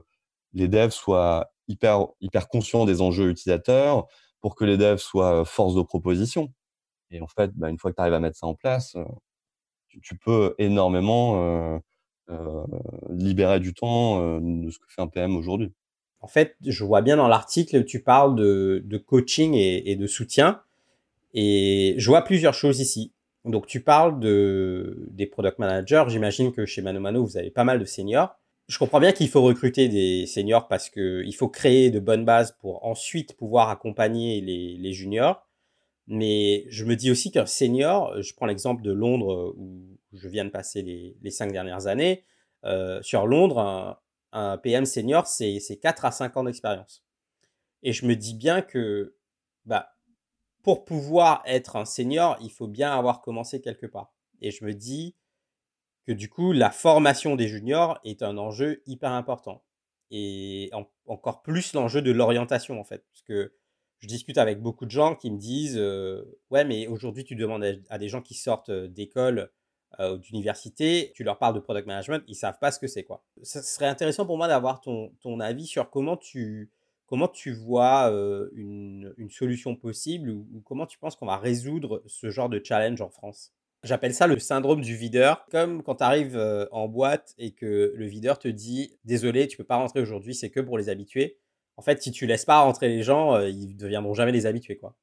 les 0.54 0.68
devs 0.68 0.92
soient 0.92 1.52
hyper, 1.68 2.08
hyper 2.22 2.48
conscients 2.50 2.86
des 2.86 3.02
enjeux 3.02 3.30
utilisateurs, 3.30 4.08
pour 4.42 4.56
que 4.56 4.66
les 4.66 4.78
devs 4.78 4.98
soient 5.00 5.42
euh, 5.42 5.46
force 5.46 5.76
de 5.76 5.82
proposition. 5.84 6.54
Et 7.12 7.22
en 7.22 7.28
fait, 7.28 7.52
bah, 7.56 7.70
une 7.70 7.80
fois 7.80 7.92
que 7.92 7.98
tu 7.98 8.02
arrives 8.02 8.14
à 8.14 8.20
mettre 8.20 8.38
ça 8.38 8.48
en 8.48 8.56
place, 8.56 8.96
euh, 8.96 9.06
tu, 10.02 10.18
peux 10.18 10.56
énormément 10.58 11.80
libérer 13.10 13.60
du 13.60 13.74
temps 13.76 14.40
de 14.40 14.70
ce 14.72 14.80
que 14.80 14.86
fait 14.90 15.02
un 15.02 15.08
PM 15.08 15.36
aujourd'hui 15.36 15.72
en 16.24 16.28
fait, 16.28 16.56
je 16.66 16.86
vois 16.86 17.02
bien 17.02 17.18
dans 17.18 17.28
l'article, 17.28 17.84
tu 17.84 18.02
parles 18.02 18.34
de, 18.38 18.98
coaching 18.98 19.56
et, 19.56 19.96
de 19.98 20.08
soutien. 20.08 20.62
Et 21.34 21.96
je 21.98 22.08
vois 22.08 22.22
plusieurs 22.22 22.54
choses 22.54 22.80
ici. 22.80 23.12
Donc, 23.44 23.68
tu 23.68 23.82
parles 23.82 24.22
de, 24.22 25.06
des 25.12 25.26
product 25.26 25.60
managers. 25.60 26.06
J'imagine 26.08 26.54
que 26.54 26.66
chez 26.66 26.82
Mano 26.82 27.02
Mano, 27.02 27.26
vous 27.26 27.36
avez 27.36 27.52
pas 27.52 27.66
mal 27.66 27.78
de 27.78 27.84
seniors. 27.84 28.40
Je 28.70 28.80
comprends 28.80 29.02
bien 29.02 29.12
qu'il 29.12 29.28
faut 29.28 29.42
recruter 29.42 29.90
des 29.90 30.26
seniors 30.26 30.70
parce 30.70 30.90
qu'il 30.90 31.36
faut 31.36 31.50
créer 31.50 31.92
de 31.92 32.00
bonnes 32.00 32.24
bases 32.24 32.56
pour 32.62 32.86
ensuite 32.86 33.36
pouvoir 33.36 33.68
accompagner 33.68 34.40
les, 34.40 34.94
juniors. 34.94 35.46
Mais 36.08 36.64
je 36.70 36.86
me 36.86 36.96
dis 36.96 37.12
aussi 37.12 37.32
qu'un 37.32 37.46
senior, 37.46 38.22
je 38.22 38.34
prends 38.34 38.46
l'exemple 38.46 38.82
de 38.82 38.94
Londres 38.94 39.54
où 39.58 39.98
je 40.14 40.30
viens 40.30 40.46
de 40.46 40.52
passer 40.52 40.82
les, 41.22 41.32
cinq 41.32 41.52
dernières 41.52 41.88
années. 41.88 42.24
Euh, 42.64 43.02
sur 43.02 43.28
Londres, 43.28 44.00
PM 44.64 44.86
senior, 44.86 45.28
c'est 45.28 45.80
4 45.82 46.06
à 46.06 46.12
5 46.12 46.38
ans 46.38 46.44
d'expérience. 46.44 47.04
Et 47.84 47.94
je 47.94 48.06
me 48.06 48.16
dis 48.16 48.34
bien 48.34 48.62
que 48.62 49.16
bah, 49.66 49.94
pour 50.64 50.86
pouvoir 50.86 51.44
être 51.46 51.76
un 51.76 51.86
senior, 51.86 52.38
il 52.42 52.52
faut 52.52 52.68
bien 52.68 52.98
avoir 52.98 53.22
commencé 53.22 53.62
quelque 53.62 53.86
part. 53.86 54.14
Et 54.42 54.52
je 54.52 54.66
me 54.66 54.74
dis 54.74 55.16
que 56.06 56.12
du 56.12 56.30
coup, 56.30 56.52
la 56.52 56.72
formation 56.72 57.36
des 57.36 57.48
juniors 57.48 58.00
est 58.04 58.24
un 58.24 58.38
enjeu 58.38 58.82
hyper 58.86 59.12
important. 59.12 59.64
Et 60.12 60.70
encore 61.08 61.42
plus 61.42 61.74
l'enjeu 61.74 62.02
de 62.02 62.12
l'orientation, 62.12 62.80
en 62.80 62.84
fait. 62.84 63.06
Parce 63.12 63.24
que 63.24 63.54
je 64.00 64.08
discute 64.08 64.38
avec 64.38 64.62
beaucoup 64.62 64.86
de 64.86 64.92
gens 64.92 65.16
qui 65.16 65.32
me 65.32 65.38
disent 65.38 65.78
euh, 65.78 66.24
Ouais, 66.50 66.66
mais 66.66 66.88
aujourd'hui, 66.88 67.24
tu 67.24 67.36
demandes 67.36 67.66
à, 67.90 67.98
des 67.98 68.10
gens 68.10 68.22
qui 68.22 68.34
sortent 68.34 68.70
euh, 68.70 68.88
d'école 68.88 69.52
euh, 70.00 70.18
d'université, 70.18 71.12
tu 71.16 71.24
leur 71.24 71.38
parles 71.38 71.54
de 71.54 71.60
product 71.60 71.88
management, 71.88 72.24
ils 72.28 72.36
savent 72.36 72.58
pas 72.60 72.72
ce 72.72 72.80
que 72.80 72.88
c'est 72.88 73.04
quoi. 73.04 73.24
Ce 73.44 73.62
serait 73.62 73.88
intéressant 73.88 74.26
pour 74.26 74.38
moi 74.38 74.48
d'avoir 74.48 74.82
ton, 74.82 75.12
ton, 75.22 75.40
avis 75.40 75.68
sur 75.68 75.90
comment 75.90 76.18
tu, 76.18 76.72
comment 77.06 77.28
tu 77.28 77.54
vois 77.54 78.12
euh, 78.12 78.50
une, 78.54 79.14
une, 79.18 79.30
solution 79.30 79.76
possible 79.76 80.30
ou, 80.30 80.48
comment 80.66 80.88
tu 80.88 80.98
penses 80.98 81.16
qu'on 81.16 81.28
va 81.28 81.38
résoudre 81.38 82.02
ce 82.08 82.32
genre 82.32 82.50
de 82.50 82.60
challenge 82.64 83.02
en 83.02 83.10
France? 83.10 83.54
J'appelle 83.84 84.14
ça 84.14 84.28
le 84.28 84.40
syndrome 84.40 84.82
du 84.82 84.96
videur. 84.96 85.46
Comme 85.52 85.84
quand 85.84 85.96
tu 85.96 86.04
arrives 86.04 86.38
euh, 86.38 86.66
en 86.72 86.88
boîte 86.88 87.36
et 87.38 87.52
que 87.52 87.94
le 87.96 88.06
videur 88.06 88.40
te 88.40 88.48
dit 88.48 88.98
Désolé, 89.06 89.48
tu 89.48 89.58
peux 89.58 89.64
pas 89.64 89.76
rentrer 89.76 90.00
aujourd'hui, 90.00 90.34
c'est 90.34 90.50
que 90.50 90.62
pour 90.62 90.78
les 90.78 90.90
habitués. 90.90 91.38
En 91.78 91.82
fait, 91.82 92.02
si 92.02 92.12
tu 92.12 92.26
laisses 92.26 92.46
pas 92.46 92.62
rentrer 92.62 92.88
les 92.88 93.04
gens, 93.04 93.40
ils 93.42 93.76
deviendront 93.76 94.14
jamais 94.14 94.32
les 94.32 94.46
habitués. 94.46 94.78
Quoi. 94.78 94.96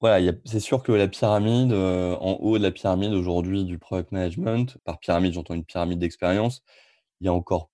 Voilà, 0.00 0.32
c'est 0.44 0.60
sûr 0.60 0.82
que 0.82 0.92
la 0.92 1.08
pyramide, 1.08 1.72
euh, 1.72 2.14
en 2.16 2.34
haut 2.34 2.58
de 2.58 2.62
la 2.62 2.70
pyramide 2.70 3.12
aujourd'hui 3.14 3.64
du 3.64 3.78
product 3.78 4.12
management, 4.12 4.76
par 4.84 4.98
pyramide, 4.98 5.32
j'entends 5.32 5.54
une 5.54 5.64
pyramide 5.64 5.98
d'expérience, 5.98 6.62
il 7.20 7.26
y 7.26 7.28
a 7.28 7.32
encore 7.32 7.70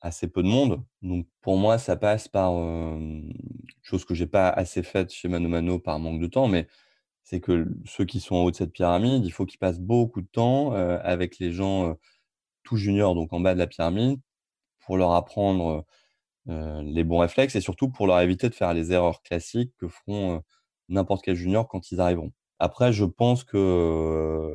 assez 0.00 0.28
peu 0.28 0.42
de 0.42 0.48
monde. 0.48 0.84
Donc 1.02 1.26
pour 1.42 1.56
moi, 1.58 1.78
ça 1.78 1.96
passe 1.96 2.28
par, 2.28 2.52
chose 3.82 4.04
que 4.04 4.14
j'ai 4.14 4.26
pas 4.26 4.48
assez 4.48 4.82
faite 4.82 5.12
chez 5.12 5.28
Mano 5.28 5.48
Mano 5.48 5.78
par 5.78 5.98
manque 5.98 6.20
de 6.20 6.26
temps, 6.26 6.48
mais 6.48 6.66
c'est 7.24 7.40
que 7.40 7.66
ceux 7.86 8.04
qui 8.04 8.20
sont 8.20 8.36
en 8.36 8.44
haut 8.44 8.50
de 8.52 8.56
cette 8.56 8.72
pyramide, 8.72 9.24
il 9.24 9.30
faut 9.32 9.46
qu'ils 9.46 9.58
passent 9.58 9.80
beaucoup 9.80 10.22
de 10.22 10.28
temps 10.28 10.72
avec 10.72 11.38
les 11.38 11.52
gens 11.52 11.96
tout 12.64 12.76
juniors, 12.76 13.14
donc 13.16 13.32
en 13.32 13.40
bas 13.40 13.54
de 13.54 13.58
la 13.60 13.66
pyramide, 13.68 14.20
pour 14.86 14.96
leur 14.98 15.12
apprendre 15.14 15.86
les 16.48 17.04
bons 17.04 17.18
réflexes 17.20 17.56
et 17.56 17.60
surtout 17.62 17.90
pour 17.90 18.06
leur 18.06 18.20
éviter 18.20 18.48
de 18.50 18.54
faire 18.54 18.74
les 18.74 18.92
erreurs 18.92 19.22
classiques 19.22 19.72
que 19.78 19.88
feront 19.88 20.42
n'importe 20.88 21.24
quel 21.24 21.34
junior 21.34 21.68
quand 21.68 21.90
ils 21.90 22.00
arriveront. 22.00 22.32
Après, 22.58 22.92
je 22.92 23.04
pense 23.04 23.44
que 23.44 24.52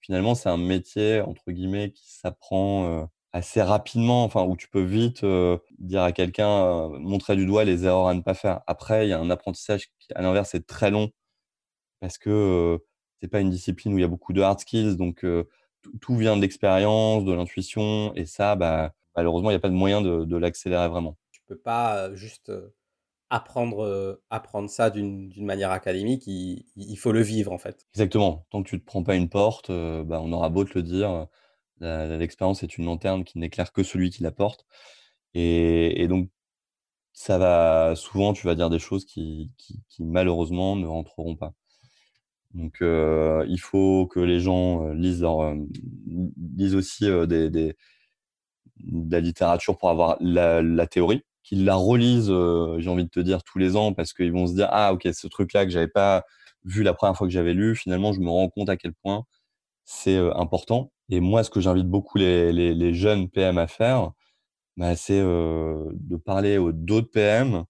finalement, 0.00 0.34
c'est 0.34 0.48
un 0.48 0.56
métier, 0.56 1.20
entre 1.20 1.50
guillemets, 1.52 1.92
qui 1.92 2.10
s'apprend 2.12 3.08
assez 3.32 3.62
rapidement, 3.62 4.24
enfin, 4.24 4.44
où 4.44 4.56
tu 4.56 4.68
peux 4.68 4.82
vite 4.82 5.24
dire 5.78 6.02
à 6.02 6.12
quelqu'un, 6.12 6.88
montrer 6.98 7.36
du 7.36 7.46
doigt 7.46 7.64
les 7.64 7.84
erreurs 7.84 8.08
à 8.08 8.14
ne 8.14 8.22
pas 8.22 8.34
faire. 8.34 8.60
Après, 8.66 9.06
il 9.06 9.10
y 9.10 9.12
a 9.12 9.20
un 9.20 9.30
apprentissage 9.30 9.88
qui, 9.98 10.08
à 10.14 10.22
l'inverse, 10.22 10.54
est 10.54 10.66
très 10.66 10.90
long 10.90 11.10
parce 12.00 12.18
que 12.18 12.78
c'est 13.20 13.28
pas 13.28 13.40
une 13.40 13.50
discipline 13.50 13.94
où 13.94 13.98
il 13.98 14.02
y 14.02 14.04
a 14.04 14.08
beaucoup 14.08 14.32
de 14.32 14.40
hard 14.42 14.60
skills, 14.60 14.96
donc 14.96 15.24
tout 16.00 16.16
vient 16.16 16.36
de 16.36 16.42
l'expérience, 16.42 17.24
de 17.24 17.32
l'intuition, 17.32 18.14
et 18.14 18.26
ça, 18.26 18.56
bah, 18.56 18.92
malheureusement, 19.14 19.50
il 19.50 19.54
n'y 19.54 19.58
a 19.58 19.60
pas 19.60 19.68
de 19.68 19.74
moyen 19.74 20.00
de, 20.02 20.36
l'accélérer 20.36 20.88
vraiment. 20.88 21.16
Tu 21.30 21.40
peux 21.46 21.58
pas 21.58 22.14
juste 22.14 22.52
apprendre, 23.30 24.20
apprendre 24.30 24.70
ça 24.70 24.90
d'une 24.90 25.32
manière 25.38 25.70
académique, 25.70 26.26
il, 26.26 26.96
faut 26.96 27.12
le 27.12 27.22
vivre 27.22 27.52
en 27.52 27.58
fait. 27.58 27.86
Exactement. 27.94 28.46
Tant 28.50 28.62
que 28.62 28.68
tu 28.68 28.76
ne 28.76 28.80
te 28.80 28.84
prends 28.84 29.02
pas 29.02 29.16
une 29.16 29.28
porte, 29.28 29.70
bah, 29.70 30.20
on 30.22 30.32
aura 30.32 30.48
beau 30.48 30.64
te 30.64 30.78
le 30.78 30.82
dire, 30.82 31.26
l'expérience 31.80 32.62
est 32.62 32.78
une 32.78 32.86
lanterne 32.86 33.24
qui 33.24 33.38
n'éclaire 33.38 33.72
que 33.72 33.82
celui 33.82 34.10
qui 34.10 34.22
la 34.22 34.30
porte. 34.30 34.66
Et, 35.34 36.06
donc, 36.08 36.30
ça 37.12 37.38
va 37.38 37.94
souvent, 37.96 38.32
tu 38.32 38.46
vas 38.46 38.54
dire 38.54 38.70
des 38.70 38.78
choses 38.78 39.04
qui, 39.04 39.50
malheureusement 39.98 40.76
ne 40.76 40.86
rentreront 40.86 41.36
pas. 41.36 41.54
Donc, 42.54 42.78
il 42.80 43.60
faut 43.60 44.06
que 44.06 44.20
les 44.20 44.40
gens 44.40 44.88
lisent, 44.92 45.26
lisent 46.56 46.74
aussi 46.74 47.04
des, 47.26 47.50
de 47.50 47.74
la 49.10 49.20
littérature 49.20 49.76
pour 49.78 49.90
avoir 49.90 50.16
la 50.20 50.86
théorie 50.86 51.24
qu'ils 51.46 51.64
la 51.64 51.76
relisent, 51.76 52.30
euh, 52.30 52.76
j'ai 52.80 52.90
envie 52.90 53.04
de 53.04 53.10
te 53.10 53.20
dire, 53.20 53.44
tous 53.44 53.58
les 53.58 53.76
ans, 53.76 53.94
parce 53.94 54.12
qu'ils 54.12 54.32
vont 54.32 54.48
se 54.48 54.54
dire, 54.54 54.68
ah 54.72 54.92
ok, 54.92 55.08
ce 55.12 55.28
truc-là 55.28 55.64
que 55.64 55.70
j'avais 55.70 55.88
pas 55.88 56.24
vu 56.64 56.82
la 56.82 56.94
première 56.94 57.16
fois 57.16 57.28
que 57.28 57.32
j'avais 57.32 57.54
lu, 57.54 57.76
finalement, 57.76 58.12
je 58.12 58.20
me 58.20 58.30
rends 58.30 58.48
compte 58.50 58.68
à 58.68 58.76
quel 58.76 58.92
point 58.94 59.24
c'est 59.84 60.16
euh, 60.16 60.34
important. 60.36 60.92
Et 61.10 61.20
moi, 61.20 61.44
ce 61.44 61.50
que 61.50 61.60
j'invite 61.60 61.88
beaucoup 61.88 62.18
les, 62.18 62.94
jeunes 62.94 63.30
PM 63.30 63.58
à 63.58 63.68
faire, 63.68 64.12
bah, 64.76 64.96
c'est 64.96 65.20
euh, 65.20 65.88
de 65.94 66.16
parler 66.16 66.58
aux 66.58 66.72
d'autres 66.72 67.10
PM, 67.10 67.64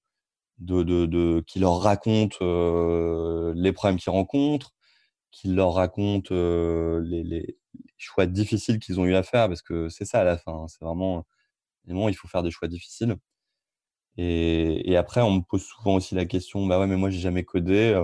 de, 0.58 0.82
de, 0.82 1.06
de, 1.06 1.44
qui 1.46 1.60
leur 1.60 1.80
racontent 1.80 2.38
les 3.54 3.72
problèmes 3.72 3.98
qu'ils 3.98 4.12
rencontrent, 4.12 4.72
qui 5.32 5.48
leur 5.48 5.74
racontent 5.74 6.34
les, 6.34 7.24
les, 7.24 7.58
choix 7.98 8.26
difficiles 8.26 8.78
qu'ils 8.78 9.00
ont 9.00 9.06
eu 9.06 9.14
à 9.14 9.22
faire, 9.22 9.48
parce 9.48 9.62
que 9.62 9.88
c'est 9.90 10.04
ça 10.06 10.20
à 10.20 10.24
la 10.24 10.38
fin, 10.38 10.52
hein, 10.52 10.68
c'est 10.68 10.84
vraiment, 10.84 11.26
vraiment, 11.86 12.08
il 12.08 12.14
faut 12.16 12.28
faire 12.28 12.42
des 12.42 12.50
choix 12.50 12.68
difficiles. 12.68 13.16
Et, 14.18 14.96
après, 14.96 15.20
on 15.22 15.30
me 15.32 15.40
pose 15.42 15.62
souvent 15.62 15.96
aussi 15.96 16.14
la 16.14 16.24
question, 16.24 16.66
bah 16.66 16.80
ouais, 16.80 16.86
mais 16.86 16.96
moi, 16.96 17.10
j'ai 17.10 17.18
jamais 17.20 17.44
codé. 17.44 18.02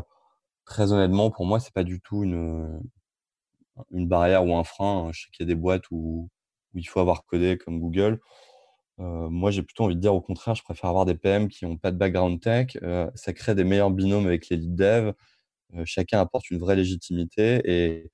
très 0.66 0.92
honnêtement, 0.92 1.30
pour 1.30 1.46
moi, 1.46 1.60
c'est 1.60 1.74
pas 1.74 1.84
du 1.84 2.00
tout 2.00 2.24
une, 2.24 2.80
une 3.90 4.08
barrière 4.08 4.44
ou 4.46 4.54
un 4.56 4.64
frein. 4.64 5.10
Je 5.12 5.22
sais 5.22 5.30
qu'il 5.32 5.46
y 5.46 5.48
a 5.50 5.54
des 5.54 5.60
boîtes 5.60 5.90
où, 5.90 6.30
où, 6.74 6.78
il 6.78 6.84
faut 6.84 7.00
avoir 7.00 7.24
codé 7.24 7.58
comme 7.58 7.80
Google. 7.80 8.20
moi, 8.98 9.50
j'ai 9.50 9.62
plutôt 9.62 9.84
envie 9.84 9.96
de 9.96 10.00
dire 10.00 10.14
au 10.14 10.20
contraire, 10.20 10.54
je 10.54 10.62
préfère 10.64 10.90
avoir 10.90 11.06
des 11.06 11.14
PM 11.16 11.48
qui 11.48 11.64
n'ont 11.66 11.78
pas 11.78 11.92
de 11.92 11.98
background 11.98 12.40
tech. 12.40 12.78
ça 13.14 13.32
crée 13.32 13.54
des 13.54 13.64
meilleurs 13.64 13.90
binômes 13.90 14.26
avec 14.26 14.48
les 14.48 14.56
lead 14.58 14.74
dev. 14.76 15.12
chacun 15.84 16.20
apporte 16.20 16.50
une 16.50 16.58
vraie 16.58 16.76
légitimité. 16.76 17.62
Et, 17.64 18.12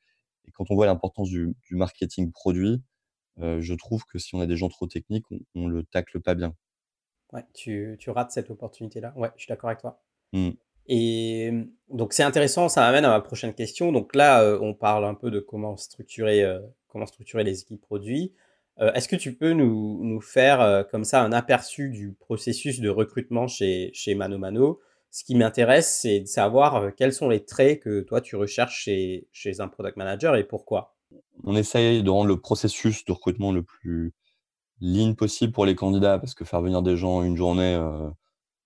quand 0.55 0.70
on 0.70 0.74
voit 0.76 0.86
l'importance 0.86 1.28
du, 1.30 1.55
du, 1.68 1.76
marketing 1.76 2.32
produit, 2.32 2.82
je 3.38 3.74
trouve 3.74 4.05
que 4.07 4.18
si 4.18 4.34
on 4.34 4.40
a 4.40 4.46
des 4.46 4.57
gens 4.57 4.68
trop 4.68 4.86
techniques, 4.86 5.26
on, 5.55 5.68
ne 5.68 5.72
le 5.72 5.84
tacle 5.84 6.20
pas 6.20 6.34
bien. 6.34 6.55
Ouais, 7.32 7.44
tu, 7.54 7.96
tu 7.98 8.10
rates 8.10 8.30
cette 8.30 8.50
opportunité-là. 8.50 9.12
Ouais, 9.16 9.30
je 9.36 9.42
suis 9.42 9.48
d'accord 9.48 9.70
avec 9.70 9.80
toi. 9.80 10.00
Mmh. 10.32 10.50
Et 10.88 11.50
mmh, 11.50 11.70
donc 11.90 12.12
c'est 12.12 12.22
intéressant, 12.22 12.68
ça 12.68 12.80
m'amène 12.80 13.04
à 13.04 13.10
ma 13.10 13.20
prochaine 13.20 13.54
question. 13.54 13.92
Donc 13.92 14.14
là, 14.14 14.42
euh, 14.42 14.58
on 14.60 14.74
parle 14.74 15.04
un 15.04 15.14
peu 15.14 15.30
de 15.30 15.40
comment 15.40 15.76
structurer, 15.76 16.42
euh, 16.42 16.60
comment 16.88 17.06
structurer 17.06 17.44
les 17.44 17.60
équipes 17.60 17.82
produits. 17.82 18.32
Euh, 18.80 18.92
est-ce 18.92 19.08
que 19.08 19.16
tu 19.16 19.34
peux 19.34 19.52
nous, 19.52 20.02
nous 20.02 20.20
faire 20.20 20.86
comme 20.90 21.04
ça 21.04 21.22
un 21.22 21.32
aperçu 21.32 21.90
du 21.90 22.12
processus 22.12 22.80
de 22.80 22.88
recrutement 22.88 23.48
chez, 23.48 23.90
chez 23.92 24.14
Mano 24.14 24.38
Mano? 24.38 24.80
Ce 25.10 25.24
qui 25.24 25.34
m'intéresse, 25.34 25.98
c'est 26.00 26.20
de 26.20 26.26
savoir 26.26 26.94
quels 26.94 27.12
sont 27.12 27.28
les 27.28 27.44
traits 27.44 27.82
que 27.82 28.02
toi 28.02 28.20
tu 28.20 28.36
recherches 28.36 28.82
chez, 28.84 29.26
chez 29.32 29.60
un 29.60 29.66
product 29.66 29.96
manager 29.96 30.36
et 30.36 30.44
pourquoi? 30.44 30.94
On 31.44 31.56
essaye 31.56 32.02
de 32.02 32.10
rendre 32.10 32.28
le 32.28 32.40
processus 32.40 33.04
de 33.04 33.12
recrutement 33.12 33.50
le 33.50 33.62
plus 33.62 34.12
ligne 34.80 35.14
possible 35.14 35.52
pour 35.52 35.66
les 35.66 35.74
candidats, 35.74 36.18
parce 36.18 36.34
que 36.34 36.44
faire 36.44 36.60
venir 36.60 36.82
des 36.82 36.96
gens 36.96 37.22
une 37.22 37.36
journée 37.36 37.74
euh, 37.74 38.10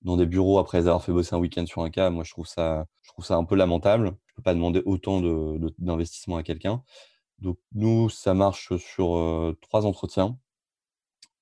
dans 0.03 0.17
des 0.17 0.27
bureaux 0.27 0.59
après 0.59 0.79
avoir 0.79 1.03
fait 1.03 1.13
bosser 1.13 1.35
un 1.35 1.39
week-end 1.39 1.67
sur 1.67 1.83
un 1.83 1.91
cas, 1.91 2.11
moi 2.11 2.25
je 2.25 2.33
trouve 2.33 2.47
ça, 2.47 2.87
je 3.03 3.11
trouve 3.13 3.25
ça 3.25 3.37
un 3.37 3.45
peu 3.45 3.55
lamentable. 3.57 4.17
Je 4.27 4.35
peux 4.35 4.43
pas 4.43 4.55
demander 4.55 4.83
autant 4.87 5.21
d'investissement 5.79 6.37
de, 6.37 6.41
à 6.41 6.43
quelqu'un. 6.43 6.83
Donc 7.39 7.59
nous, 7.75 8.09
ça 8.11 8.35
marche 8.35 8.77
sur 8.79 9.17
euh, 9.17 9.59
trois 9.61 9.87
entretiens 9.87 10.39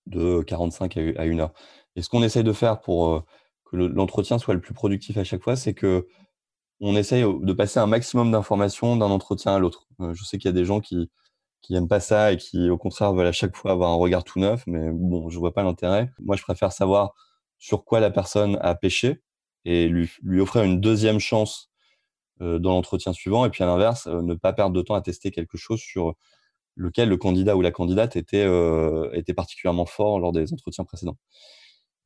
de 0.06 0.42
45 0.42 0.96
à, 0.96 1.00
à 1.22 1.24
une 1.26 1.40
heure. 1.40 1.52
Et 1.96 2.02
ce 2.02 2.08
qu'on 2.08 2.22
essaye 2.22 2.44
de 2.44 2.52
faire 2.52 2.80
pour 2.80 3.10
euh, 3.14 3.24
que 3.64 3.76
l'entretien 3.76 4.38
soit 4.38 4.54
le 4.54 4.60
plus 4.60 4.74
productif 4.74 5.16
à 5.16 5.24
chaque 5.24 5.42
fois, 5.42 5.56
c'est 5.56 5.74
que 5.74 6.08
on 6.80 6.96
essaye 6.96 7.22
de 7.22 7.52
passer 7.52 7.78
un 7.78 7.86
maximum 7.86 8.30
d'informations 8.32 8.96
d'un 8.96 9.10
entretien 9.10 9.54
à 9.54 9.58
l'autre. 9.58 9.86
je 10.12 10.24
sais 10.24 10.38
qu'il 10.38 10.48
y 10.48 10.48
a 10.48 10.52
des 10.52 10.64
gens 10.64 10.80
qui, 10.80 11.10
qui 11.62 11.74
aiment 11.74 11.88
pas 11.88 12.00
ça 12.00 12.32
et 12.32 12.36
qui, 12.36 12.70
au 12.70 12.78
contraire, 12.78 13.12
veulent 13.12 13.26
à 13.26 13.32
chaque 13.32 13.56
fois 13.56 13.72
avoir 13.72 13.90
un 13.90 13.96
regard 13.96 14.24
tout 14.24 14.38
neuf. 14.40 14.64
Mais 14.66 14.90
bon, 14.92 15.28
je 15.28 15.38
vois 15.38 15.52
pas 15.52 15.62
l'intérêt. 15.62 16.10
Moi, 16.20 16.36
je 16.36 16.42
préfère 16.42 16.72
savoir 16.72 17.14
sur 17.58 17.84
quoi 17.84 18.00
la 18.00 18.10
personne 18.10 18.58
a 18.62 18.74
pêché 18.74 19.22
et 19.64 19.88
lui, 19.88 20.10
lui 20.22 20.40
offrir 20.40 20.64
une 20.64 20.80
deuxième 20.80 21.20
chance 21.20 21.70
euh, 22.42 22.58
dans 22.58 22.72
l'entretien 22.72 23.12
suivant. 23.12 23.44
Et 23.44 23.50
puis, 23.50 23.62
à 23.62 23.66
l'inverse, 23.66 24.06
euh, 24.06 24.22
ne 24.22 24.34
pas 24.34 24.52
perdre 24.52 24.74
de 24.74 24.82
temps 24.82 24.94
à 24.94 25.02
tester 25.02 25.30
quelque 25.30 25.58
chose 25.58 25.80
sur 25.80 26.14
lequel 26.76 27.08
le 27.10 27.18
candidat 27.18 27.56
ou 27.56 27.60
la 27.60 27.70
candidate 27.70 28.16
était, 28.16 28.44
euh, 28.44 29.10
était 29.12 29.34
particulièrement 29.34 29.86
fort 29.86 30.18
lors 30.20 30.32
des 30.32 30.52
entretiens 30.52 30.84
précédents. 30.84 31.18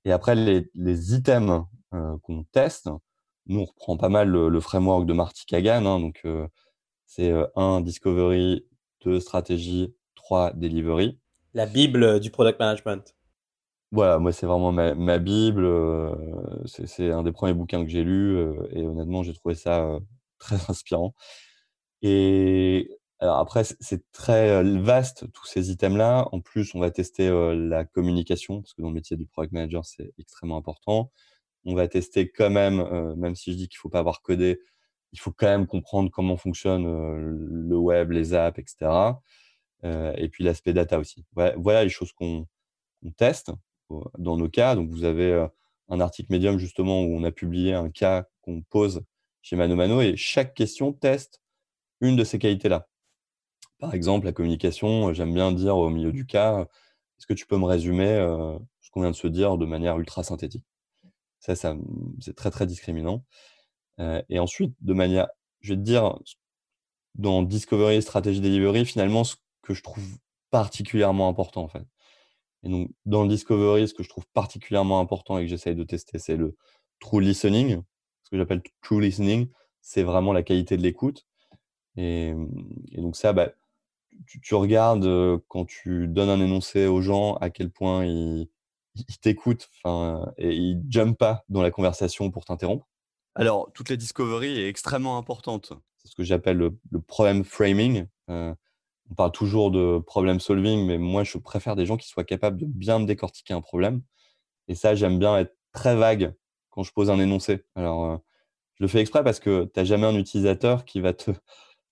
Et 0.05 0.13
après, 0.13 0.35
les, 0.35 0.69
les 0.75 1.15
items 1.15 1.63
qu'on 2.23 2.43
teste, 2.51 2.89
nous, 3.47 3.61
on 3.61 3.65
reprend 3.65 3.97
pas 3.97 4.09
mal 4.09 4.29
le, 4.29 4.61
framework 4.61 5.07
de 5.07 5.13
Marty 5.13 5.47
Kagan. 5.47 5.87
Hein, 5.87 6.01
donc, 6.01 6.27
c'est 7.07 7.33
un 7.55 7.81
discovery, 7.81 8.67
stratégie, 9.21 9.95
3 10.15 10.53
delivery. 10.55 11.19
La 11.55 11.67
Bible 11.67 12.21
du 12.21 12.31
product 12.31 12.59
management. 12.59 13.15
Voilà, 13.95 14.19
moi 14.19 14.33
c'est 14.33 14.47
vraiment 14.47 14.73
ma, 14.73 15.19
Bible. 15.19 15.65
Euh, 15.65 16.13
c'est 16.67 17.13
un 17.13 17.23
des 17.23 17.31
premiers 17.31 17.55
bouquins 17.55 17.85
que 17.85 17.91
j'ai 17.91 18.03
lu 18.03 18.37
euh, 18.37 18.53
et 18.73 18.85
honnêtement 18.85 19.23
j'ai 19.23 19.33
trouvé 19.33 19.55
ça 19.55 19.85
euh, 19.85 20.01
très 20.39 20.57
inspirant. 20.69 21.15
Et 22.03 22.91
alors 23.21 23.39
après 23.39 23.63
c'est 23.65 24.11
très 24.13 24.65
vaste 24.81 25.31
tous 25.33 25.47
ces 25.47 25.71
items-là. 25.71 26.29
En 26.33 26.41
plus 26.41 26.75
on 26.75 26.81
va 26.81 26.91
tester 26.91 27.31
la 27.55 27.85
communication 27.85 28.63
parce 28.63 28.75
que 28.75 28.83
dans 28.83 28.89
le 28.89 28.95
métier 28.95 29.17
du 29.17 29.27
product 29.27 29.53
manager 29.53 29.85
c'est 29.87 30.13
extrêmement 30.19 30.57
important. 30.57 31.13
On 31.65 31.75
va 31.77 31.89
tester 31.89 32.31
quand 32.31 32.51
même, 32.51 33.15
même 33.17 33.37
si 33.37 33.53
je 33.53 33.57
dis 33.59 33.69
qu'il 33.69 33.79
faut 33.79 33.89
pas 33.89 34.01
avoir 34.01 34.23
codé, 34.23 34.61
il 35.15 35.21
faut 35.21 35.31
quand 35.31 35.47
même 35.47 35.67
comprendre 35.69 36.11
comment 36.11 36.37
fonctionne 36.37 36.85
le 36.85 37.77
web, 37.77 38.11
les 38.11 38.35
apps, 38.35 38.59
etc. 38.59 38.91
et 39.85 40.29
puis 40.29 40.43
l'aspect 40.43 40.73
data 40.73 40.99
aussi. 40.99 41.25
Voilà, 41.33 41.85
les 41.85 41.89
choses 41.89 42.13
qu'on 42.13 42.47
teste 43.17 43.53
dans 44.19 44.37
nos 44.37 44.49
cas. 44.49 44.75
Donc, 44.75 44.91
vous 44.91 45.05
avez 45.05 45.47
un 45.89 46.01
article 46.01 46.33
Medium 46.33 46.59
justement 46.59 47.03
où 47.03 47.15
on 47.15 47.23
a 47.23 47.31
publié 47.31 47.75
un 47.75 47.91
cas 47.91 48.27
qu'on 48.43 48.63
pose 48.63 49.05
chez 49.41 49.55
Mano 49.55 49.77
Mano 49.77 50.01
et 50.01 50.17
chaque 50.17 50.53
question 50.53 50.93
teste 50.93 51.41
une 52.01 52.17
de 52.17 52.25
ces 52.25 52.41
qualités-là. 52.41 52.89
Par 53.79 53.95
exemple, 53.95 54.27
la 54.27 54.33
communication, 54.33 55.13
j'aime 55.13 55.33
bien 55.33 55.53
dire 55.53 55.77
au 55.77 55.91
milieu 55.91 56.11
du 56.11 56.27
cas, 56.27 56.67
est-ce 57.19 57.27
que 57.27 57.35
tu 57.35 57.47
peux 57.47 57.57
me 57.57 57.67
résumer 57.67 58.17
ce 58.81 58.91
qu'on 58.91 59.03
vient 59.03 59.13
de 59.13 59.17
se 59.17 59.29
dire 59.29 59.59
de 59.59 59.67
manière 59.67 59.97
ultra 59.97 60.25
synthétique? 60.25 60.65
Ça 61.39 61.55
c'est 61.55 62.35
très, 62.35 62.51
très 62.51 62.67
discriminant 62.67 63.25
et 63.99 64.39
ensuite, 64.39 64.75
de 64.81 64.93
manière, 64.93 65.29
je 65.61 65.75
vais 65.75 65.79
te 65.79 65.85
dire, 65.85 66.19
dans 67.15 67.43
Discovery, 67.43 68.03
Stratégie 68.03 68.41
Delivery, 68.41 68.85
finalement, 68.85 69.25
ce 69.25 69.37
que 69.63 69.75
je 69.75 69.83
trouve 69.83 70.05
particulièrement 70.51 71.29
important, 71.29 71.63
en 71.63 71.69
fait. 71.69 71.87
Et 72.65 72.69
donc, 72.69 72.91
dans 73.05 73.23
le 73.23 73.29
Discovery, 73.29 73.89
ce 73.89 73.95
que 73.95 74.03
je 74.03 74.09
trouve 74.09 74.27
particulièrement 74.33 75.01
important 75.01 75.39
et 75.39 75.43
que 75.43 75.49
j'essaye 75.49 75.75
de 75.75 75.85
tester, 75.85 76.19
c'est 76.19 76.37
le 76.37 76.57
true 76.99 77.21
listening. 77.21 77.83
Ce 78.25 78.31
que 78.31 78.39
j'appelle 78.39 78.63
true 78.83 79.01
listening, 79.01 79.49
c'est 79.81 80.03
vraiment 80.03 80.33
la 80.33 80.43
qualité 80.43 80.77
de 80.77 80.83
l'écoute. 80.83 81.27
Et, 81.97 82.35
donc 82.97 83.17
ça, 83.17 83.33
bah, 83.33 83.53
tu, 84.27 84.55
regardes 84.55 85.41
quand 85.49 85.67
tu 85.67 86.09
donnes 86.09 86.31
un 86.31 86.41
énoncé 86.41 86.87
aux 86.87 87.03
gens 87.03 87.35
à 87.37 87.51
quel 87.51 87.71
point 87.71 88.05
ils, 88.05 88.49
ils 88.95 89.19
t'écoutent 89.19 89.71
et 90.39 90.55
ils 90.55 90.79
ne 90.79 90.91
jumpent 90.91 91.19
pas 91.19 91.45
dans 91.49 91.63
la 91.63 91.71
conversation 91.71 92.31
pour 92.31 92.45
t'interrompre. 92.45 92.89
Alors, 93.35 93.73
toute 93.73 93.91
la 93.91 93.97
discovery 93.97 94.61
est 94.61 94.69
extrêmement 94.69 95.19
importante. 95.19 95.73
C'est 95.99 96.09
ce 96.09 96.15
que 96.15 96.23
j'appelle 96.23 96.57
le, 96.57 96.79
le 96.91 97.01
problem 97.01 97.45
framing. 97.45 98.07
Euh, 98.31 98.55
on 99.11 99.15
parle 99.15 99.33
toujours 99.33 99.71
de 99.71 99.99
problem 99.99 100.41
solving, 100.41 100.87
mais 100.87 100.99
moi, 100.99 101.25
je 101.25 101.39
préfère 101.39 101.77
des 101.77 101.87
gens 101.87 101.97
qui 101.97 102.09
soient 102.09 102.25
capables 102.25 102.59
de 102.59 102.67
bien 102.67 102.99
me 102.99 103.07
décortiquer 103.07 103.55
un 103.55 103.61
problème. 103.61 104.03
Et 104.69 104.75
ça, 104.75 104.95
j'aime 104.95 105.19
bien 105.19 105.37
être 105.39 105.57
très 105.73 105.97
vague 105.97 106.35
quand 106.71 106.83
je 106.83 106.93
pose 106.93 107.11
un 107.11 107.19
énoncé. 107.19 107.65
Alors, 107.75 108.05
euh, 108.05 108.17
je 108.75 108.85
le 108.85 108.89
fais 108.89 109.01
exprès 109.01 109.25
parce 109.25 109.41
que 109.41 109.65
tu 109.65 109.81
n'as 109.81 109.85
jamais 109.85 110.07
un 110.07 110.17
utilisateur 110.17 110.85
qui 110.85 111.01
va 111.01 111.13
te, 111.13 111.33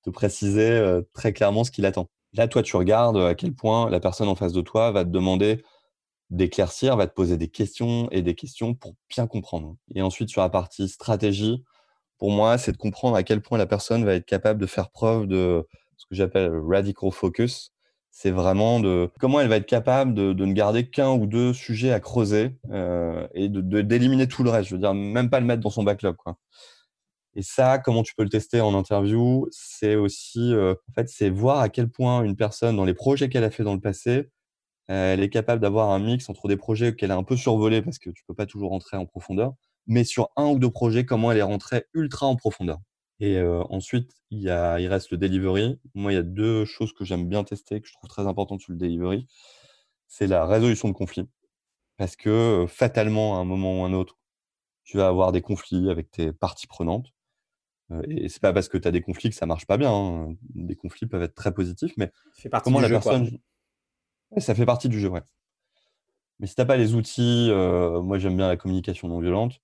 te 0.03 0.11
préciser 0.11 0.70
euh, 0.70 1.03
très 1.12 1.32
clairement 1.32 1.64
ce 1.64 1.70
qu'il 1.70 1.86
attend. 1.86 2.09
Là, 2.34 2.49
toi, 2.49 2.62
tu 2.62 2.76
regardes 2.76 3.18
à 3.18 3.34
quel 3.34 3.55
point 3.55 3.90
la 3.90 4.01
personne 4.01 4.28
en 4.28 4.34
face 4.34 4.53
de 4.53 4.62
toi 4.62 4.90
va 4.90 5.05
te 5.05 5.11
demander 5.11 5.62
d'éclaircir, 6.33 6.97
va 6.97 7.07
te 7.07 7.14
poser 7.14 7.37
des 7.37 7.49
questions 7.49 8.09
et 8.11 8.22
des 8.22 8.35
questions 8.35 8.74
pour 8.74 8.95
bien 9.09 9.26
comprendre. 9.26 9.76
Et 9.95 10.03
ensuite, 10.03 10.30
sur 10.30 10.41
la 10.41 10.49
partie 10.49 10.89
stratégie, 10.89 11.62
pour 12.18 12.30
moi, 12.30 12.57
c'est 12.59 12.72
de 12.72 12.78
comprendre 12.78 13.16
à 13.16 13.22
quel 13.22 13.43
point 13.43 13.59
la 13.59 13.66
personne 13.66 14.05
va 14.05 14.14
être 14.14 14.24
capable 14.24 14.61
de 14.61 14.66
faire 14.66 14.91
preuve 14.91 15.26
de 15.26 15.66
ce 15.97 16.07
que 16.07 16.14
j'appelle 16.14 16.51
radical 16.66 17.12
focus. 17.12 17.72
C'est 18.11 18.30
vraiment 18.30 18.80
de 18.80 19.11
comment 19.20 19.41
elle 19.41 19.49
va 19.49 19.57
être 19.57 19.66
capable 19.66 20.14
de, 20.14 20.33
ne 20.33 20.53
garder 20.53 20.89
qu'un 20.89 21.11
ou 21.11 21.26
deux 21.26 21.53
sujets 21.53 21.93
à 21.93 22.01
creuser 22.01 22.57
euh, 22.70 23.26
et 23.35 23.49
de 23.49 23.83
d'éliminer 23.83 24.28
tout 24.28 24.43
le 24.43 24.51
reste. 24.51 24.68
Je 24.68 24.74
veux 24.74 24.80
dire, 24.80 24.95
même 24.95 25.30
pas 25.30 25.41
le 25.41 25.47
mettre 25.47 25.62
dans 25.62 25.70
son 25.70 25.83
backlog. 25.83 26.16
Quoi. 26.16 26.39
Et 27.35 27.43
ça, 27.43 27.78
comment 27.78 28.03
tu 28.03 28.14
peux 28.14 28.22
le 28.22 28.28
tester 28.28 28.61
en 28.61 28.74
interview 28.74 29.47
C'est 29.51 29.97
aussi, 29.97 30.53
euh, 30.55 30.74
en 30.91 30.93
fait, 30.95 31.09
c'est 31.09 31.30
voir 31.30 31.61
à 31.61 31.68
quel 31.68 31.89
point 31.89 32.22
une 32.22 32.37
personne, 32.37 32.76
dans 32.76 32.85
les 32.85 32.95
projets 32.95 33.28
qu'elle 33.28 33.45
a 33.45 33.51
fait 33.51 33.64
dans 33.64 33.74
le 33.74 33.80
passé, 33.80 34.30
elle 34.89 35.22
est 35.22 35.30
capable 35.30 35.62
d'avoir 35.62 35.91
un 35.91 35.99
mix 35.99 36.28
entre 36.28 36.49
des 36.49 36.57
projets 36.57 36.95
qu'elle 36.95 37.12
a 37.12 37.16
un 37.16 37.22
peu 37.22 37.37
survolés 37.37 37.83
parce 37.83 37.99
que 37.99 38.11
tu 38.11 38.24
peux 38.26 38.35
pas 38.35 38.47
toujours 38.47 38.70
rentrer 38.70 38.97
en 38.97 39.07
profondeur, 39.07 39.55
mais 39.87 40.05
sur 40.05 40.30
un 40.37 40.47
ou 40.47 40.59
deux 40.59 40.70
projets, 40.70 41.05
comment 41.05 41.33
elle 41.33 41.39
est 41.39 41.43
rentrée 41.43 41.85
ultra 41.95 42.26
en 42.26 42.37
profondeur. 42.37 42.78
Et 43.20 43.37
euh, 43.37 43.62
ensuite, 43.70 44.11
il, 44.30 44.41
y 44.41 44.51
a, 44.51 44.80
il 44.80 44.89
reste 44.89 45.12
le 45.12 45.16
delivery. 45.16 45.78
Moi, 45.95 46.12
il 46.12 46.16
y 46.16 46.18
a 46.18 46.24
deux 46.24 46.64
choses 46.64 46.93
que 46.93 47.05
j'aime 47.05 47.28
bien 47.28 47.45
tester, 47.45 47.80
que 47.80 47.87
je 47.87 47.93
trouve 47.93 48.11
très 48.11 48.26
importantes 48.26 48.61
sur 48.61 48.72
le 48.72 48.78
delivery. 48.78 49.28
C'est 50.09 50.26
la 50.26 50.45
résolution 50.45 50.89
de 50.89 50.93
conflits. 50.93 51.28
Parce 51.97 52.16
que 52.16 52.30
euh, 52.30 52.66
fatalement, 52.66 53.39
à 53.39 53.41
un 53.41 53.45
moment 53.45 53.80
ou 53.80 53.85
à 53.85 53.87
un 53.87 53.93
autre, 53.93 54.18
tu 54.83 54.97
vas 54.97 55.07
avoir 55.07 55.30
des 55.30 55.41
conflits 55.41 55.89
avec 55.89 56.11
tes 56.11 56.33
parties 56.33 56.66
prenantes. 56.66 57.12
Euh, 57.93 58.03
et 58.09 58.28
c'est 58.28 58.43
pas 58.43 58.53
parce 58.53 58.68
que 58.68 58.76
tu 58.76 58.89
as 58.89 58.91
des 58.91 59.03
conflits 59.03 59.30
que 59.30 59.37
ça 59.37 59.47
marche 59.47 59.66
pas 59.66 59.76
bien. 59.76 59.93
Hein. 59.93 60.35
Des 60.57 60.74
conflits 60.74 61.07
peuvent 61.07 61.22
être 61.22 61.37
très 61.37 61.55
positifs, 61.55 61.93
mais 61.97 62.11
comment 62.64 62.80
la 62.80 62.89
personne. 62.89 63.39
Ça 64.41 64.55
fait 64.55 64.66
partie 64.66 64.89
du 64.89 65.01
jeu, 65.01 65.09
ouais. 65.09 65.22
Mais 66.39 66.47
si 66.47 66.55
tu 66.55 66.61
n'as 66.61 66.66
pas 66.66 66.76
les 66.76 66.95
outils, 66.95 67.51
moi 68.03 68.18
j'aime 68.18 68.37
bien 68.37 68.49
la 68.49 68.57
communication 68.57 69.09
non 69.09 69.20
violente, 69.20 69.61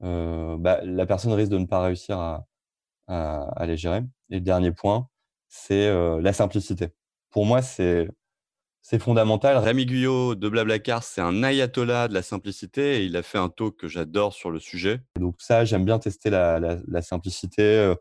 bah, 0.00 0.80
la 0.82 1.06
personne 1.06 1.32
risque 1.32 1.50
de 1.50 1.58
ne 1.58 1.66
pas 1.66 1.80
réussir 1.80 2.18
à, 2.18 2.46
à, 3.08 3.66
les 3.66 3.76
gérer. 3.76 4.02
Et 4.30 4.34
le 4.36 4.40
dernier 4.40 4.72
point, 4.72 5.08
c'est 5.48 5.90
la 6.20 6.32
simplicité. 6.32 6.88
Pour 7.30 7.46
moi, 7.46 7.62
c'est 7.62 8.08
fondamental. 8.98 9.56
Rémi 9.58 9.86
Guyot 9.86 10.34
de 10.34 10.48
Blablacar, 10.48 11.02
c'est 11.02 11.20
un 11.20 11.42
ayatollah 11.42 12.08
de 12.08 12.14
la 12.14 12.22
simplicité 12.22 12.98
et 12.98 13.04
il 13.04 13.16
a 13.16 13.22
fait 13.22 13.38
un 13.38 13.48
talk 13.48 13.76
que 13.76 13.88
j'adore 13.88 14.34
sur 14.34 14.50
le 14.50 14.60
sujet. 14.60 15.00
donc 15.18 15.36
ça, 15.38 15.64
j'aime 15.64 15.84
bien 15.84 15.98
tester 15.98 16.30
la, 16.30 17.02
simplicité 17.02 17.94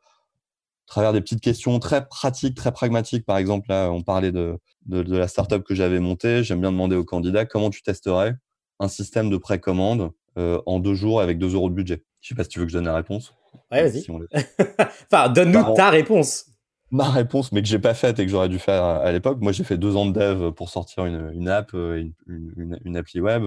travers 0.88 1.14
des 1.14 1.22
petites 1.22 1.42
questions 1.42 1.78
très 1.80 2.08
pratiques, 2.08 2.56
très 2.56 2.72
pragmatiques. 2.72 3.26
Par 3.26 3.38
exemple, 3.38 3.70
là, 3.70 3.92
on 3.92 4.02
parlait 4.02 4.32
de, 4.32 4.58
de, 4.86 5.04
de 5.04 5.18
la 5.18 5.28
startup 5.28 5.64
que 5.64 5.76
j'avais 5.76 6.00
montée. 6.00 6.44
J'aime 6.44 6.62
bien 6.62 6.72
demander 6.72 6.96
aux 6.96 7.06
candidats 7.06 7.46
comment 7.46 7.70
tu 7.70 7.84
testerais 7.84 8.36
un 8.80 8.88
système 8.88 9.30
de 9.30 9.38
précommande 9.38 10.12
en 10.38 10.80
deux 10.80 10.94
jours 10.94 11.20
avec 11.20 11.40
deux 11.40 11.56
euros 11.56 11.68
de 11.68 11.74
budget. 11.74 12.04
Je 12.22 12.30
sais 12.30 12.36
pas 12.36 12.44
si 12.44 12.50
tu 12.50 12.60
veux 12.60 12.66
que 12.66 12.72
je 12.72 12.78
donne 12.78 12.86
la 12.86 12.96
réponse. 12.96 13.34
Ouais, 13.72 13.90
vas-y. 13.90 14.06
enfin, 15.12 15.30
donne-nous 15.30 15.74
ta 15.76 15.90
réponse. 15.90 16.46
Ma 16.90 17.10
réponse, 17.10 17.52
mais 17.52 17.62
que 17.62 17.68
j'ai 17.68 17.80
pas 17.80 17.94
faite 17.94 18.18
et 18.20 18.26
que 18.26 18.32
j'aurais 18.32 18.48
dû 18.48 18.60
faire 18.60 18.84
à, 18.84 19.12
l'époque. 19.12 19.40
Moi, 19.42 19.52
j'ai 19.52 19.66
fait 19.66 19.78
deux 19.78 19.98
ans 19.98 20.06
de 20.06 20.14
dev 20.14 20.52
pour 20.52 20.70
sortir 20.70 21.06
une, 21.06 21.32
une 21.34 21.50
app, 21.50 21.74
euh, 21.74 22.06
une, 22.28 22.80
une, 22.86 22.96
appli 22.96 23.20
web. 23.20 23.44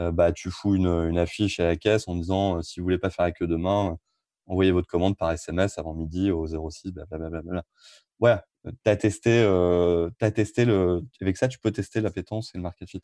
Euh, 0.00 0.12
bah, 0.12 0.32
tu 0.32 0.50
fous 0.50 0.76
une, 0.76 1.18
affiche 1.18 1.58
à 1.58 1.64
la 1.64 1.76
caisse 1.76 2.06
en 2.06 2.14
disant 2.14 2.58
euh, 2.58 2.62
si 2.62 2.78
vous 2.78 2.84
voulez 2.84 2.98
pas 2.98 3.10
faire 3.10 3.32
que 3.32 3.44
demain, 3.44 3.98
envoyez 4.46 4.72
votre 4.72 4.88
commande 4.88 5.16
par 5.16 5.32
SMS 5.32 5.78
avant 5.78 5.94
midi 5.94 6.30
au 6.30 6.46
06, 6.46 6.92
blablabla. 6.92 7.62
Ouais, 8.20 8.36
tu 8.64 8.90
as 8.90 8.96
testé, 8.96 9.42
as 10.20 10.30
testé 10.30 10.64
le. 10.64 11.02
Avec 11.20 11.36
ça, 11.36 11.48
tu 11.48 11.58
peux 11.58 11.72
tester 11.72 12.00
l'appétence 12.00 12.54
et 12.54 12.58
le 12.58 12.62
market 12.62 12.88
fit. 12.88 13.02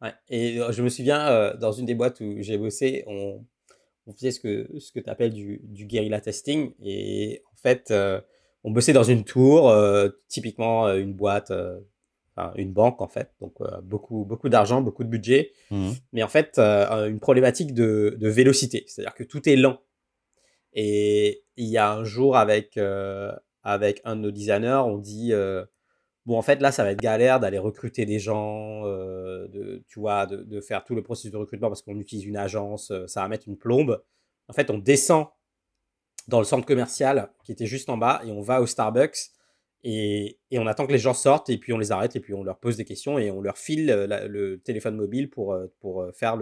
Ouais, 0.00 0.14
et 0.28 0.58
je 0.70 0.82
me 0.82 0.88
souviens, 0.88 1.54
dans 1.56 1.72
une 1.72 1.86
des 1.86 1.94
boîtes 1.94 2.20
où 2.20 2.36
j'ai 2.40 2.58
bossé, 2.58 3.04
on, 3.06 3.44
on 4.06 4.12
faisait 4.12 4.30
ce 4.30 4.40
que, 4.40 4.68
ce 4.78 4.92
que 4.92 5.00
tu 5.00 5.10
appelles 5.10 5.32
du, 5.32 5.60
du 5.64 5.84
guerrilla 5.86 6.20
testing. 6.20 6.72
Et 6.82 7.42
en 7.52 7.56
fait, 7.56 7.90
euh, 7.90 8.20
on 8.64 8.70
bossait 8.70 8.92
dans 8.92 9.02
une 9.02 9.24
tour, 9.24 9.68
euh, 9.68 10.08
typiquement 10.28 10.86
euh, 10.86 10.98
une 10.98 11.12
boîte, 11.12 11.52
enfin, 12.36 12.52
une 12.56 12.72
banque 12.72 13.00
en 13.02 13.08
fait. 13.08 13.30
Donc 13.40 13.54
beaucoup, 13.82 14.24
beaucoup 14.24 14.48
d'argent, 14.48 14.80
beaucoup 14.80 15.04
de 15.04 15.08
budget. 15.08 15.52
Mmh. 15.70 15.90
Mais 16.12 16.22
en 16.22 16.28
fait, 16.28 16.58
une 16.58 17.20
problématique 17.20 17.74
de, 17.74 18.16
de 18.18 18.28
vélocité. 18.28 18.84
C'est-à-dire 18.86 19.14
que 19.14 19.24
tout 19.24 19.48
est 19.48 19.56
lent. 19.56 19.78
Et 20.76 21.42
il 21.56 21.66
y 21.66 21.78
a 21.78 21.90
un 21.92 22.04
jour 22.04 22.36
avec, 22.36 22.78
avec 23.62 24.00
un 24.04 24.14
de 24.14 24.20
nos 24.20 24.30
designers, 24.30 24.82
on 24.84 24.98
dit 24.98 25.32
bon, 26.26 26.36
en 26.36 26.42
fait, 26.42 26.60
là, 26.60 26.72
ça 26.72 26.84
va 26.84 26.90
être 26.90 27.00
galère 27.00 27.40
d'aller 27.40 27.58
recruter 27.58 28.04
des 28.04 28.18
gens, 28.18 28.84
euh, 28.84 29.48
de, 29.48 29.84
tu 29.88 30.00
vois, 30.00 30.26
de, 30.26 30.60
faire 30.60 30.84
tout 30.84 30.94
le 30.94 31.02
processus 31.02 31.30
de 31.30 31.36
recrutement 31.36 31.68
parce 31.68 31.82
qu'on 31.82 31.98
utilise 31.98 32.24
une 32.24 32.36
agence, 32.36 32.90
euh, 32.90 33.06
ça 33.06 33.22
va 33.22 33.28
mettre 33.28 33.48
une 33.48 33.56
plombe. 33.56 34.02
En 34.48 34.52
fait, 34.52 34.70
on 34.70 34.78
descend 34.78 35.28
dans 36.28 36.38
le 36.38 36.44
centre 36.44 36.66
commercial 36.66 37.32
qui 37.44 37.52
était 37.52 37.66
juste 37.66 37.88
en 37.88 37.96
bas 37.96 38.20
et 38.24 38.32
on 38.32 38.40
va 38.40 38.60
au 38.60 38.66
Starbucks 38.66 39.30
et, 39.84 40.40
on 40.52 40.66
attend 40.66 40.86
que 40.86 40.92
les 40.92 40.98
gens 40.98 41.14
sortent 41.14 41.48
et 41.48 41.58
puis 41.58 41.72
on 41.72 41.78
les 41.78 41.92
arrête 41.92 42.16
et 42.16 42.20
puis 42.20 42.34
on 42.34 42.42
leur 42.42 42.58
pose 42.58 42.76
des 42.76 42.84
questions 42.84 43.18
et 43.18 43.30
on 43.30 43.40
leur 43.40 43.56
file 43.56 43.90
euh, 43.90 44.26
le 44.28 44.60
téléphone 44.60 44.96
mobile 44.96 45.30
pour, 45.30 45.56
pour 45.78 46.04
faire 46.14 46.36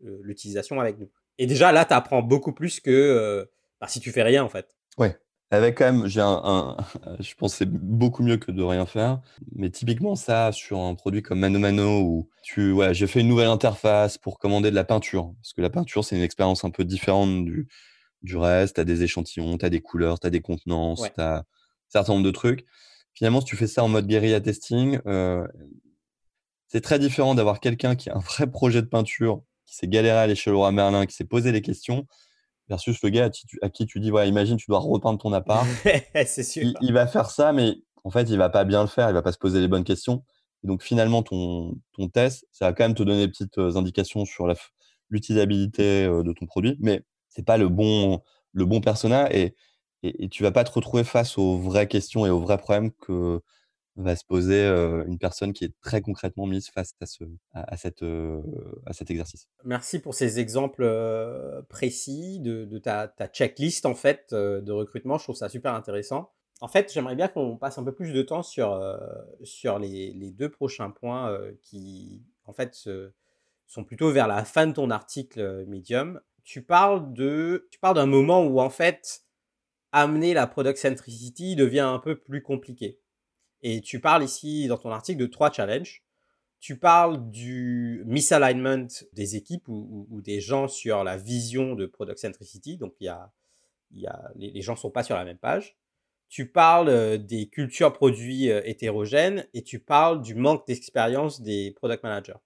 l'utilisation 0.00 0.80
avec 0.80 0.98
nous. 0.98 1.10
Et 1.38 1.46
déjà, 1.46 1.72
là, 1.72 1.84
tu 1.84 1.92
apprends 1.92 2.22
beaucoup 2.22 2.54
plus 2.54 2.80
que 2.80 3.46
bah, 3.80 3.88
si 3.88 4.00
tu 4.00 4.12
fais 4.12 4.22
rien, 4.22 4.44
en 4.44 4.48
fait. 4.48 4.76
Ouais. 4.98 5.18
Avec 5.50 5.78
quand 5.78 5.84
même, 5.84 6.08
j'ai 6.08 6.20
un, 6.20 6.76
je 7.20 7.34
pense 7.34 7.54
c'est 7.54 7.70
beaucoup 7.70 8.22
mieux 8.22 8.36
que 8.36 8.50
de 8.50 8.62
rien 8.62 8.84
faire. 8.84 9.20
Mais 9.54 9.70
typiquement, 9.70 10.16
ça, 10.16 10.50
sur 10.52 10.80
un 10.80 10.94
produit 10.94 11.22
comme 11.22 11.38
Mano 11.38 11.58
Mano, 11.58 12.00
où 12.00 12.28
tu, 12.42 12.72
ouais, 12.72 12.94
j'ai 12.94 13.06
fait 13.06 13.20
une 13.20 13.28
nouvelle 13.28 13.48
interface 13.48 14.18
pour 14.18 14.38
commander 14.38 14.70
de 14.70 14.74
la 14.74 14.84
peinture. 14.84 15.32
Parce 15.40 15.52
que 15.52 15.62
la 15.62 15.70
peinture, 15.70 16.04
c'est 16.04 16.16
une 16.16 16.22
expérience 16.22 16.64
un 16.64 16.70
peu 16.70 16.84
différente 16.84 17.44
du, 17.44 17.68
du 18.22 18.36
reste. 18.36 18.76
Tu 18.76 18.80
as 18.80 18.84
des 18.84 19.04
échantillons, 19.04 19.56
tu 19.56 19.64
as 19.64 19.70
des 19.70 19.80
couleurs, 19.80 20.18
tu 20.18 20.26
as 20.26 20.30
des 20.30 20.40
contenances, 20.40 21.02
tu 21.02 21.20
as 21.20 21.38
un 21.38 21.44
certain 21.88 22.14
nombre 22.14 22.24
de 22.24 22.32
trucs. 22.32 22.66
Finalement, 23.14 23.40
si 23.40 23.46
tu 23.46 23.56
fais 23.56 23.68
ça 23.68 23.84
en 23.84 23.88
mode 23.88 24.06
guérilla 24.08 24.40
testing, 24.40 24.98
euh, 25.06 25.46
c'est 26.66 26.80
très 26.80 26.98
différent 26.98 27.34
d'avoir 27.34 27.60
quelqu'un 27.60 27.94
qui 27.94 28.10
a 28.10 28.16
un 28.16 28.20
vrai 28.20 28.50
projet 28.50 28.82
de 28.82 28.88
peinture, 28.88 29.42
qui 29.64 29.76
s'est 29.76 29.88
galéré 29.88 30.18
à 30.18 30.26
l'échelle 30.26 30.56
à 30.56 30.72
Merlin, 30.72 31.06
qui 31.06 31.14
s'est 31.14 31.24
posé 31.24 31.52
les 31.52 31.62
questions, 31.62 32.06
versus 32.68 33.02
le 33.02 33.10
gars 33.10 33.30
à 33.62 33.68
qui 33.68 33.86
tu, 33.86 34.00
dis, 34.00 34.10
voilà, 34.10 34.26
imagine, 34.26 34.56
tu 34.56 34.66
dois 34.68 34.78
repeindre 34.78 35.18
ton 35.18 35.32
appart. 35.32 35.66
c'est 36.26 36.42
sûr. 36.42 36.72
Il, 36.80 36.92
va 36.92 37.06
faire 37.06 37.30
ça, 37.30 37.52
mais 37.52 37.76
en 38.04 38.10
fait, 38.10 38.28
il 38.30 38.36
va 38.36 38.48
pas 38.48 38.64
bien 38.64 38.82
le 38.82 38.88
faire, 38.88 39.08
il 39.10 39.14
va 39.14 39.22
pas 39.22 39.32
se 39.32 39.38
poser 39.38 39.60
les 39.60 39.68
bonnes 39.68 39.84
questions. 39.84 40.24
Et 40.64 40.66
donc, 40.66 40.82
finalement, 40.82 41.22
ton, 41.22 41.76
ton 41.92 42.08
test, 42.08 42.46
ça 42.50 42.66
va 42.66 42.72
quand 42.72 42.84
même 42.84 42.94
te 42.94 43.02
donner 43.02 43.26
des 43.26 43.28
petites 43.30 43.58
euh, 43.58 43.76
indications 43.76 44.24
sur 44.24 44.52
l'utilisabilité 45.10 46.04
euh, 46.04 46.22
de 46.22 46.32
ton 46.32 46.46
produit, 46.46 46.76
mais 46.80 47.02
c'est 47.28 47.44
pas 47.44 47.58
le 47.58 47.68
bon, 47.68 48.20
le 48.52 48.64
bon 48.64 48.80
persona 48.80 49.32
et, 49.34 49.54
et, 50.02 50.24
et, 50.24 50.28
tu 50.28 50.42
vas 50.42 50.52
pas 50.52 50.64
te 50.64 50.72
retrouver 50.72 51.04
face 51.04 51.38
aux 51.38 51.58
vraies 51.58 51.88
questions 51.88 52.26
et 52.26 52.30
aux 52.30 52.40
vrais 52.40 52.58
problèmes 52.58 52.90
que, 52.92 53.40
va 53.96 54.16
se 54.16 54.24
poser 54.24 54.66
une 55.06 55.18
personne 55.18 55.52
qui 55.52 55.64
est 55.64 55.74
très 55.80 56.00
concrètement 56.00 56.46
mise 56.46 56.68
face 56.68 56.92
à, 57.00 57.06
ce, 57.06 57.24
à, 57.52 57.76
cette, 57.76 58.04
à 58.84 58.92
cet 58.92 59.10
exercice. 59.10 59.48
Merci 59.64 59.98
pour 59.98 60.14
ces 60.14 60.38
exemples 60.38 60.86
précis 61.68 62.40
de, 62.40 62.78
ta, 62.78 63.08
ta, 63.08 63.26
checklist 63.26 63.86
en 63.86 63.94
fait 63.94 64.34
de 64.34 64.72
recrutement. 64.72 65.18
Je 65.18 65.24
trouve 65.24 65.36
ça 65.36 65.48
super 65.48 65.74
intéressant. 65.74 66.32
En 66.60 66.68
fait, 66.68 66.92
j'aimerais 66.92 67.16
bien 67.16 67.28
qu'on 67.28 67.56
passe 67.56 67.78
un 67.78 67.84
peu 67.84 67.94
plus 67.94 68.12
de 68.12 68.22
temps 68.22 68.42
sur, 68.42 68.80
sur 69.42 69.78
les, 69.78 70.12
les, 70.12 70.30
deux 70.30 70.50
prochains 70.50 70.90
points 70.90 71.38
qui 71.62 72.22
en 72.44 72.52
fait 72.52 72.88
sont 73.66 73.84
plutôt 73.84 74.10
vers 74.10 74.28
la 74.28 74.44
fin 74.44 74.66
de 74.66 74.72
ton 74.72 74.90
article 74.90 75.64
Medium. 75.66 76.20
Tu 76.44 76.62
parles 76.62 77.12
de, 77.12 77.68
tu 77.70 77.78
parles 77.78 77.96
d'un 77.96 78.06
moment 78.06 78.44
où 78.44 78.60
en 78.60 78.70
fait 78.70 79.22
amener 79.92 80.34
la 80.34 80.46
product 80.46 80.78
centricity 80.78 81.56
devient 81.56 81.80
un 81.80 81.98
peu 81.98 82.18
plus 82.18 82.42
compliqué. 82.42 83.00
Et 83.62 83.80
tu 83.80 84.00
parles 84.00 84.24
ici 84.24 84.66
dans 84.68 84.78
ton 84.78 84.90
article 84.90 85.20
de 85.20 85.26
trois 85.26 85.50
challenges. 85.50 86.02
Tu 86.60 86.78
parles 86.78 87.30
du 87.30 88.02
misalignment 88.06 88.88
des 89.12 89.36
équipes 89.36 89.68
ou, 89.68 90.20
des 90.22 90.40
gens 90.40 90.68
sur 90.68 91.04
la 91.04 91.16
vision 91.16 91.74
de 91.74 91.86
product 91.86 92.18
centricity. 92.18 92.76
Donc, 92.76 92.94
il 93.00 93.04
y 93.04 93.08
a, 93.08 93.30
y 93.92 94.06
a, 94.06 94.30
les, 94.36 94.62
gens 94.62 94.72
ne 94.72 94.78
sont 94.78 94.90
pas 94.90 95.02
sur 95.02 95.16
la 95.16 95.24
même 95.24 95.38
page. 95.38 95.76
Tu 96.28 96.50
parles 96.50 96.88
euh, 96.88 97.18
des 97.18 97.48
cultures 97.48 97.92
produits 97.92 98.50
euh, 98.50 98.60
hétérogènes 98.64 99.46
et 99.54 99.62
tu 99.62 99.78
parles 99.78 100.22
du 100.22 100.34
manque 100.34 100.66
d'expérience 100.66 101.40
des 101.40 101.72
product 101.76 102.02
managers. 102.02 102.40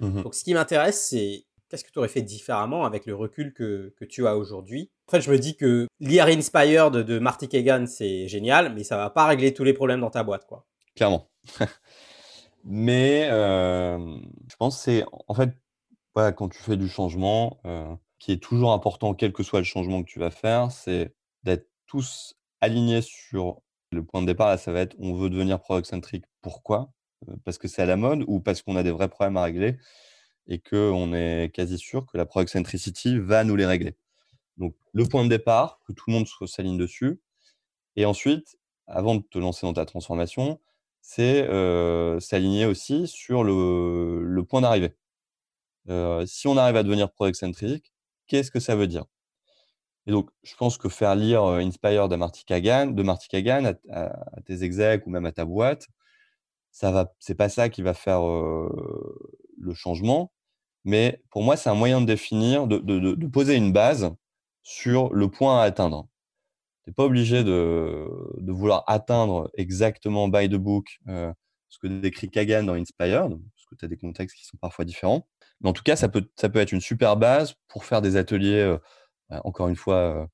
Mmh 0.00 0.22
Donc, 0.22 0.34
ce 0.34 0.42
qui 0.42 0.54
m'intéresse, 0.54 1.06
c'est 1.10 1.44
qu'est-ce 1.70 1.84
que 1.84 1.90
tu 1.90 1.98
aurais 1.98 2.08
fait 2.08 2.22
différemment 2.22 2.84
avec 2.84 3.06
le 3.06 3.14
recul 3.14 3.54
que, 3.54 3.94
tu 4.08 4.26
as 4.26 4.36
aujourd'hui? 4.36 4.90
Fait, 5.10 5.20
je 5.20 5.30
me 5.30 5.38
dis 5.38 5.56
que 5.56 5.86
l'IR 6.00 6.26
Inspired 6.26 6.92
de, 6.92 7.18
Marty 7.18 7.48
Kagan, 7.48 7.86
c'est 7.86 8.28
génial, 8.28 8.74
mais 8.74 8.84
ça 8.84 8.96
va 8.96 9.08
pas 9.08 9.26
régler 9.26 9.54
tous 9.54 9.64
les 9.64 9.72
problèmes 9.72 10.00
dans 10.00 10.10
ta 10.10 10.24
boîte, 10.24 10.46
quoi. 10.46 10.66
Clairement. 10.96 11.30
mais 12.64 13.28
euh, 13.30 13.98
je 14.48 14.56
pense 14.56 14.76
que 14.76 14.82
c'est, 14.82 15.04
en 15.28 15.34
fait, 15.34 15.50
quand 16.14 16.48
tu 16.48 16.58
fais 16.58 16.76
du 16.76 16.88
changement, 16.88 17.60
euh, 17.64 17.94
qui 18.18 18.32
est 18.32 18.42
toujours 18.42 18.72
important, 18.72 19.14
quel 19.14 19.32
que 19.32 19.42
soit 19.42 19.60
le 19.60 19.64
changement 19.64 20.02
que 20.02 20.08
tu 20.08 20.18
vas 20.18 20.30
faire, 20.30 20.70
c'est 20.70 21.14
d'être 21.44 21.68
tous 21.86 22.34
alignés 22.60 23.00
sur 23.00 23.62
le 23.92 24.04
point 24.04 24.20
de 24.20 24.26
départ. 24.26 24.48
Là, 24.48 24.58
ça 24.58 24.72
va 24.72 24.80
être, 24.80 24.96
on 24.98 25.14
veut 25.14 25.30
devenir 25.30 25.60
product-centric. 25.60 26.24
Pourquoi? 26.42 26.92
Euh, 27.28 27.34
Parce 27.44 27.58
que 27.58 27.68
c'est 27.68 27.82
à 27.82 27.86
la 27.86 27.96
mode 27.96 28.24
ou 28.26 28.40
parce 28.40 28.60
qu'on 28.62 28.76
a 28.76 28.82
des 28.82 28.90
vrais 28.90 29.08
problèmes 29.08 29.36
à 29.36 29.44
régler? 29.44 29.78
Et 30.46 30.58
qu'on 30.58 31.14
est 31.14 31.50
quasi 31.54 31.78
sûr 31.78 32.06
que 32.06 32.16
la 32.16 32.26
product 32.26 32.52
centricity 32.52 33.18
va 33.18 33.44
nous 33.44 33.56
les 33.56 33.66
régler. 33.66 33.96
Donc, 34.56 34.74
le 34.92 35.04
point 35.04 35.24
de 35.24 35.28
départ, 35.28 35.80
que 35.86 35.92
tout 35.92 36.04
le 36.08 36.14
monde 36.14 36.26
s'aligne 36.46 36.76
dessus. 36.76 37.20
Et 37.96 38.04
ensuite, 38.04 38.58
avant 38.86 39.14
de 39.14 39.22
te 39.22 39.38
lancer 39.38 39.66
dans 39.66 39.72
ta 39.72 39.86
transformation, 39.86 40.60
c'est 41.00 41.48
euh, 41.48 42.20
s'aligner 42.20 42.66
aussi 42.66 43.06
sur 43.06 43.44
le, 43.44 44.42
point 44.48 44.60
d'arrivée. 44.60 44.94
Euh, 45.88 46.26
si 46.26 46.46
on 46.46 46.56
arrive 46.56 46.76
à 46.76 46.82
devenir 46.82 47.10
product 47.10 47.38
centric, 47.38 47.92
qu'est-ce 48.26 48.50
que 48.50 48.60
ça 48.60 48.76
veut 48.76 48.86
dire? 48.86 49.04
Et 50.06 50.12
donc, 50.12 50.30
je 50.42 50.54
pense 50.56 50.78
que 50.78 50.88
faire 50.88 51.14
lire 51.14 51.44
euh, 51.44 51.58
Inspired 51.58 52.08
de 52.08 52.16
Marty 52.16 52.44
Kagan 52.44 53.74
à, 53.90 54.40
tes 54.44 54.62
execs 54.62 55.06
ou 55.06 55.10
même 55.10 55.26
à 55.26 55.32
ta 55.32 55.44
boîte, 55.44 55.88
ça 56.72 56.90
va, 56.90 57.12
c'est 57.18 57.34
pas 57.34 57.48
ça 57.48 57.68
qui 57.68 57.82
va 57.82 57.94
faire 57.94 58.22
le 58.22 59.74
changement. 59.74 60.32
Mais 60.84 61.22
pour 61.30 61.42
moi, 61.42 61.56
c'est 61.56 61.70
un 61.70 61.74
moyen 61.74 62.00
de 62.00 62.06
définir, 62.06 62.66
de, 62.66 63.26
poser 63.26 63.56
une 63.56 63.72
base 63.72 64.14
sur 64.62 65.12
le 65.12 65.28
point 65.30 65.60
à 65.60 65.64
atteindre. 65.64 66.08
Tu 66.84 66.90
n'es 66.90 66.94
pas 66.94 67.04
obligé 67.04 67.44
de, 67.44 68.08
vouloir 68.48 68.84
atteindre 68.86 69.50
exactement 69.54 70.28
by 70.28 70.48
the 70.48 70.54
book 70.54 71.00
ce 71.06 71.78
que 71.78 71.86
décrit 71.86 72.28
Kagan 72.28 72.64
dans 72.64 72.74
Inspired, 72.74 73.30
parce 73.30 73.66
que 73.70 73.76
tu 73.76 73.84
as 73.84 73.88
des 73.88 73.96
contextes 73.96 74.36
qui 74.36 74.44
sont 74.44 74.56
parfois 74.56 74.84
différents. 74.84 75.28
Mais 75.60 75.68
en 75.68 75.72
tout 75.72 75.84
cas, 75.84 75.94
ça 75.94 76.08
peut, 76.08 76.28
ça 76.36 76.48
peut 76.48 76.58
être 76.58 76.72
une 76.72 76.80
super 76.80 77.16
base 77.16 77.54
pour 77.68 77.84
faire 77.84 78.02
des 78.02 78.16
ateliers, 78.16 78.76
bah, 79.28 79.40
encore 79.44 79.68
une 79.68 79.76
fois, 79.76 80.28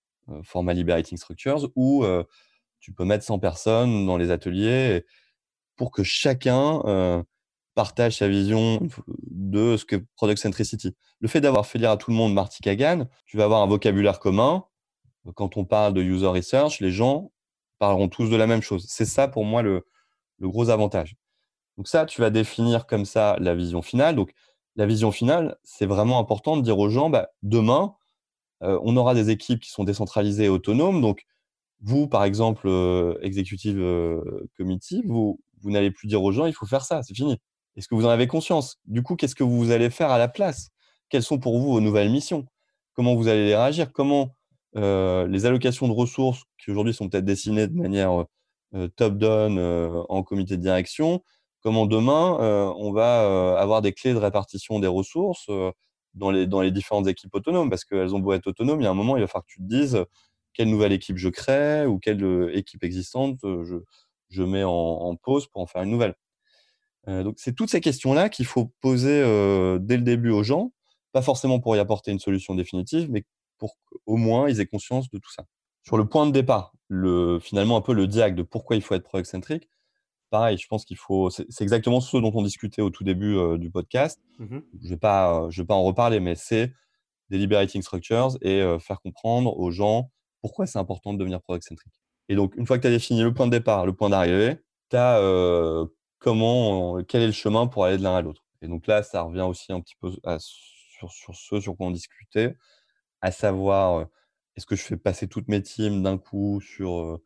format 0.44 0.72
Liberating 0.72 1.18
Structures, 1.18 1.70
où 1.74 2.04
tu 2.80 2.92
peux 2.92 3.04
mettre 3.04 3.24
100 3.24 3.40
personnes 3.40 4.06
dans 4.06 4.16
les 4.16 4.30
ateliers 4.30 5.04
pour 5.76 5.90
que 5.90 6.02
chacun 6.02 7.24
partage 7.76 8.16
sa 8.16 8.26
vision 8.26 8.80
de 9.30 9.76
ce 9.76 9.84
que 9.84 9.96
Product 10.16 10.38
Centricity. 10.38 10.96
Le 11.20 11.28
fait 11.28 11.42
d'avoir 11.42 11.66
fait 11.66 11.78
lire 11.78 11.90
à 11.90 11.98
tout 11.98 12.10
le 12.10 12.16
monde 12.16 12.32
Marty 12.32 12.62
Kagan, 12.62 13.06
tu 13.26 13.36
vas 13.36 13.44
avoir 13.44 13.62
un 13.62 13.66
vocabulaire 13.66 14.18
commun. 14.18 14.64
Quand 15.34 15.58
on 15.58 15.66
parle 15.66 15.92
de 15.92 16.02
user 16.02 16.26
research, 16.26 16.80
les 16.80 16.90
gens 16.90 17.30
parleront 17.78 18.08
tous 18.08 18.30
de 18.30 18.36
la 18.36 18.46
même 18.46 18.62
chose. 18.62 18.86
C'est 18.88 19.04
ça 19.04 19.28
pour 19.28 19.44
moi 19.44 19.60
le, 19.60 19.84
gros 20.40 20.70
avantage. 20.70 21.16
Donc 21.76 21.86
ça, 21.86 22.06
tu 22.06 22.22
vas 22.22 22.30
définir 22.30 22.86
comme 22.86 23.04
ça 23.04 23.36
la 23.40 23.54
vision 23.54 23.82
finale. 23.82 24.16
Donc 24.16 24.32
la 24.76 24.86
vision 24.86 25.12
finale, 25.12 25.58
c'est 25.62 25.86
vraiment 25.86 26.18
important 26.18 26.56
de 26.56 26.62
dire 26.62 26.78
aux 26.78 26.88
gens, 26.88 27.10
bah, 27.10 27.28
demain, 27.42 27.94
on 28.62 28.96
aura 28.96 29.14
des 29.14 29.28
équipes 29.28 29.60
qui 29.60 29.70
sont 29.70 29.84
décentralisées 29.84 30.44
et 30.44 30.48
autonomes. 30.48 31.02
Donc 31.02 31.26
vous, 31.82 32.08
par 32.08 32.24
exemple, 32.24 32.70
executive 33.20 33.84
committee, 34.56 35.02
vous, 35.04 35.40
vous 35.62 35.70
n'allez 35.70 35.90
plus 35.90 36.08
dire 36.08 36.22
aux 36.22 36.32
gens, 36.32 36.46
il 36.46 36.54
faut 36.54 36.66
faire 36.66 36.84
ça, 36.84 37.02
c'est 37.02 37.14
fini. 37.14 37.38
Est-ce 37.76 37.88
que 37.88 37.94
vous 37.94 38.06
en 38.06 38.10
avez 38.10 38.26
conscience? 38.26 38.78
Du 38.86 39.02
coup, 39.02 39.16
qu'est-ce 39.16 39.34
que 39.34 39.44
vous 39.44 39.70
allez 39.70 39.90
faire 39.90 40.10
à 40.10 40.18
la 40.18 40.28
place? 40.28 40.70
Quelles 41.08 41.22
sont 41.22 41.38
pour 41.38 41.58
vous 41.58 41.72
vos 41.72 41.80
nouvelles 41.80 42.10
missions? 42.10 42.46
Comment 42.94 43.14
vous 43.14 43.28
allez 43.28 43.46
les 43.46 43.56
réagir? 43.56 43.92
Comment 43.92 44.34
euh, 44.76 45.26
les 45.28 45.46
allocations 45.46 45.88
de 45.88 45.92
ressources, 45.92 46.44
qui 46.58 46.70
aujourd'hui 46.70 46.92
sont 46.92 47.08
peut-être 47.08 47.24
dessinées 47.24 47.66
de 47.66 47.74
manière 47.74 48.26
euh, 48.74 48.88
top-down 48.96 49.58
euh, 49.58 50.02
en 50.08 50.22
comité 50.22 50.56
de 50.58 50.62
direction, 50.62 51.22
comment 51.62 51.86
demain 51.86 52.36
on 52.78 52.92
va 52.92 53.58
avoir 53.58 53.82
des 53.82 53.92
clés 53.92 54.12
de 54.12 54.18
répartition 54.18 54.78
des 54.78 54.86
ressources 54.86 55.50
dans, 56.14 56.30
les, 56.30 56.46
dans 56.46 56.60
les 56.60 56.70
différentes 56.70 57.08
équipes 57.08 57.34
autonomes? 57.34 57.70
Parce 57.70 57.84
qu'elles 57.84 58.14
ont 58.14 58.20
beau 58.20 58.34
être 58.34 58.46
autonomes, 58.46 58.80
il 58.80 58.84
y 58.84 58.86
a 58.86 58.90
un 58.90 58.94
moment, 58.94 59.16
il 59.16 59.20
va 59.20 59.26
falloir 59.26 59.44
que 59.44 59.52
tu 59.52 59.60
te 59.60 59.66
dises 59.66 60.04
quelle 60.52 60.70
nouvelle 60.70 60.92
équipe 60.92 61.16
je 61.16 61.28
crée 61.28 61.86
ou 61.86 61.98
quelle 61.98 62.50
équipe 62.54 62.84
existante 62.84 63.38
je, 63.42 63.76
je 64.28 64.42
mets 64.42 64.64
en 64.64 65.14
pause 65.16 65.46
pour 65.46 65.62
en 65.62 65.66
faire 65.66 65.82
une 65.82 65.90
nouvelle. 65.90 66.14
Euh, 67.08 67.22
donc, 67.22 67.36
c'est 67.38 67.54
toutes 67.54 67.70
ces 67.70 67.80
questions-là 67.80 68.28
qu'il 68.28 68.46
faut 68.46 68.72
poser 68.80 69.22
euh, 69.22 69.78
dès 69.80 69.96
le 69.96 70.02
début 70.02 70.30
aux 70.30 70.42
gens, 70.42 70.72
pas 71.12 71.22
forcément 71.22 71.60
pour 71.60 71.76
y 71.76 71.78
apporter 71.78 72.10
une 72.10 72.18
solution 72.18 72.54
définitive, 72.54 73.08
mais 73.10 73.24
pour 73.58 73.78
qu'au 73.84 74.16
moins 74.16 74.48
ils 74.48 74.60
aient 74.60 74.66
conscience 74.66 75.08
de 75.10 75.18
tout 75.18 75.32
ça. 75.32 75.44
Sur 75.82 75.96
le 75.96 76.08
point 76.08 76.26
de 76.26 76.32
départ, 76.32 76.72
le, 76.88 77.38
finalement 77.40 77.76
un 77.76 77.80
peu 77.80 77.92
le 77.92 78.06
diag 78.06 78.34
de 78.34 78.42
pourquoi 78.42 78.76
il 78.76 78.82
faut 78.82 78.94
être 78.94 79.04
pro-excentrique, 79.04 79.68
pareil, 80.30 80.58
je 80.58 80.66
pense 80.66 80.84
qu'il 80.84 80.96
faut. 80.96 81.30
C'est 81.30 81.62
exactement 81.62 82.00
ce 82.00 82.16
dont 82.16 82.32
on 82.34 82.42
discutait 82.42 82.82
au 82.82 82.90
tout 82.90 83.04
début 83.04 83.36
euh, 83.36 83.56
du 83.56 83.70
podcast. 83.70 84.20
Mmh 84.38 84.58
je 84.80 84.84
ne 84.84 84.90
vais, 84.90 84.96
pas, 84.96 85.46
je 85.50 85.62
vais 85.62 85.66
pas 85.66 85.74
en 85.74 85.84
reparler, 85.84 86.18
mais 86.18 86.34
c'est 86.34 86.72
des 87.30 87.38
liberating 87.38 87.82
structures 87.82 88.36
et 88.42 88.62
faire 88.78 89.00
comprendre 89.00 89.58
aux 89.58 89.72
gens 89.72 90.10
pourquoi 90.42 90.66
c'est 90.66 90.78
important 90.78 91.12
de 91.12 91.18
devenir 91.18 91.42
pro-excentrique. 91.42 91.92
Et 92.28 92.34
donc, 92.34 92.54
une 92.56 92.66
fois 92.66 92.76
que 92.76 92.82
tu 92.82 92.88
as 92.88 92.90
défini 92.90 93.22
le 93.22 93.32
point 93.32 93.46
de 93.46 93.52
départ, 93.52 93.86
le 93.86 93.92
point 93.92 94.10
d'arrivée, 94.10 94.58
tu 94.90 94.96
as 94.96 95.20
comment, 96.18 97.02
quel 97.04 97.22
est 97.22 97.26
le 97.26 97.32
chemin 97.32 97.66
pour 97.66 97.84
aller 97.84 97.98
de 97.98 98.02
l'un 98.02 98.16
à 98.16 98.22
l'autre. 98.22 98.42
Et 98.62 98.68
donc 98.68 98.86
là, 98.86 99.02
ça 99.02 99.22
revient 99.22 99.42
aussi 99.42 99.72
un 99.72 99.80
petit 99.80 99.94
peu 100.00 100.10
sur, 100.10 101.12
ce 101.12 101.60
sur 101.60 101.76
quoi 101.76 101.86
on 101.86 101.90
discutait, 101.90 102.56
à 103.20 103.30
savoir, 103.30 104.06
est-ce 104.56 104.66
que 104.66 104.74
je 104.74 104.82
fais 104.82 104.96
passer 104.96 105.28
toutes 105.28 105.48
mes 105.48 105.62
teams 105.62 106.02
d'un 106.02 106.18
coup 106.18 106.60
sur, 106.60 107.20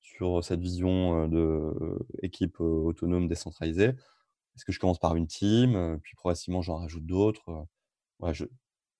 sur 0.00 0.42
cette 0.44 0.60
vision 0.60 1.28
d'équipe 2.22 2.60
autonome 2.60 3.28
décentralisée? 3.28 3.92
Est-ce 4.54 4.64
que 4.64 4.72
je 4.72 4.80
commence 4.80 4.98
par 4.98 5.16
une 5.16 5.26
team, 5.26 5.98
puis 6.02 6.14
progressivement 6.16 6.62
j'en 6.62 6.76
rajoute 6.76 7.04
d'autres 7.04 7.66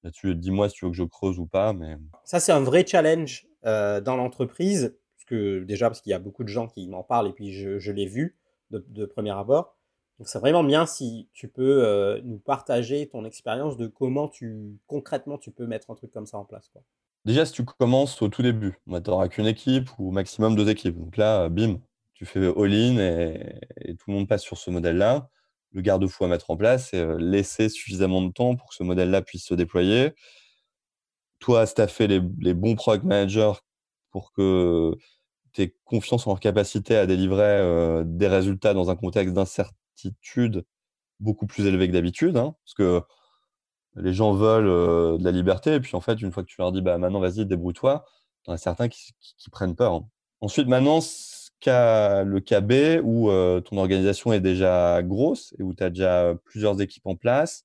Là-dessus, 0.02 0.34
dis-moi 0.34 0.68
si 0.68 0.74
tu 0.76 0.84
veux 0.84 0.90
que 0.90 0.96
je 0.96 1.04
creuse 1.04 1.38
ou 1.38 1.46
pas. 1.46 1.72
Mais... 1.72 1.96
Ça, 2.24 2.40
c'est 2.40 2.52
un 2.52 2.60
vrai 2.60 2.84
challenge 2.86 3.46
dans 3.62 4.16
l'entreprise, 4.16 4.98
que, 5.26 5.64
déjà 5.64 5.88
parce 5.88 6.00
qu'il 6.00 6.10
y 6.10 6.14
a 6.14 6.18
beaucoup 6.18 6.44
de 6.44 6.48
gens 6.48 6.68
qui 6.68 6.88
m'en 6.88 7.02
parlent 7.02 7.28
et 7.28 7.32
puis 7.32 7.52
je, 7.52 7.90
l'ai 7.90 8.06
vu 8.06 8.36
de, 8.70 9.04
premier 9.04 9.30
abord. 9.30 9.76
Donc 10.18 10.28
c'est 10.28 10.38
vraiment 10.38 10.64
bien 10.64 10.86
si 10.86 11.28
tu 11.34 11.48
peux 11.48 11.84
euh, 11.84 12.20
nous 12.24 12.38
partager 12.38 13.06
ton 13.08 13.24
expérience 13.24 13.76
de 13.76 13.86
comment 13.86 14.28
tu 14.28 14.78
concrètement 14.86 15.36
tu 15.36 15.50
peux 15.50 15.66
mettre 15.66 15.90
un 15.90 15.94
truc 15.94 16.10
comme 16.10 16.26
ça 16.26 16.38
en 16.38 16.44
place. 16.44 16.70
Quoi. 16.70 16.82
Déjà, 17.26 17.44
si 17.44 17.52
tu 17.52 17.64
commences 17.64 18.22
au 18.22 18.28
tout 18.28 18.42
début, 18.42 18.78
tu 18.86 18.92
n'auras 18.92 19.26
qu'une 19.28 19.46
équipe 19.46 19.90
ou 19.98 20.12
maximum 20.12 20.54
deux 20.54 20.68
équipes. 20.68 20.96
Donc 20.96 21.16
là, 21.16 21.48
bim, 21.48 21.80
tu 22.14 22.24
fais 22.24 22.46
all-in 22.46 22.98
et, 22.98 23.96
tout 23.96 24.10
le 24.10 24.14
monde 24.14 24.28
passe 24.28 24.42
sur 24.42 24.56
ce 24.56 24.70
modèle-là. 24.70 25.28
Le 25.72 25.80
garde-fou 25.80 26.24
à 26.24 26.28
mettre 26.28 26.50
en 26.52 26.56
place, 26.56 26.90
c'est 26.90 27.00
euh, 27.00 27.18
laisser 27.18 27.68
suffisamment 27.68 28.22
de 28.22 28.30
temps 28.30 28.54
pour 28.54 28.68
que 28.68 28.76
ce 28.76 28.84
modèle-là 28.84 29.22
puisse 29.22 29.44
se 29.44 29.54
déployer. 29.54 30.12
Toi, 31.40 31.66
staffer 31.66 32.06
les, 32.06 32.22
les 32.40 32.54
bons 32.54 32.76
product 32.76 33.04
managers 33.04 33.54
pour 34.12 34.32
que 34.32 34.92
confiance 35.84 36.26
en 36.26 36.30
leur 36.30 36.40
capacité 36.40 36.96
à 36.96 37.06
délivrer 37.06 38.02
des 38.04 38.28
résultats 38.28 38.74
dans 38.74 38.90
un 38.90 38.96
contexte 38.96 39.34
d'incertitude 39.34 40.64
beaucoup 41.20 41.46
plus 41.46 41.66
élevé 41.66 41.88
que 41.88 41.92
d'habitude, 41.92 42.36
hein, 42.36 42.54
parce 42.64 42.74
que 42.74 43.02
les 43.96 44.12
gens 44.12 44.32
veulent 44.32 45.18
de 45.18 45.24
la 45.24 45.30
liberté, 45.30 45.74
et 45.74 45.80
puis 45.80 45.96
en 45.96 46.00
fait, 46.00 46.20
une 46.20 46.32
fois 46.32 46.42
que 46.42 46.48
tu 46.48 46.56
leur 46.58 46.72
dis, 46.72 46.82
bah, 46.82 46.98
maintenant, 46.98 47.20
vas-y, 47.20 47.46
débrouille-toi, 47.46 48.04
il 48.46 48.50
y 48.50 48.52
en 48.52 48.54
a 48.54 48.58
certains 48.58 48.88
qui, 48.88 49.14
prennent 49.50 49.74
peur. 49.74 49.94
Hein. 49.94 50.08
Ensuite, 50.40 50.68
maintenant, 50.68 51.00
le 51.64 52.38
cas 52.38 52.60
B, 52.60 53.00
où 53.02 53.30
ton 53.62 53.78
organisation 53.78 54.32
est 54.32 54.40
déjà 54.40 55.02
grosse 55.02 55.54
et 55.58 55.62
où 55.62 55.74
tu 55.74 55.82
as 55.82 55.90
déjà 55.90 56.34
plusieurs 56.44 56.80
équipes 56.80 57.06
en 57.06 57.16
place, 57.16 57.64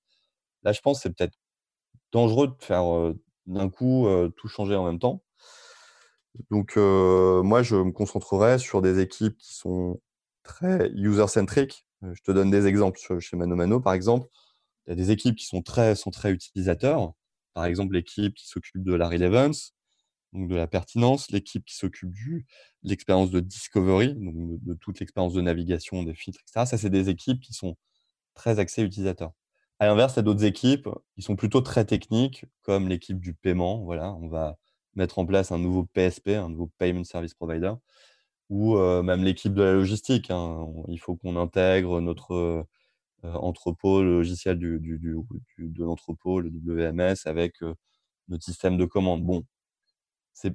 là, 0.64 0.72
je 0.72 0.82
pense 0.82 0.98
que 0.98 1.04
c'est 1.04 1.16
peut-être 1.16 1.38
dangereux 2.12 2.48
de 2.48 2.56
faire 2.60 2.84
d'un 3.48 3.70
coup 3.70 4.08
tout 4.38 4.48
changer 4.48 4.76
en 4.76 4.86
même 4.86 5.00
temps. 5.00 5.24
Donc, 6.50 6.76
moi, 6.78 7.64
je 7.64 7.76
me 7.76 7.92
concentrerai 7.92 8.60
sur 8.60 8.82
des 8.82 9.00
équipes 9.00 9.38
qui 9.38 9.54
sont 9.54 10.00
très 10.44 10.90
user-centric. 10.92 11.86
je 12.02 12.22
te 12.22 12.32
donne 12.32 12.52
des 12.52 12.68
exemples. 12.68 13.00
Chez 13.20 13.38
Mano 13.38 13.56
Mano, 13.56 13.80
par 13.80 13.94
exemple, 13.94 14.28
il 14.86 14.92
y 14.92 14.94
a 14.94 14.96
des 14.96 15.12
équipes 15.12 15.36
qui 15.36 15.46
sont 15.46 15.62
très 15.62 15.96
centrées 15.96 16.32
utilisateurs. 16.32 17.14
Par 17.54 17.66
exemple, 17.66 17.94
l'équipe 17.94 18.34
qui 18.36 18.48
s'occupe 18.48 18.84
de 18.84 18.94
la 18.94 19.10
relevance, 19.10 19.74
donc 20.34 20.50
de 20.50 20.56
la 20.56 20.68
pertinence, 20.68 21.32
l'équipe 21.32 21.66
qui 21.66 21.76
s'occupe 21.76 22.12
de 22.12 22.44
l'expérience 22.84 23.32
de 23.32 23.40
discovery, 23.42 24.16
donc 24.16 24.64
de, 24.64 24.74
toute 24.76 25.00
l'expérience 25.00 25.34
de 25.34 25.42
navigation, 25.42 26.04
des 26.04 26.16
filtres, 26.16 26.40
etc. 26.42 26.66
Ça, 26.66 26.78
c'est 26.78 26.90
des 26.90 27.10
équipes 27.10 27.42
qui 27.42 27.54
sont 27.54 27.76
très 28.36 28.60
axées 28.60 28.84
utilisateurs. 28.84 29.34
À 29.80 29.88
l'inverse, 29.88 30.14
il 30.14 30.18
y 30.18 30.20
a 30.20 30.24
d'autres 30.24 30.46
équipes 30.46 30.90
qui 31.16 31.22
sont 31.22 31.36
plutôt 31.36 31.62
très 31.62 31.86
techniques, 31.86 32.46
comme 32.64 32.88
l'équipe 32.88 33.20
du 33.20 33.34
paiement. 33.34 33.84
Voilà, 33.84 34.14
on 34.14 34.30
va 34.30 34.58
mettre 34.96 35.20
en 35.20 35.26
place 35.26 35.52
un 35.52 35.60
nouveau 35.60 35.86
PSP, 35.86 36.30
un 36.30 36.50
nouveau 36.50 36.70
Payment 36.78 37.04
Service 37.04 37.34
Provider, 37.34 37.74
ou 38.50 38.78
même 38.78 39.24
l'équipe 39.24 39.54
de 39.54 39.64
la 39.64 39.74
logistique. 39.74 40.30
Hein. 40.30 40.68
Il 40.90 40.98
faut 41.00 41.16
qu'on 41.16 41.38
intègre 41.38 42.02
notre 42.02 42.66
entrepôt, 43.24 44.04
le 44.04 44.18
logiciel 44.18 44.58
du, 44.58 44.80
de 44.80 45.84
l'entrepôt, 45.84 46.42
le 46.42 46.50
WMS, 46.50 47.26
avec 47.26 47.62
notre 48.28 48.44
système 48.44 48.78
de 48.78 48.86
commande. 48.86 49.24
Bon, 49.24 49.46
c'est 50.34 50.54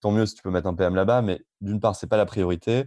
tant 0.00 0.12
mieux 0.12 0.26
si 0.26 0.34
tu 0.34 0.42
peux 0.42 0.50
mettre 0.50 0.66
un 0.68 0.74
PM 0.74 0.94
là-bas, 0.94 1.22
mais 1.22 1.40
d'une 1.60 1.80
part, 1.80 1.96
c'est 1.96 2.06
pas 2.06 2.16
la 2.16 2.26
priorité. 2.26 2.84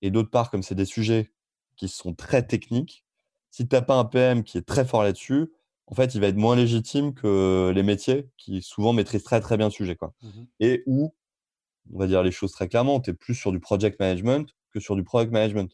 Et 0.00 0.10
d'autre 0.10 0.30
part, 0.30 0.50
comme 0.50 0.62
c'est 0.62 0.74
des 0.74 0.84
sujets 0.84 1.32
qui 1.76 1.88
sont 1.88 2.14
très 2.14 2.46
techniques, 2.46 3.04
si 3.50 3.68
tu 3.68 3.74
n'as 3.74 3.82
pas 3.82 3.96
un 3.96 4.04
PM 4.04 4.44
qui 4.44 4.58
est 4.58 4.66
très 4.66 4.84
fort 4.84 5.02
là-dessus, 5.02 5.52
en 5.86 5.94
fait, 5.94 6.14
il 6.14 6.20
va 6.20 6.28
être 6.28 6.36
moins 6.36 6.56
légitime 6.56 7.14
que 7.14 7.72
les 7.74 7.82
métiers 7.82 8.28
qui 8.36 8.62
souvent 8.62 8.92
maîtrisent 8.92 9.24
très 9.24 9.40
très 9.40 9.56
bien 9.56 9.66
le 9.66 9.72
sujet. 9.72 9.96
Quoi. 9.96 10.14
Mmh 10.22 10.28
Et 10.60 10.82
où, 10.86 11.14
on 11.92 11.98
va 11.98 12.06
dire 12.06 12.22
les 12.22 12.30
choses 12.30 12.52
très 12.52 12.68
clairement, 12.68 13.00
tu 13.00 13.10
es 13.10 13.14
plus 13.14 13.34
sur 13.34 13.52
du 13.52 13.60
project 13.60 13.98
management 14.00 14.48
que 14.72 14.80
sur 14.80 14.96
du 14.96 15.04
product 15.04 15.32
management. 15.32 15.70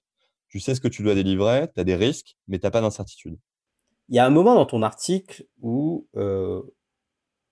Tu 0.49 0.61
sais 0.61 0.75
ce 0.75 0.81
que 0.81 0.89
tu 0.89 1.03
dois 1.03 1.15
délivrer, 1.15 1.69
tu 1.73 1.81
as 1.81 1.85
des 1.85 1.95
risques, 1.95 2.37
mais 2.49 2.59
tu 2.59 2.67
n'as 2.67 2.71
pas 2.71 2.81
d'incertitude. 2.81 3.39
Il 4.09 4.17
y 4.17 4.19
a 4.19 4.25
un 4.25 4.31
moment 4.31 4.55
dans 4.55 4.65
ton 4.65 4.83
article 4.83 5.45
où, 5.61 6.09
euh, 6.17 6.63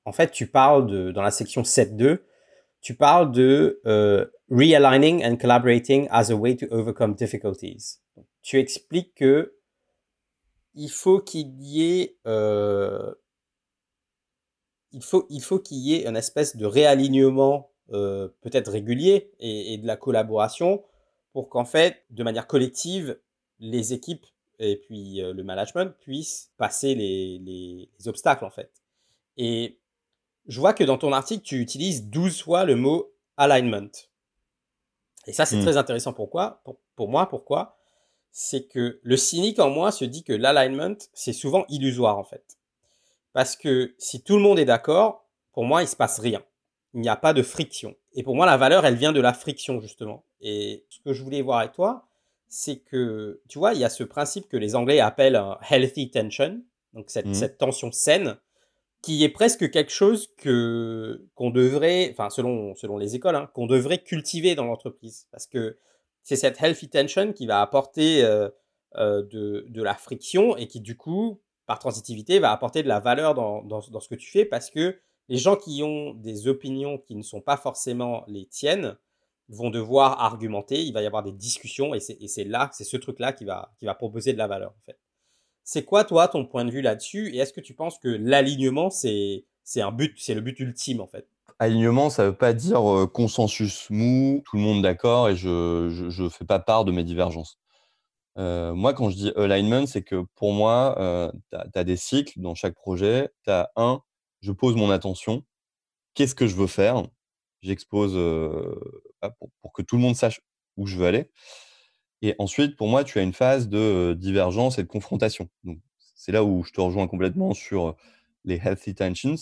en 0.07 0.13
fait, 0.13 0.31
tu 0.31 0.47
parles 0.47 0.87
de, 0.87 1.13
dans 1.13 1.23
la 1.23 1.31
section 1.31 1.63
7.2, 1.63 2.21
tu 2.81 2.95
parles 2.95 3.31
de 3.33 3.81
euh, 3.85 4.27
realigning 4.51 5.25
and 5.25 5.37
collaborating 5.37 6.09
as 6.11 6.31
a 6.31 6.35
way 6.35 6.57
to 6.57 6.67
overcome 6.71 7.15
difficulties. 7.15 8.01
Tu 8.43 8.59
expliques 8.59 9.15
que 9.15 9.56
il 10.77 10.91
faut 10.91 11.21
qu'il 11.21 11.61
y 11.61 11.83
ait 11.83 12.17
euh, 12.27 13.13
il 14.93 15.03
faut 15.03 15.27
il 15.31 15.43
faut 15.43 15.59
qu'il 15.59 15.79
y 15.79 15.95
ait 15.95 16.07
une 16.07 16.17
espèce 16.17 16.57
de 16.57 16.67
réalignement 16.67 17.71
euh, 17.93 18.29
peut-être 18.41 18.71
régulier 18.71 19.33
et, 19.41 19.79
de 19.79 19.87
la 19.87 19.97
collaboration 19.97 20.85
pour 21.33 21.49
qu'en 21.49 21.65
fait 21.65 22.05
de 22.11 22.23
manière 22.23 22.47
collective 22.47 23.19
les 23.59 23.93
équipes 23.93 24.27
et 24.59 24.77
puis 24.77 25.21
le 25.21 25.43
management 25.43 25.93
puissent 26.01 26.53
passer 26.57 26.95
les, 26.95 27.39
les, 27.39 27.91
les, 27.99 28.09
obstacles 28.09 28.45
en 28.45 28.51
fait 28.51 28.71
et 29.37 29.79
je 30.49 30.61
vois 30.61 30.73
que 30.73 30.85
dans 30.85 30.99
ton 30.99 31.13
article, 31.13 31.43
tu 31.43 31.61
utilises 31.61 32.09
12 32.09 32.43
fois 32.43 32.65
le 32.65 32.77
mot 32.77 33.13
alignment. 33.37 33.91
Et 35.27 35.33
ça, 35.33 35.45
c'est 35.45 35.57
hmm. 35.57 35.63
très 35.63 35.77
intéressant. 35.77 36.13
Pourquoi? 36.13 36.61
Pour, 36.65 36.79
pour 36.95 37.09
moi, 37.09 37.29
pourquoi? 37.29 37.76
C'est 38.39 38.69
que 38.69 39.01
le 39.03 39.17
cynique 39.17 39.59
en 39.61 39.71
moi 39.71 39.91
se 39.91 40.05
dit 40.05 40.23
que 40.23 40.35
l'alignment, 40.35 40.99
c'est 41.15 41.33
souvent 41.33 41.65
illusoire, 41.71 42.19
en 42.19 42.23
fait. 42.23 42.59
Parce 43.33 43.57
que 43.57 43.95
si 43.97 44.23
tout 44.23 44.37
le 44.37 44.43
monde 44.43 44.59
est 44.59 44.67
d'accord, 44.67 45.25
pour 45.55 45.65
moi, 45.65 45.83
il 45.83 45.89
se 45.89 45.97
passe 45.97 46.19
rien. 46.19 46.45
Il 46.93 47.01
n'y 47.01 47.09
a 47.09 47.17
pas 47.17 47.33
de 47.33 47.41
friction. 47.41 47.97
Et 48.13 48.23
pour 48.23 48.37
moi, 48.37 48.45
la 48.45 48.59
valeur, 48.59 48.85
elle 48.85 48.97
vient 48.97 49.15
de 49.15 49.23
la 49.23 49.33
friction, 49.33 49.81
justement. 49.81 50.23
Et 50.43 50.85
ce 50.91 51.01
que 51.01 51.15
je 51.15 51.23
voulais 51.23 51.41
voir 51.41 51.61
avec 51.61 51.73
toi, 51.73 52.09
c'est 52.47 52.77
que, 52.77 53.41
tu 53.49 53.59
vois, 53.59 53.73
il 53.73 53.81
y 53.81 53.85
a 53.85 53.89
ce 53.89 54.05
principe 54.05 54.49
que 54.49 54.59
les 54.59 54.77
Anglais 54.77 55.01
appellent 55.01 55.37
un 55.37 55.59
healthy 55.71 56.11
tension, 56.11 56.61
donc 56.93 57.09
cette, 57.09 57.29
hmm. 57.29 57.35
cette 57.35 57.57
tension 57.57 57.91
saine, 57.91 58.37
qui 59.01 59.25
est 59.25 59.31
presque 59.31 59.71
quelque 59.71 59.93
chose 59.93 60.31
que 60.37 61.25
qu'on 61.35 61.49
devrait, 61.49 62.11
enfin 62.11 62.29
selon 62.29 62.75
selon 62.75 62.99
les 62.99 63.15
écoles, 63.15 63.37
hein, 63.37 63.49
qu'on 63.55 63.67
devrait 63.67 64.03
cultiver 64.03 64.55
dans 64.55 64.65
l'entreprise, 64.65 65.27
parce 65.31 65.47
que 65.47 65.79
c'est 66.27 66.35
cette 66.35 66.61
healthy 66.61 66.89
tension 66.89 67.33
qui 67.33 67.47
va 67.47 67.61
apporter 67.63 68.25
euh, 68.25 68.49
euh, 68.97 69.23
de, 69.23 69.83
la 69.83 69.95
friction 69.95 70.57
et 70.57 70.67
qui 70.67 70.81
du 70.81 70.97
coup, 70.97 71.41
par 71.67 71.79
transitivité, 71.79 72.41
va 72.41 72.51
apporter 72.51 72.83
de 72.83 72.89
la 72.89 72.99
valeur 72.99 73.37
dans, 73.37 73.81
ce 73.81 74.09
que 74.09 74.17
tu 74.17 74.29
fais, 74.29 74.45
parce 74.45 74.69
que 74.69 74.99
les 75.29 75.37
gens 75.37 75.55
qui 75.55 75.85
ont 75.85 76.15
des 76.15 76.49
opinions 76.49 76.99
qui 76.99 77.15
ne 77.15 77.23
sont 77.23 77.41
pas 77.41 77.57
forcément 77.57 78.25
les 78.27 78.45
tiennes 78.47 78.97
vont 79.49 79.71
devoir 79.71 80.21
argumenter, 80.21 80.83
il 80.83 80.93
va 80.93 81.01
y 81.01 81.07
avoir 81.07 81.23
des 81.23 81.31
discussions 81.31 81.95
et 81.95 82.01
c'est 82.01 82.45
là, 82.45 82.71
c'est 82.73 82.83
ce 82.83 82.97
truc-là 82.97 83.33
qui 83.33 83.45
va, 83.45 83.73
qui 83.79 83.85
va 83.85 83.95
proposer 83.95 84.33
de 84.33 84.39
la 84.39 84.49
valeur 84.49 84.73
en 84.73 84.83
fait. 84.85 84.99
C'est 85.63 85.85
quoi, 85.85 86.03
toi, 86.03 86.27
ton 86.27 86.45
point 86.45 86.65
de 86.65 86.73
vue 86.73 86.83
là-dessus 86.83 87.33
Et 87.35 87.39
est-ce 87.39 87.53
que 87.53 87.61
tu 87.61 87.75
penses 87.75 88.01
que 88.01 88.09
l'alignement, 88.09 88.91
c'est 88.91 89.45
un 89.77 89.93
but, 89.93 90.19
c'est 90.19 90.35
le 90.35 90.41
but 90.41 90.59
ultime, 90.59 91.01
en 91.01 91.07
fait? 91.07 91.29
Alignement, 91.59 92.11
ça 92.11 92.25
ne 92.25 92.29
veut 92.29 92.37
pas 92.37 92.53
dire 92.53 92.87
euh, 92.91 93.07
consensus 93.07 93.89
mou, 93.89 94.43
tout 94.45 94.57
le 94.57 94.63
monde 94.63 94.83
d'accord 94.83 95.31
et 95.31 95.37
je 95.37 96.23
ne 96.23 96.29
fais 96.29 96.45
pas 96.45 96.59
part 96.59 96.85
de 96.85 96.93
mes 96.93 97.03
divergences. 97.03 97.59
Euh, 98.39 98.75
moi, 98.75 98.93
quand 98.93 99.11
je 99.11 99.17
dis 99.17 99.33
alignment, 99.37 99.87
c'est 99.87 100.03
que 100.03 100.27
pour 100.35 100.53
moi, 100.53 100.97
euh, 100.99 101.33
tu 101.51 101.79
as, 101.79 101.85
des 101.85 101.97
cycles 101.97 102.41
dans 102.41 102.55
chaque 102.55 102.75
projet. 102.75 103.31
Tu 103.45 103.51
as 103.51 103.71
un, 103.77 104.03
je 104.43 104.53
pose 104.53 104.77
mon 104.77 104.91
attention. 104.91 105.45
Qu'est-ce 106.15 106.35
que 106.35 106.47
je 106.47 106.57
veux 106.57 106.67
faire? 106.67 107.03
J'expose 107.63 108.13
pour, 109.39 109.51
pour, 109.63 109.73
que 109.73 109.83
tout 109.83 109.97
le 109.97 110.03
monde 110.03 110.17
sache 110.17 110.41
où 110.77 110.87
je 110.87 110.99
veux 110.99 111.07
aller. 111.07 111.31
Et 112.23 112.35
ensuite, 112.39 112.77
pour 112.77 112.89
moi, 112.89 113.05
tu 113.05 113.19
as 113.19 113.23
une 113.23 113.33
phase 113.33 113.69
de 113.69 114.15
divergence 114.19 114.79
et 114.79 114.83
de 114.83 114.89
confrontation. 114.89 115.49
C'est 116.15 116.33
là 116.33 116.45
où 116.45 116.65
je 116.65 116.73
te 116.73 116.81
rejoins 116.81 117.09
complètement 117.09 117.55
sur 117.55 117.97
les 118.45 118.57
healthy 118.57 118.95
tensions. 118.95 119.37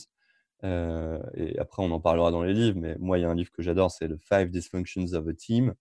Et 0.62 1.58
après, 1.58 1.82
on 1.82 1.90
en 1.90 2.00
parlera 2.00 2.30
dans 2.30 2.42
les 2.42 2.54
livres, 2.54 2.78
mais 2.80 2.96
moi, 2.98 3.18
il 3.18 3.22
y 3.22 3.24
a 3.24 3.30
un 3.30 3.34
livre 3.34 3.50
que 3.52 3.62
j'adore, 3.62 3.90
c'est 3.90 4.08
le 4.08 4.16
Five 4.16 4.50
Dysfunctions 4.50 5.12
of 5.12 5.28
a 5.28 5.34
Team, 5.34 5.74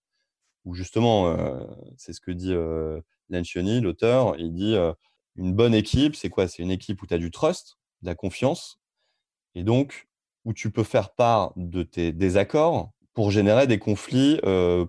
où 0.66 0.74
justement, 0.74 1.36
c'est 1.98 2.14
ce 2.14 2.20
que 2.20 2.32
dit 2.32 2.54
Lencioni, 3.30 3.80
l'auteur. 3.82 4.36
Il 4.38 4.54
dit 4.54 4.76
une 5.36 5.54
bonne 5.54 5.74
équipe, 5.74 6.16
c'est 6.16 6.30
quoi? 6.30 6.48
C'est 6.48 6.64
une 6.64 6.72
équipe 6.72 7.02
où 7.02 7.08
tu 7.08 7.14
as 7.14 7.18
du 7.18 7.32
trust, 7.32 7.78
de 8.02 8.08
la 8.08 8.16
confiance, 8.16 8.82
et 9.56 9.64
donc 9.64 10.08
où 10.46 10.54
tu 10.54 10.72
peux 10.72 10.84
faire 10.84 11.14
part 11.14 11.54
de 11.56 11.84
tes 11.84 12.12
désaccords 12.12 12.92
pour 13.14 13.32
générer 13.32 13.68
des 13.68 13.80
conflits 13.80 14.42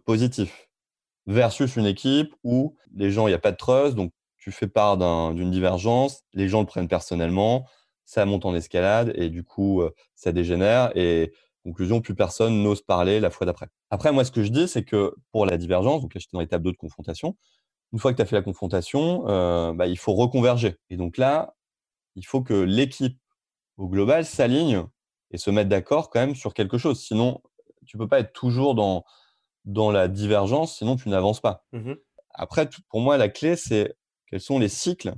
positifs 0.04 0.68
versus 1.26 1.76
une 1.76 1.86
équipe 1.86 2.34
où 2.42 2.76
les 2.92 3.10
gens, 3.10 3.26
il 3.28 3.30
n'y 3.30 3.34
a 3.34 3.38
pas 3.38 3.52
de 3.52 3.56
trust, 3.56 3.94
donc 3.94 4.12
tu 4.36 4.50
fais 4.52 4.66
part 4.66 4.98
d'une 5.32 5.50
divergence, 5.50 6.22
les 6.32 6.48
gens 6.48 6.60
le 6.60 6.66
prennent 6.66 6.88
personnellement, 6.88 7.66
ça 8.04 8.24
monte 8.26 8.44
en 8.44 8.54
escalade 8.54 9.12
et 9.16 9.30
du 9.30 9.44
coup, 9.44 9.82
ça 10.14 10.32
dégénère 10.32 10.90
et 10.96 11.32
conclusion, 11.64 12.00
plus 12.00 12.14
personne 12.14 12.62
n'ose 12.62 12.82
parler 12.82 13.20
la 13.20 13.30
fois 13.30 13.46
d'après. 13.46 13.68
Après, 13.90 14.12
moi, 14.12 14.24
ce 14.24 14.30
que 14.30 14.44
je 14.44 14.50
dis, 14.50 14.68
c'est 14.68 14.84
que 14.84 15.14
pour 15.32 15.46
la 15.46 15.56
divergence, 15.56 16.02
donc 16.02 16.14
là, 16.14 16.20
j'étais 16.20 16.34
dans 16.34 16.40
l'étape 16.40 16.62
2 16.62 16.72
de 16.72 16.76
confrontation, 16.76 17.36
une 17.92 17.98
fois 17.98 18.12
que 18.12 18.16
tu 18.16 18.22
as 18.22 18.26
fait 18.26 18.36
la 18.36 18.42
confrontation, 18.42 19.24
euh, 19.28 19.72
bah, 19.72 19.86
il 19.86 19.98
faut 19.98 20.14
reconverger. 20.14 20.76
Et 20.90 20.96
donc 20.96 21.16
là, 21.16 21.54
il 22.16 22.26
faut 22.26 22.42
que 22.42 22.54
l'équipe 22.54 23.18
au 23.76 23.88
global 23.88 24.24
s'aligne 24.24 24.84
et 25.30 25.38
se 25.38 25.50
mette 25.50 25.68
d'accord 25.68 26.10
quand 26.10 26.20
même 26.20 26.34
sur 26.34 26.54
quelque 26.54 26.78
chose. 26.78 27.00
Sinon, 27.00 27.40
tu 27.86 27.96
peux 27.96 28.08
pas 28.08 28.20
être 28.20 28.32
toujours 28.32 28.74
dans, 28.74 29.04
dans 29.64 29.90
la 29.90 30.08
divergence, 30.08 30.78
sinon 30.78 30.96
tu 30.96 31.08
n'avances 31.08 31.40
pas. 31.40 31.64
Mmh 31.72 31.94
Après, 32.30 32.68
pour 32.88 33.00
moi, 33.00 33.16
la 33.16 33.28
clé, 33.28 33.56
c'est 33.56 33.96
quels 34.26 34.40
sont 34.40 34.58
les 34.58 34.68
cycles 34.68 35.14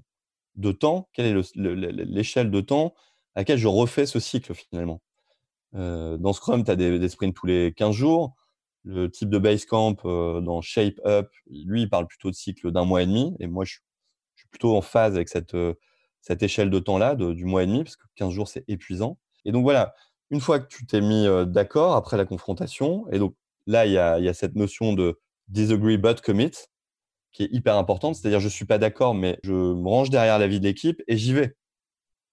de 0.56 0.72
temps, 0.72 1.08
quelle 1.12 1.26
est 1.26 1.56
l'échelle 1.56 2.50
de 2.50 2.60
temps 2.60 2.94
à 3.34 3.40
laquelle 3.40 3.58
je 3.58 3.68
refais 3.68 4.06
ce 4.06 4.18
cycle 4.18 4.54
finalement. 4.54 5.02
Euh, 5.74 6.16
dans 6.16 6.32
Scrum, 6.32 6.64
tu 6.64 6.70
as 6.70 6.76
des, 6.76 7.08
sprints 7.08 7.34
tous 7.34 7.46
les 7.46 7.72
15 7.76 7.94
jours. 7.94 8.34
Le 8.84 9.10
type 9.10 9.28
de 9.28 9.38
Basecamp 9.38 9.96
euh, 10.04 10.40
dans 10.40 10.60
Shape 10.60 11.00
Up, 11.04 11.28
lui, 11.50 11.82
il 11.82 11.90
parle 11.90 12.06
plutôt 12.06 12.30
de 12.30 12.36
cycle 12.36 12.70
d'un 12.70 12.84
mois 12.84 13.02
et 13.02 13.06
demi. 13.06 13.34
Et 13.40 13.46
moi, 13.46 13.64
je, 13.64 13.74
suis 14.36 14.48
plutôt 14.50 14.76
en 14.76 14.82
phase 14.82 15.16
avec 15.16 15.28
cette, 15.28 15.54
euh, 15.54 15.74
cette 16.20 16.42
échelle 16.42 16.70
de 16.70 16.78
temps-là, 16.78 17.14
du 17.14 17.44
mois 17.44 17.62
et 17.62 17.66
demi, 17.66 17.84
parce 17.84 17.96
que 17.96 18.06
15 18.16 18.30
jours, 18.32 18.48
c'est 18.48 18.64
épuisant. 18.68 19.18
Et 19.44 19.52
donc 19.52 19.62
voilà, 19.62 19.94
une 20.30 20.40
fois 20.40 20.60
que 20.60 20.66
tu 20.66 20.86
t'es 20.86 21.00
mis 21.00 21.26
d'accord 21.46 21.94
après 21.94 22.16
la 22.16 22.24
confrontation, 22.24 23.06
et 23.12 23.18
donc 23.18 23.34
là, 23.66 23.86
il 23.86 23.92
y 23.92 23.98
a, 23.98 24.34
cette 24.34 24.56
notion 24.56 24.92
de 24.92 25.20
disagree 25.48 25.98
but 25.98 26.20
commit 26.20 26.52
qui 27.36 27.42
est 27.42 27.52
hyper 27.52 27.76
importante. 27.76 28.14
C'est-à-dire, 28.14 28.40
je 28.40 28.46
ne 28.46 28.50
suis 28.50 28.64
pas 28.64 28.78
d'accord, 28.78 29.14
mais 29.14 29.38
je 29.42 29.52
me 29.52 29.88
range 29.88 30.08
derrière 30.08 30.38
la 30.38 30.46
vie 30.46 30.58
de 30.58 30.64
l'équipe 30.64 31.02
et 31.06 31.18
j'y 31.18 31.34
vais. 31.34 31.54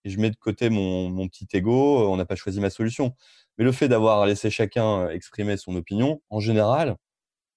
Et 0.05 0.09
je 0.09 0.17
mets 0.17 0.29
de 0.29 0.35
côté 0.37 0.69
mon, 0.69 1.27
petit 1.27 1.45
ego, 1.53 2.09
on 2.09 2.15
n'a 2.15 2.25
pas 2.25 2.35
choisi 2.37 2.61
ma 2.61 2.69
solution. 2.69 3.13
Mais 3.57 3.65
le 3.65 3.73
fait 3.73 3.89
d'avoir 3.89 4.25
laissé 4.25 4.49
chacun 4.49 5.09
exprimer 5.09 5.57
son 5.57 5.75
opinion, 5.75 6.21
en 6.29 6.39
général, 6.39 6.95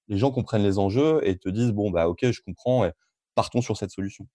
les 0.09 0.19
gens 0.19 0.33
comprennent 0.33 0.65
les 0.65 0.79
enjeux 0.79 1.21
et 1.23 1.39
te 1.39 1.49
disent, 1.49 1.71
bon, 1.71 1.91
bah, 1.91 2.09
ok, 2.09 2.31
je 2.33 2.41
comprends, 2.41 2.91
partons 3.37 3.63
sur 3.63 3.77
cette 3.77 3.93
solution. 3.93 4.27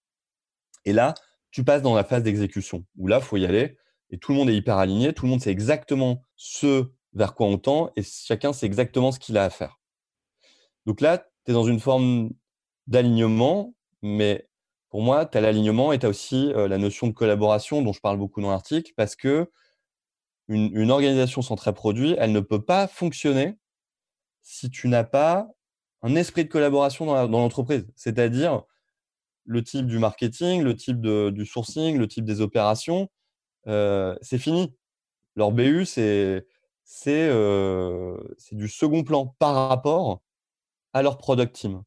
Et 0.85 0.93
là, 0.93 1.13
tu 1.51 1.65
passes 1.65 1.81
dans 1.81 1.95
la 1.95 2.05
phase 2.05 2.23
d'exécution, 2.23 2.85
où 2.97 3.07
là, 3.07 3.17
il 3.17 3.23
faut 3.23 3.37
y 3.37 3.45
aller, 3.45 3.77
et 4.09 4.19
tout 4.19 4.31
le 4.31 4.37
monde 4.37 4.49
est 4.49 4.55
hyper 4.55 4.77
aligné, 4.77 5.13
tout 5.13 5.25
le 5.25 5.31
monde 5.31 5.41
sait 5.41 5.51
exactement 5.51 6.23
ce 6.37 6.91
vers 7.13 7.35
quoi 7.35 7.47
on 7.47 7.57
tend 7.57 7.91
et 7.97 8.03
chacun 8.03 8.53
sait 8.53 8.65
exactement 8.65 9.11
ce 9.11 9.19
qu'il 9.19 9.37
a 9.37 9.43
à 9.43 9.49
faire. 9.49 9.79
Donc 10.85 11.01
là, 11.01 11.17
tu 11.45 11.51
es 11.51 11.53
dans 11.53 11.65
une 11.65 11.79
forme 11.79 12.31
d'alignement, 12.91 13.73
mais 14.01 14.47
pour 14.89 15.01
moi, 15.01 15.25
tu 15.25 15.37
as 15.37 15.41
l'alignement 15.41 15.93
et 15.93 15.99
tu 15.99 16.05
as 16.05 16.09
aussi 16.09 16.51
la 16.53 16.77
notion 16.77 17.07
de 17.07 17.13
collaboration 17.13 17.81
dont 17.81 17.93
je 17.93 18.01
parle 18.01 18.17
beaucoup 18.17 18.41
dans 18.41 18.51
l'article 18.51 18.91
parce 18.95 19.15
que 19.15 19.49
une, 20.49 20.91
organisation 20.91 21.41
centrée 21.41 21.73
produit, 21.73 22.15
elle 22.19 22.33
ne 22.33 22.41
peut 22.41 22.61
pas 22.61 22.87
fonctionner 22.87 23.57
si 24.41 24.69
tu 24.69 24.89
n'as 24.89 25.05
pas 25.05 25.47
un 26.01 26.15
esprit 26.15 26.43
de 26.43 26.49
collaboration 26.49 27.05
dans 27.05 27.39
l'entreprise. 27.39 27.87
C'est-à-dire 27.95 28.63
le 29.45 29.63
type 29.63 29.87
du 29.87 29.97
marketing, 29.97 30.61
le 30.61 30.75
type 30.75 30.99
du 30.99 31.45
sourcing, 31.45 31.97
le 31.97 32.07
type 32.07 32.25
des 32.25 32.41
opérations, 32.41 33.09
c'est 33.65 34.37
fini. 34.37 34.75
Leur 35.35 35.51
BU, 35.51 35.85
c'est 35.85 36.45
c'est 36.83 37.29
du 38.51 38.67
second 38.67 39.03
plan 39.03 39.27
par 39.39 39.69
rapport 39.69 40.21
à 40.93 41.01
leur 41.01 41.17
product 41.17 41.55
team, 41.55 41.83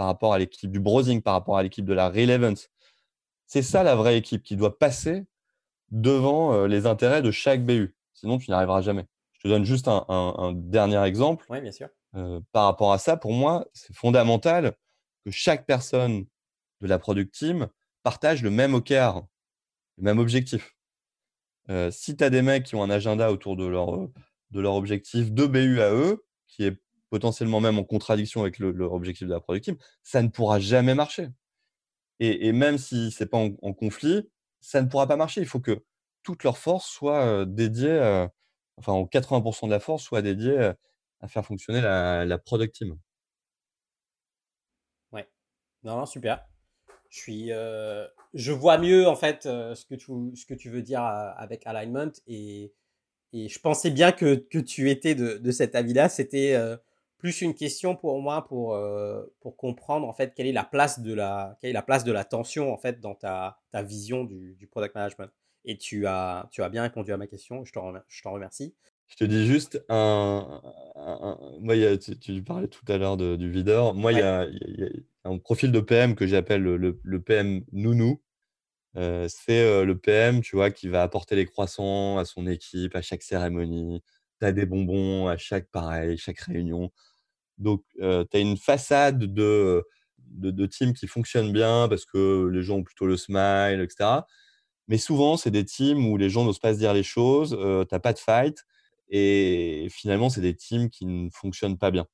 par 0.00 0.06
rapport 0.06 0.32
à 0.32 0.38
l'équipe 0.38 0.70
du 0.70 0.80
browsing, 0.80 1.20
par 1.20 1.34
rapport 1.34 1.58
à 1.58 1.62
l'équipe 1.62 1.84
de 1.84 1.92
la 1.92 2.08
relevance. 2.08 2.70
C'est 3.44 3.60
ça 3.60 3.82
la 3.82 3.94
vraie 3.94 4.16
équipe 4.16 4.42
qui 4.42 4.56
doit 4.56 4.78
passer 4.78 5.26
devant 5.90 6.64
les 6.64 6.86
intérêts 6.86 7.20
de 7.20 7.30
chaque 7.30 7.66
BU. 7.66 7.94
Sinon, 8.14 8.38
tu 8.38 8.50
n'y 8.50 8.54
arriveras 8.54 8.80
jamais. 8.80 9.04
Je 9.34 9.42
te 9.42 9.48
donne 9.48 9.64
juste 9.64 9.88
un, 9.88 10.52
dernier 10.56 11.02
exemple. 11.02 11.44
Oui, 11.50 11.60
bien 11.60 11.70
sûr. 11.70 11.90
par 12.50 12.64
rapport 12.64 12.94
à 12.94 12.98
ça, 12.98 13.18
pour 13.18 13.34
moi, 13.34 13.66
c'est 13.74 13.94
fondamental 13.94 14.72
que 15.26 15.30
chaque 15.30 15.66
personne 15.66 16.24
de 16.80 16.86
la 16.86 16.98
product 16.98 17.34
team 17.34 17.68
partage 18.02 18.42
le 18.42 18.48
même 18.48 18.72
OKR, 18.72 19.20
le 19.98 20.02
même 20.02 20.18
objectif. 20.18 20.78
si 21.90 22.16
tu 22.16 22.24
as 22.24 22.30
des 22.30 22.40
mecs 22.40 22.64
qui 22.64 22.74
ont 22.74 22.82
un 22.82 22.88
agenda 22.88 23.30
autour 23.30 23.54
de 23.54 23.66
leur, 23.66 23.98
de 24.50 24.60
leur 24.60 24.76
objectif 24.76 25.30
de 25.30 25.44
BU 25.44 25.82
à 25.82 25.92
eux, 25.92 26.24
qui 26.48 26.64
est 26.64 26.80
potentiellement 27.10 27.60
même 27.60 27.78
en 27.78 27.84
contradiction 27.84 28.40
avec 28.42 28.58
leur 28.58 28.92
objectif 28.92 29.26
de 29.28 29.32
la 29.32 29.40
product 29.40 29.64
team, 29.64 29.76
ça 30.02 30.22
ne 30.22 30.28
pourra 30.28 30.60
jamais 30.60 30.94
marcher. 30.94 31.28
Et, 32.20 32.52
même 32.52 32.76
si 32.78 33.10
ce 33.10 33.24
n'est 33.24 33.28
pas 33.28 33.38
en, 33.38 33.72
conflit, 33.72 34.28
ça 34.60 34.82
ne 34.82 34.88
pourra 34.88 35.06
pas 35.06 35.16
marcher. 35.16 35.40
Il 35.40 35.46
faut 35.46 35.60
que 35.60 35.82
toute 36.22 36.44
leur 36.44 36.58
force 36.58 36.86
soit 36.86 37.46
dédiée, 37.46 38.26
enfin, 38.76 38.92
en 38.92 39.04
80% 39.04 39.66
de 39.66 39.70
la 39.70 39.80
force 39.80 40.02
soit 40.02 40.20
dédiée 40.20 40.72
à 41.20 41.28
faire 41.28 41.44
fonctionner 41.44 41.80
la, 41.80 42.26
la 42.26 42.38
product 42.38 42.74
team. 42.74 42.98
Ouais. 45.12 45.26
Non, 45.82 46.04
super. 46.04 46.46
Je 47.08 47.18
suis, 47.18 47.48
je 48.34 48.52
vois 48.52 48.76
mieux 48.76 49.08
en 49.08 49.16
fait 49.16 49.44
ce 49.44 49.84
que 49.86 49.94
tu, 49.94 50.12
ce 50.36 50.44
que 50.44 50.54
tu 50.54 50.68
veux 50.68 50.82
dire 50.82 51.02
avec 51.02 51.66
alignment 51.66 52.12
et, 52.26 52.74
et 53.32 53.48
je 53.48 53.58
pensais 53.60 53.90
bien 53.90 54.12
que, 54.12 54.34
que 54.34 54.58
tu 54.58 54.90
étais 54.90 55.14
de, 55.14 55.38
de 55.38 55.50
cet 55.50 55.74
avis-là. 55.74 56.10
C'était 56.10 56.54
plus 57.20 57.42
une 57.42 57.54
question 57.54 57.94
pour 57.94 58.20
moi 58.20 58.46
pour, 58.48 58.74
euh, 58.74 59.22
pour 59.40 59.56
comprendre 59.56 60.08
en 60.08 60.12
fait 60.12 60.34
quelle 60.34 60.46
est 60.46 60.52
la 60.52 60.64
place 60.64 61.00
de 61.00 61.14
la 61.14 61.56
quelle 61.60 61.70
est 61.70 61.74
la 61.74 61.82
place 61.82 62.02
de 62.02 62.12
la 62.12 62.24
tension 62.24 62.72
en 62.72 62.78
fait 62.78 63.00
dans 63.00 63.14
ta, 63.14 63.60
ta 63.70 63.82
vision 63.82 64.24
du, 64.24 64.56
du, 64.58 64.66
product 64.66 64.94
management. 64.94 65.30
Et 65.64 65.76
tu 65.76 66.06
as, 66.06 66.48
tu 66.50 66.62
as 66.62 66.68
bien 66.70 66.82
répondu 66.82 67.12
à 67.12 67.16
ma 67.16 67.26
question, 67.26 67.64
je 67.64 67.72
t'en 67.72 67.92
je 68.08 68.28
remercie. 68.28 68.74
Je 69.06 69.16
te 69.16 69.24
dis 69.24 69.46
juste 69.46 69.84
un, 69.88 70.62
moi 71.60 71.74
tu, 71.98 72.42
parlais 72.42 72.68
tout 72.68 72.84
à 72.88 72.96
l'heure 72.96 73.16
du 73.16 73.50
videur. 73.50 73.94
Moi 73.94 74.12
il, 74.12 74.18
y 74.18 74.22
a, 74.22 74.46
un 75.24 75.38
profil 75.38 75.72
de 75.72 75.80
PM 75.80 76.14
que 76.14 76.26
j'appelle 76.26 76.62
le, 76.62 77.00
le, 77.02 77.20
PM 77.20 77.64
nounou. 77.72 78.20
Euh, 78.96 79.28
c'est 79.28 79.60
euh, 79.60 79.84
le 79.84 79.96
PM, 79.98 80.40
tu 80.42 80.56
vois, 80.56 80.70
qui 80.70 80.88
va 80.88 81.02
apporter 81.02 81.36
les 81.36 81.46
croissants 81.46 82.18
à 82.18 82.24
son 82.24 82.46
équipe 82.46 82.96
à 82.96 83.02
chaque 83.02 83.22
cérémonie. 83.22 84.02
Tu 84.40 84.46
as 84.46 84.52
des 84.52 84.66
bonbons 84.66 85.28
à 85.28 85.36
chaque 85.36 85.68
pareil, 85.70 86.16
chaque 86.16 86.40
réunion. 86.40 86.90
Donc, 87.60 87.84
tu 87.98 88.02
as 88.02 88.38
une 88.38 88.56
façade 88.56 89.18
de, 89.18 89.84
de, 90.18 90.66
team 90.66 90.92
qui 90.94 91.06
fonctionne 91.06 91.52
bien 91.52 91.88
parce 91.88 92.04
que 92.04 92.48
les 92.52 92.62
gens 92.62 92.76
ont 92.76 92.82
plutôt 92.82 93.06
le 93.06 93.16
smile, 93.16 93.80
etc. 93.82 94.22
Mais 94.88 94.98
souvent, 94.98 95.36
c'est 95.36 95.50
des 95.50 95.64
teams 95.64 96.06
où 96.06 96.16
les 96.16 96.30
gens 96.30 96.44
n'osent 96.44 96.58
pas 96.58 96.74
se 96.74 96.78
dire 96.78 96.92
les 96.94 97.02
choses, 97.02 97.50
tu 97.50 97.94
n'as 97.94 98.00
pas 98.00 98.12
de 98.12 98.18
fight. 98.18 98.64
Et 99.10 99.88
finalement, 99.90 100.30
c'est 100.30 100.40
des 100.40 100.56
teams 100.56 100.88
qui 100.90 101.06
ne 101.06 101.30
fonctionnent 101.30 101.78
pas 101.78 101.90
bien. 101.90 102.06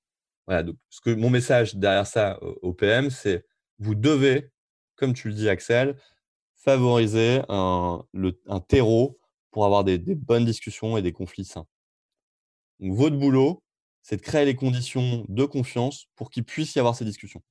Voilà, 0.47 0.63
donc 0.63 0.77
ce 0.91 1.01
que, 1.01 1.11
mon 1.11 1.31
message 1.31 1.75
derrière 1.77 2.07
ça 2.07 2.39
au 2.63 2.73
PM, 2.73 3.11
c'est 3.11 3.45
vous 3.79 3.95
devez, 3.95 4.51
comme 4.97 5.13
tu 5.13 5.29
le 5.29 5.35
dis, 5.35 5.49
Axel, 5.49 5.97
favoriser 6.55 7.43
un, 7.49 8.05
un 8.47 8.61
terreau 8.61 9.19
pour 9.51 9.65
avoir 9.65 9.85
des, 9.85 9.99
des, 9.99 10.15
bonnes 10.15 10.45
discussions 10.45 10.97
et 10.97 11.03
des 11.03 11.13
conflits 11.13 11.45
sains. 11.45 11.67
Donc, 12.81 12.95
votre 12.95 13.17
boulot, 13.17 13.63
c'est 14.07 14.17
de 14.17 14.23
créer 14.23 14.45
les 14.45 14.55
conditions 14.55 15.25
de 15.29 15.45
confiance 15.45 16.07
pour 16.15 16.31
qu'il 16.31 16.45
puisse 16.45 16.77
y 16.77 16.79
avoir 16.79 16.95
ces 16.95 17.05
discussions. 17.05 17.43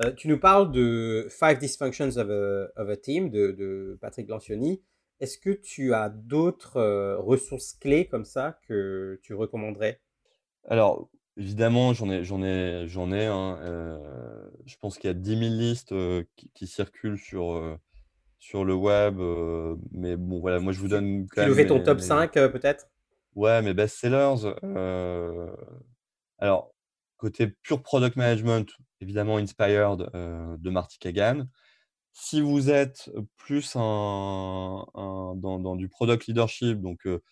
Euh, 0.00 0.10
tu 0.12 0.28
nous 0.28 0.40
parles 0.40 0.72
de 0.72 1.28
Five 1.28 1.58
Dysfunctions 1.58 2.16
of 2.16 2.30
a, 2.30 2.96
Team 2.96 3.28
de, 3.28 3.98
Patrick 4.00 4.26
Lancioni. 4.26 4.80
Est-ce 5.20 5.36
que 5.36 5.50
tu 5.50 5.92
as 5.92 6.08
d'autres 6.08 6.78
euh, 6.78 7.18
ressources 7.18 7.74
clés 7.74 8.06
comme 8.06 8.24
ça 8.24 8.58
que 8.66 9.20
tu 9.22 9.34
recommanderais? 9.34 10.00
Alors, 10.66 11.10
évidemment, 11.36 11.92
j'en 11.92 12.10
ai, 12.10 12.24
j'en 12.24 12.42
ai, 12.42 12.84
j'en 12.86 13.12
ai. 13.12 13.26
Hein, 13.26 13.58
euh, 13.60 14.48
je 14.64 14.76
pense 14.78 14.96
qu'il 14.96 15.08
y 15.08 15.10
a 15.10 15.14
10 15.14 15.38
000 15.38 15.40
listes 15.56 15.94
qui, 16.54 16.66
circulent 16.66 17.18
sur, 17.18 17.78
sur 18.38 18.64
le 18.64 18.72
web. 18.72 19.18
mais 19.92 20.16
bon, 20.16 20.40
voilà, 20.40 20.58
moi, 20.58 20.72
je 20.72 20.80
vous 20.80 20.88
donne 20.88 21.26
quand 21.26 21.42
tu 21.42 21.50
même. 21.50 21.58
Tu 21.58 21.66
ton 21.66 21.82
top 21.82 22.00
5 22.00 22.32
peut-être? 22.32 22.88
Ouais, 23.34 23.60
mes 23.60 23.74
best-sellers. 23.74 24.54
Alors, 26.38 26.72
côté 27.16 27.48
pure 27.48 27.82
product 27.82 28.16
management, 28.16 28.68
évidemment 29.00 29.36
Inspired 29.38 30.08
euh, 30.14 30.56
de 30.58 30.70
Marty 30.70 30.98
Kagan. 30.98 31.46
Si 32.12 32.40
vous 32.40 32.70
êtes 32.70 33.10
plus 33.36 33.76
un, 33.76 34.86
dans, 34.94 35.76
du 35.76 35.88
product 35.88 36.26
leadership, 36.26 36.80
donc 36.80 37.06
euh, 37.06 37.22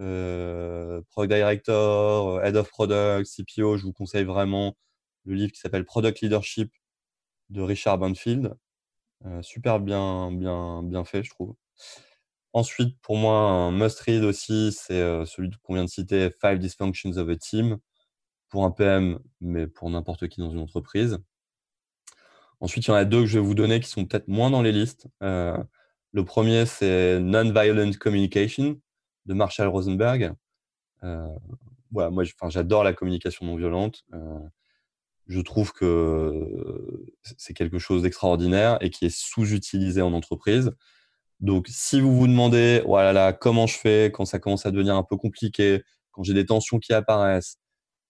euh, 0.00 1.00
product 1.10 1.32
director, 1.32 2.44
head 2.44 2.56
of 2.56 2.68
product, 2.68 3.28
CPO, 3.28 3.76
je 3.76 3.84
vous 3.84 3.92
conseille 3.92 4.24
vraiment 4.24 4.76
le 5.24 5.34
livre 5.34 5.52
qui 5.52 5.60
s'appelle 5.60 5.84
Product 5.84 6.20
Leadership 6.20 6.72
de 7.50 7.62
Richard 7.62 7.98
Banfield. 7.98 8.54
super 9.42 9.80
bien, 9.80 10.30
bien, 10.32 10.82
bien 10.84 11.04
fait, 11.04 11.24
je 11.24 11.30
trouve. 11.30 11.54
Ensuite, 12.52 12.98
pour 13.00 13.16
moi, 13.16 13.34
un 13.34 13.72
must-read 13.72 14.22
aussi, 14.24 14.72
c'est 14.72 15.26
celui 15.26 15.50
qu'on 15.62 15.74
vient 15.74 15.84
de 15.84 15.90
citer, 15.90 16.30
Five 16.40 16.58
Dysfunctions 16.58 17.16
of 17.16 17.28
a 17.28 17.36
Team 17.36 17.78
pour 18.56 18.64
un 18.64 18.70
PM, 18.70 19.18
mais 19.42 19.66
pour 19.66 19.90
n'importe 19.90 20.28
qui 20.28 20.40
dans 20.40 20.50
une 20.50 20.60
entreprise. 20.60 21.18
Ensuite, 22.60 22.86
il 22.86 22.88
y 22.88 22.90
en 22.90 22.96
a 22.96 23.04
deux 23.04 23.20
que 23.20 23.26
je 23.26 23.38
vais 23.38 23.44
vous 23.44 23.54
donner 23.54 23.80
qui 23.80 23.90
sont 23.90 24.06
peut-être 24.06 24.28
moins 24.28 24.48
dans 24.48 24.62
les 24.62 24.72
listes. 24.72 25.08
Euh, 25.22 25.62
le 26.12 26.24
premier, 26.24 26.64
c'est 26.64 27.20
Non-Violent 27.20 27.90
Communication 28.00 28.80
de 29.26 29.34
Marshall 29.34 29.68
Rosenberg. 29.68 30.32
Euh, 31.04 31.28
moi, 31.90 32.24
j'adore 32.48 32.82
la 32.82 32.94
communication 32.94 33.44
non 33.44 33.56
violente. 33.56 34.06
Euh, 34.14 34.38
je 35.26 35.42
trouve 35.42 35.74
que 35.74 37.04
c'est 37.36 37.52
quelque 37.52 37.78
chose 37.78 38.04
d'extraordinaire 38.04 38.78
et 38.80 38.88
qui 38.88 39.04
est 39.04 39.14
sous-utilisé 39.14 40.00
en 40.00 40.14
entreprise. 40.14 40.72
Donc, 41.40 41.66
si 41.68 42.00
vous 42.00 42.16
vous 42.16 42.26
demandez, 42.26 42.82
voilà, 42.86 43.12
là, 43.12 43.34
comment 43.34 43.66
je 43.66 43.76
fais 43.76 44.10
quand 44.14 44.24
ça 44.24 44.38
commence 44.38 44.64
à 44.64 44.70
devenir 44.70 44.96
un 44.96 45.02
peu 45.02 45.18
compliqué, 45.18 45.82
quand 46.10 46.22
j'ai 46.22 46.32
des 46.32 46.46
tensions 46.46 46.78
qui 46.78 46.94
apparaissent, 46.94 47.58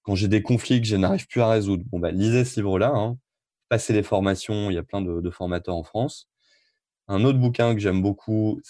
quand 0.06 0.14
j'ai 0.14 0.28
des 0.28 0.40
conflits 0.40 0.80
que 0.80 0.86
je 0.86 0.94
n'arrive 0.94 1.26
plus 1.26 1.42
à 1.42 1.48
résoudre, 1.48 1.84
bon, 1.90 1.98
bah, 1.98 2.12
lisez 2.12 2.44
ce 2.44 2.60
livre-là. 2.60 2.92
Hein. 2.94 3.18
Passez 3.68 3.92
les 3.92 4.04
formations, 4.04 4.70
il 4.70 4.74
y 4.74 4.78
a 4.78 4.84
plein 4.84 5.02
de, 5.02 5.30
formateurs 5.30 5.74
en 5.74 5.82
France. 5.82 6.28
Un 7.08 7.24
autre 7.24 7.40
bouquin 7.40 7.74
que 7.74 7.80
j'aime 7.80 8.02
beaucoup, 8.02 8.60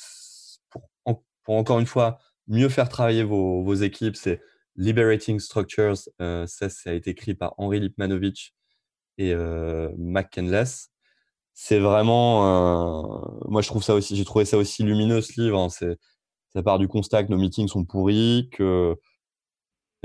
pour, 1.44 1.54
encore 1.54 1.78
une 1.78 1.86
fois 1.86 2.18
mieux 2.48 2.70
faire 2.70 2.88
travailler 2.88 3.22
vos, 3.22 3.74
équipes, 3.74 4.16
c'est 4.16 4.40
Liberating 4.76 5.38
Structures. 5.38 5.98
Euh, 6.22 6.46
ça, 6.46 6.70
ça 6.70 6.90
a 6.90 6.92
été 6.94 7.10
écrit 7.10 7.34
par 7.34 7.54
Henri 7.58 7.80
Lipmanovich 7.80 8.54
et 9.18 9.34
euh, 9.34 9.90
Mac 9.98 10.40
C'est 11.52 11.78
vraiment, 11.78 13.02
euh, 13.04 13.48
moi 13.48 13.60
je 13.60 13.68
trouve 13.68 13.82
ça 13.82 13.94
aussi, 13.94 14.16
j'ai 14.16 14.24
trouvé 14.24 14.46
ça 14.46 14.56
aussi 14.56 14.84
lumineux 14.84 15.20
ce 15.20 15.38
livre. 15.38 15.58
Hein. 15.58 15.68
C'est, 15.68 15.98
ça 16.54 16.62
part 16.62 16.78
du 16.78 16.88
constat 16.88 17.24
que 17.24 17.30
nos 17.30 17.38
meetings 17.38 17.68
sont 17.68 17.84
pourris, 17.84 18.48
que 18.52 18.96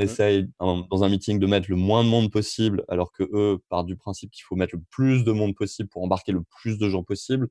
Essaye 0.01 0.49
dans 0.59 1.03
un 1.03 1.09
meeting 1.09 1.39
de 1.39 1.47
mettre 1.47 1.69
le 1.69 1.75
moins 1.75 2.03
de 2.03 2.09
monde 2.09 2.31
possible, 2.31 2.83
alors 2.87 3.11
que 3.11 3.23
eux 3.33 3.59
partent 3.69 3.87
du 3.87 3.95
principe 3.95 4.31
qu'il 4.31 4.43
faut 4.43 4.55
mettre 4.55 4.75
le 4.75 4.81
plus 4.89 5.23
de 5.23 5.31
monde 5.31 5.55
possible 5.55 5.89
pour 5.89 6.03
embarquer 6.03 6.31
le 6.31 6.41
plus 6.43 6.77
de 6.77 6.89
gens 6.89 7.03
possible 7.03 7.49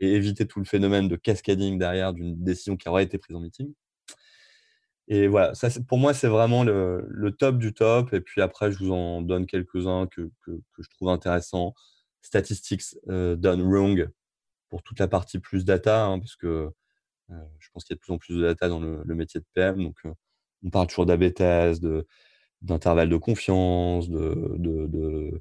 et 0.00 0.14
éviter 0.14 0.46
tout 0.46 0.58
le 0.58 0.64
phénomène 0.64 1.08
de 1.08 1.16
cascading 1.16 1.78
derrière 1.78 2.12
d'une 2.12 2.42
décision 2.42 2.76
qui 2.76 2.88
aurait 2.88 3.04
été 3.04 3.18
prise 3.18 3.36
en 3.36 3.40
meeting. 3.40 3.72
Et 5.08 5.26
voilà, 5.26 5.54
ça, 5.54 5.68
pour 5.88 5.98
moi, 5.98 6.14
c'est 6.14 6.28
vraiment 6.28 6.62
le, 6.62 7.34
top 7.36 7.58
du 7.58 7.74
top. 7.74 8.12
Et 8.12 8.20
puis 8.20 8.40
après, 8.40 8.70
je 8.70 8.78
vous 8.78 8.92
en 8.92 9.22
donne 9.22 9.44
quelques-uns 9.44 10.06
que, 10.06 10.30
que, 10.46 10.52
je 10.78 10.88
trouve 10.90 11.08
intéressants. 11.08 11.74
Statistics 12.22 12.96
euh, 13.08 13.34
done 13.34 13.62
wrong 13.62 14.08
pour 14.68 14.82
toute 14.82 15.00
la 15.00 15.08
partie 15.08 15.40
plus 15.40 15.64
data, 15.64 16.04
hein, 16.04 16.20
parce 16.20 16.36
que 16.36 16.70
euh, 17.30 17.44
je 17.58 17.68
pense 17.72 17.84
qu'il 17.84 17.94
y 17.94 17.96
a 17.96 17.96
de 17.96 18.00
plus 18.00 18.12
en 18.12 18.18
plus 18.18 18.36
de 18.36 18.42
data 18.42 18.68
dans 18.68 18.78
le, 18.78 19.02
métier 19.14 19.40
de 19.40 19.46
PM. 19.52 19.82
Donc, 19.82 19.96
euh, 20.04 20.12
on 20.64 20.70
parle 20.70 20.86
toujours 20.88 21.06
d'AB 21.06 21.32
test, 21.32 21.84
d'intervalle 22.62 23.08
de, 23.08 23.16
confiance, 23.16 24.08
de, 24.08 24.56
de, 24.58 25.40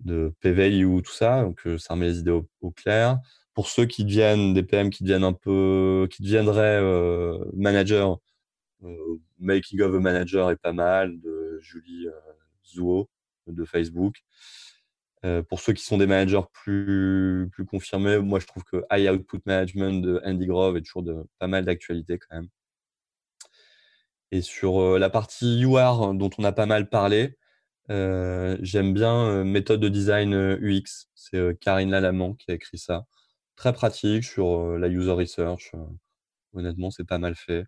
de, 0.00 1.00
tout 1.00 1.12
ça. 1.12 1.42
Donc, 1.42 1.66
euh, 1.66 1.78
ça 1.78 1.94
remet 1.94 2.08
les 2.08 2.18
idées 2.20 2.40
au, 2.60 2.70
clair. 2.70 3.18
Pour 3.54 3.68
ceux 3.68 3.86
qui 3.86 4.04
deviennent 4.04 4.54
des 4.54 4.62
PM, 4.62 4.90
qui 4.90 5.04
deviennent 5.04 5.24
un 5.24 5.32
peu, 5.32 6.08
qui 6.10 6.22
deviendraient 6.22 6.80
euh, 6.82 7.44
managers, 7.54 8.08
euh, 8.84 9.20
Making 9.38 9.80
of 9.82 9.94
a 9.94 10.00
Manager 10.00 10.50
est 10.50 10.56
pas 10.56 10.72
mal, 10.72 11.20
de 11.20 11.58
Julie 11.60 12.06
Zouo 12.66 13.08
de 13.46 13.64
Facebook. 13.64 14.16
pour 15.48 15.60
ceux 15.60 15.72
qui 15.72 15.84
sont 15.84 15.98
des 15.98 16.06
managers 16.06 16.42
plus, 16.52 17.48
plus 17.52 17.64
confirmés, 17.66 18.18
moi 18.18 18.40
je 18.40 18.46
trouve 18.46 18.64
que 18.64 18.84
High 18.90 19.10
Output 19.10 19.40
Management 19.46 20.02
de 20.02 20.20
Andy 20.24 20.46
Grove 20.46 20.76
est 20.76 20.82
toujours 20.82 21.02
de, 21.02 21.24
pas 21.38 21.46
mal 21.46 21.64
d'actualité 21.64 22.18
quand 22.18 22.36
même. 22.36 22.48
Et 24.34 24.42
sur 24.42 24.98
la 24.98 25.10
partie 25.10 25.60
UR 25.60 26.12
dont 26.12 26.30
on 26.38 26.42
a 26.42 26.50
pas 26.50 26.66
mal 26.66 26.88
parlé, 26.88 27.38
j'aime 27.88 28.92
bien 28.92 29.44
méthode 29.44 29.78
de 29.78 29.88
design 29.88 30.34
UX. 30.34 31.06
C'est 31.14 31.56
Karine 31.60 31.92
Lalaman 31.92 32.34
qui 32.34 32.50
a 32.50 32.54
écrit 32.54 32.78
ça. 32.78 33.06
très 33.54 33.72
pratique 33.72 34.24
sur 34.24 34.76
la 34.76 34.88
user 34.88 35.12
research. 35.12 35.70
honnêtement, 36.52 36.90
c'est 36.90 37.04
pas 37.04 37.18
mal 37.18 37.36
fait. 37.36 37.64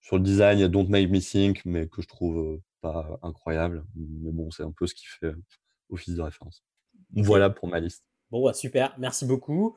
Sur 0.00 0.18
le 0.18 0.22
design, 0.22 0.58
il 0.58 0.60
y 0.60 0.64
a 0.64 0.68
Don't 0.68 0.88
Make 0.88 1.10
Me 1.10 1.18
Think, 1.18 1.64
mais 1.64 1.88
que 1.88 2.00
je 2.00 2.06
trouve 2.06 2.60
pas 2.80 3.18
incroyable. 3.24 3.84
Mais 3.96 4.30
bon, 4.30 4.52
c'est 4.52 4.62
un 4.62 4.70
peu 4.70 4.86
ce 4.86 4.94
qui 4.94 5.06
fait 5.06 5.34
office 5.90 6.14
de 6.14 6.22
référence. 6.22 6.62
Voilà 7.10 7.50
pour 7.50 7.66
ma 7.66 7.80
liste. 7.80 8.04
Bon, 8.30 8.44
bah, 8.44 8.52
super. 8.52 8.94
Merci 8.98 9.26
beaucoup 9.26 9.76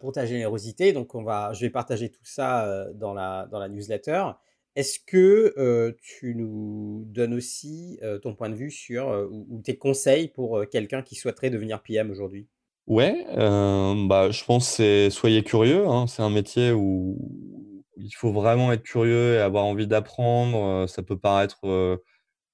pour 0.00 0.10
ta 0.10 0.26
générosité. 0.26 0.92
Donc, 0.92 1.14
on 1.14 1.22
va, 1.22 1.52
je 1.52 1.60
vais 1.60 1.70
partager 1.70 2.10
tout 2.10 2.24
ça 2.24 2.88
dans, 2.94 3.14
la, 3.14 3.46
dans 3.46 3.60
la 3.60 3.68
newsletter. 3.68 4.32
Est-ce 4.74 4.98
que 5.06 5.94
tu 6.02 6.34
nous 6.34 7.04
donnes 7.06 7.34
aussi 7.34 8.00
ton 8.22 8.34
point 8.34 8.48
de 8.48 8.54
vue 8.54 8.70
sur 8.70 9.28
ou, 9.30 9.60
tes 9.62 9.76
conseils 9.76 10.28
pour 10.28 10.64
quelqu'un 10.70 11.02
qui 11.02 11.14
souhaiterait 11.14 11.50
devenir 11.50 11.82
PM 11.82 12.10
aujourd'hui? 12.10 12.48
Ouais, 12.86 13.24
bah, 13.36 14.30
je 14.30 14.44
pense 14.44 14.78
que 14.78 15.08
soyez 15.10 15.44
curieux. 15.44 15.86
Hein. 15.86 16.06
C'est 16.06 16.22
un 16.22 16.30
métier 16.30 16.72
où 16.72 17.82
il 17.96 18.10
faut 18.12 18.32
vraiment 18.32 18.72
être 18.72 18.82
curieux 18.82 19.34
et 19.34 19.38
avoir 19.38 19.64
envie 19.64 19.86
d'apprendre. 19.86 20.88
Ça 20.88 21.02
peut 21.02 21.18
paraître 21.18 21.60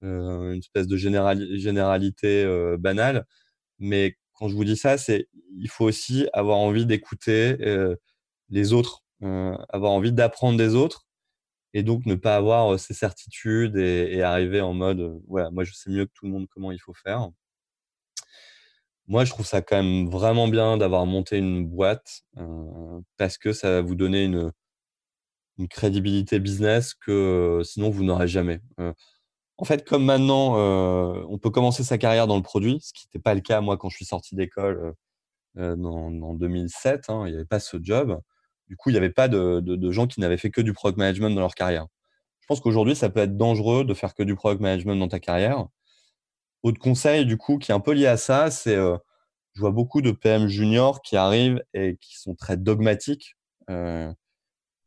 une 0.03 0.59
espèce 0.59 0.87
de 0.87 0.97
généralité 0.97 2.47
banale, 2.79 3.27
mais 3.79 4.17
quand 4.35 4.49
je 4.49 4.55
vous 4.55 4.65
dis 4.65 4.77
ça, 4.77 4.99
c'est 4.99 5.29
il 5.57 5.69
faut 5.69 5.85
aussi 5.85 6.29
avoir 6.33 6.59
envie 6.59 6.85
d'écouter 6.85 7.57
les 8.51 8.73
autres, 8.73 9.05
avoir 9.21 9.93
envie 9.93 10.13
d'apprendre 10.13 10.59
des 10.59 10.75
autres 10.75 11.08
et 11.75 11.83
donc 11.83 12.07
ne 12.07 12.15
pas 12.15 12.37
avoir 12.37 12.79
ces 12.79 12.95
certitudes 12.95 13.77
et, 13.77 14.23
arriver 14.23 14.61
en 14.61 14.75
mode 14.75 15.21
ouais, 15.27 15.51
moi 15.53 15.65
je 15.65 15.73
sais 15.73 15.91
mieux 15.91 16.07
que 16.07 16.13
tout 16.15 16.27
le 16.27 16.33
monde 16.33 16.47
comment 16.51 16.73
il 16.73 16.81
faut 16.81 16.95
faire. 16.95 17.31
Moi, 19.09 19.25
je 19.25 19.31
trouve 19.31 19.47
ça 19.47 19.63
quand 19.63 19.77
même 19.83 20.11
vraiment 20.11 20.49
bien 20.49 20.77
d'avoir 20.77 21.07
monté 21.07 21.39
une 21.39 21.67
boîte 21.67 22.25
parce 23.17 23.39
que 23.39 23.53
ça 23.55 23.71
va 23.71 23.81
vous 23.81 23.95
donner 23.95 24.25
une, 24.25 24.53
crédibilité 25.71 26.39
business 26.39 26.95
que 26.95 27.63
sinon 27.65 27.91
vous 27.91 28.05
n'aurez 28.05 28.29
jamais. 28.29 28.61
en 29.57 29.65
fait, 29.65 29.85
comme 29.87 30.05
maintenant, 30.05 30.57
on 31.29 31.39
peut 31.39 31.51
commencer 31.51 31.85
sa 31.85 31.99
carrière 31.99 32.27
dans 32.27 32.37
le 32.37 32.43
produit, 32.43 32.79
ce 32.83 32.93
qui 32.93 33.07
n'était 33.07 33.23
pas 33.23 33.35
le 33.35 33.41
cas 33.41 33.61
moi 33.61 33.77
quand 33.79 33.89
je 33.89 33.97
suis 33.97 34.05
sorti 34.05 34.35
d'école 34.37 34.95
en 35.57 36.35
2007, 36.35 37.11
hein, 37.11 37.25
il 37.27 37.31
n'y 37.31 37.37
avait 37.37 37.47
pas 37.47 37.61
ce 37.61 37.79
job. 37.83 38.21
Du 38.69 38.77
coup, 38.77 38.91
il 38.91 38.93
n'y 38.93 38.99
avait 38.99 39.11
pas 39.11 39.29
de, 39.29 39.91
gens 39.91 40.07
qui 40.07 40.21
n'avaient 40.21 40.37
fait 40.37 40.51
que 40.51 40.61
du 40.61 40.73
product 40.73 40.99
management 40.99 41.31
dans 41.31 41.41
leur 41.41 41.55
carrière. 41.55 41.87
Je 42.41 42.47
pense 42.47 42.61
qu'aujourd'hui, 42.61 42.95
ça 42.97 43.11
peut 43.11 43.21
être 43.21 43.37
dangereux 43.37 43.85
de 43.85 43.95
faire 43.95 44.15
que 44.15 44.23
du 44.23 44.35
product 44.35 44.61
management 44.61 44.97
dans 44.97 45.09
ta 45.09 45.21
carrière. 45.21 45.67
Autre 46.63 46.79
conseil, 46.79 47.27
du 47.27 47.37
coup, 47.37 47.59
qui 47.59 47.73
est 47.73 47.75
un 47.75 47.81
peu 47.81 47.93
lié 47.93 48.07
à 48.07 48.17
ça, 48.17 48.51
c'est 48.51 48.75
euh, 48.75 48.97
je 49.55 49.61
vois 49.61 49.71
beaucoup 49.71 50.03
de 50.03 50.11
PM 50.13 50.49
juniors 50.49 51.03
qui 51.03 51.17
arrivent 51.17 51.63
et 51.75 51.97
qui 52.01 52.19
sont 52.19 52.35
très 52.35 52.57
dogmatiques, 52.57 53.37
euh, 53.71 54.13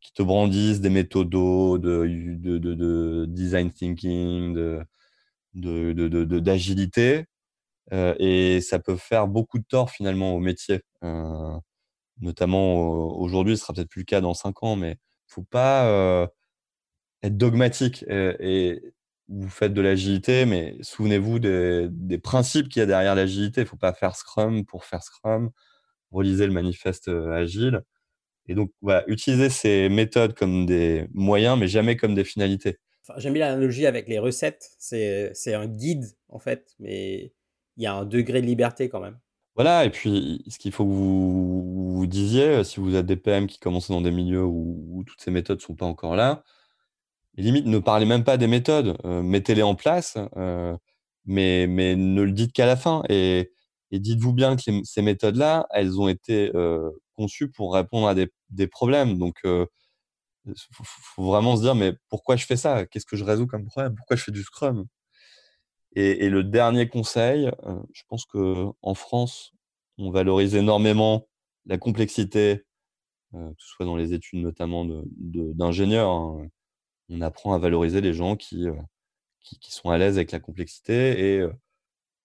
qui 0.01 0.13
te 0.13 0.23
brandissent 0.23 0.81
des 0.81 0.89
méthodos 0.89 1.77
de, 1.77 2.05
de, 2.05 3.25
design 3.25 3.71
thinking, 3.71 4.53
de, 4.53 6.39
d'agilité. 6.39 7.25
Euh, 7.93 8.15
et 8.19 8.61
ça 8.61 8.79
peut 8.79 8.97
faire 8.97 9.27
beaucoup 9.27 9.59
de 9.59 9.65
tort 9.67 9.89
finalement 9.91 10.35
au 10.35 10.39
métier 10.39 10.81
notamment 12.19 12.75
aujourd'hui, 13.17 13.57
ce 13.57 13.63
sera 13.63 13.73
peut-être 13.73 13.89
plus 13.89 14.01
le 14.01 14.05
cas 14.05 14.21
dans 14.21 14.33
cinq 14.33 14.63
ans, 14.63 14.75
mais 14.75 14.97
faut 15.27 15.43
pas 15.43 16.29
être 17.23 17.37
dogmatique 17.37 18.03
et, 18.09 18.81
vous 19.31 19.49
faites 19.49 19.73
de 19.73 19.81
l'agilité, 19.81 20.45
mais 20.45 20.75
souvenez-vous 20.81 21.39
des, 21.39 22.17
principes 22.21 22.67
qu'il 22.67 22.81
y 22.81 22.83
a 22.83 22.85
derrière 22.85 23.15
l'agilité. 23.15 23.61
Il 23.61 23.67
faut 23.67 23.77
pas 23.77 23.93
faire 23.93 24.15
Scrum 24.15 24.65
pour 24.65 24.83
faire 24.83 25.03
Scrum. 25.03 25.51
Relisez 26.11 26.45
le 26.45 26.51
manifeste 26.51 27.07
agile. 27.07 27.81
Et 28.47 28.55
donc, 28.55 28.71
voilà, 28.81 29.03
utilisez 29.07 29.49
ces 29.49 29.89
méthodes 29.89 30.33
comme 30.33 30.65
des 30.65 31.07
moyens, 31.13 31.57
mais 31.57 31.67
jamais 31.67 31.95
comme 31.95 32.15
des 32.15 32.25
finalités. 32.25 32.79
J'aime 33.17 33.33
bien 33.33 33.47
l'analogie 33.47 33.85
avec 33.85 34.07
les 34.07 34.19
recettes. 34.19 34.69
C'est 34.77 35.53
un 35.53 35.67
guide, 35.67 36.05
en 36.27 36.39
fait, 36.39 36.75
mais 36.79 37.33
il 37.77 37.83
y 37.83 37.85
a 37.85 37.93
un 37.93 38.05
degré 38.05 38.41
de 38.41 38.47
liberté 38.47 38.89
quand 38.89 38.99
même. 38.99 39.17
Voilà, 39.55 39.83
et 39.85 39.89
puis 39.89 40.43
ce 40.47 40.57
qu'il 40.57 40.71
faut 40.71 40.85
que 40.85 40.91
vous 40.91 42.05
disiez, 42.07 42.47
euh, 42.47 42.63
si 42.63 42.79
vous 42.79 42.95
êtes 42.95 43.05
des 43.05 43.17
PM 43.17 43.47
qui 43.47 43.59
commencent 43.59 43.91
dans 43.91 44.01
des 44.01 44.11
milieux 44.11 44.45
où, 44.45 45.03
toutes 45.05 45.21
ces 45.21 45.31
méthodes 45.31 45.57
ne 45.59 45.63
sont 45.63 45.75
pas 45.75 45.85
encore 45.85 46.15
là, 46.15 46.43
limite, 47.37 47.65
ne 47.67 47.79
parlez 47.79 48.05
même 48.05 48.23
pas 48.23 48.37
des 48.37 48.47
méthodes, 48.47 48.97
euh, 49.05 49.21
mettez-les 49.23 49.63
en 49.63 49.75
place, 49.75 50.17
euh, 50.37 50.77
mais, 51.25 51.67
mais 51.67 51.95
ne 51.95 52.21
le 52.23 52.31
dites 52.33 52.53
qu'à 52.53 52.65
la 52.65 52.77
fin. 52.77 53.03
Et, 53.09 53.51
dites-vous 53.91 54.33
bien 54.33 54.55
que 54.55 54.63
ces 54.85 55.01
méthodes-là, 55.01 55.67
elles 55.71 55.99
ont 55.99 56.07
été 56.07 56.51
conçues 57.15 57.51
pour 57.51 57.73
répondre 57.73 58.07
à 58.07 58.15
des, 58.15 58.67
problèmes. 58.67 59.17
Donc, 59.17 59.41
il 60.45 60.55
faut, 60.73 61.23
vraiment 61.25 61.57
se 61.57 61.61
dire, 61.61 61.75
mais 61.75 61.93
pourquoi 62.09 62.35
je 62.37 62.45
fais 62.45 62.57
ça? 62.57 62.85
Qu'est-ce 62.85 63.05
que 63.05 63.17
je 63.17 63.25
résous 63.25 63.47
comme 63.47 63.65
problème? 63.65 63.95
Pourquoi 63.95 64.15
je 64.15 64.23
fais 64.23 64.31
du 64.31 64.43
Scrum? 64.43 64.85
Et, 65.93 66.29
le 66.29 66.43
dernier 66.43 66.87
conseil, 66.87 67.51
euh, 67.65 67.75
je 67.93 68.03
pense 68.07 68.25
qu'en 68.25 68.93
France, 68.93 69.53
on 69.97 70.09
valorise 70.09 70.55
énormément 70.55 71.27
la 71.65 71.77
complexité, 71.77 72.63
euh, 73.33 73.49
que 73.49 73.61
ce 73.61 73.67
soit 73.67 73.85
dans 73.85 73.97
les 73.97 74.13
études 74.13 74.39
notamment 74.41 74.85
d'ingénieurs. 74.85 76.09
Hein. 76.09 76.47
On 77.09 77.21
apprend 77.21 77.53
à 77.53 77.57
valoriser 77.57 77.99
les 77.99 78.13
gens 78.13 78.37
qui, 78.37 78.69
euh, 78.69 78.75
qui, 79.41 79.71
sont 79.73 79.89
à 79.89 79.97
l'aise 79.97 80.15
avec 80.15 80.31
la 80.31 80.39
complexité. 80.39 81.35
Et, 81.41 81.47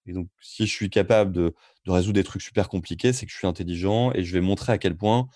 et, 0.07 0.13
donc, 0.13 0.29
si 0.41 0.67
je 0.67 0.73
suis 0.73 0.91
capable 0.91 1.33
de, 1.33 1.53
résoudre 1.89 2.15
des 2.15 2.25
trucs 2.25 2.43
super 2.43 2.69
compliqués, 2.69 3.13
c'est 3.13 3.27
que 3.27 3.33
je 3.33 3.37
suis 3.37 3.49
intelligent 3.49 4.13
et 4.13 4.23
je 4.23 4.33
vais 4.33 4.41
montrer 4.41 4.73
à 4.73 4.79
quel 4.79 4.97
point 4.97 5.29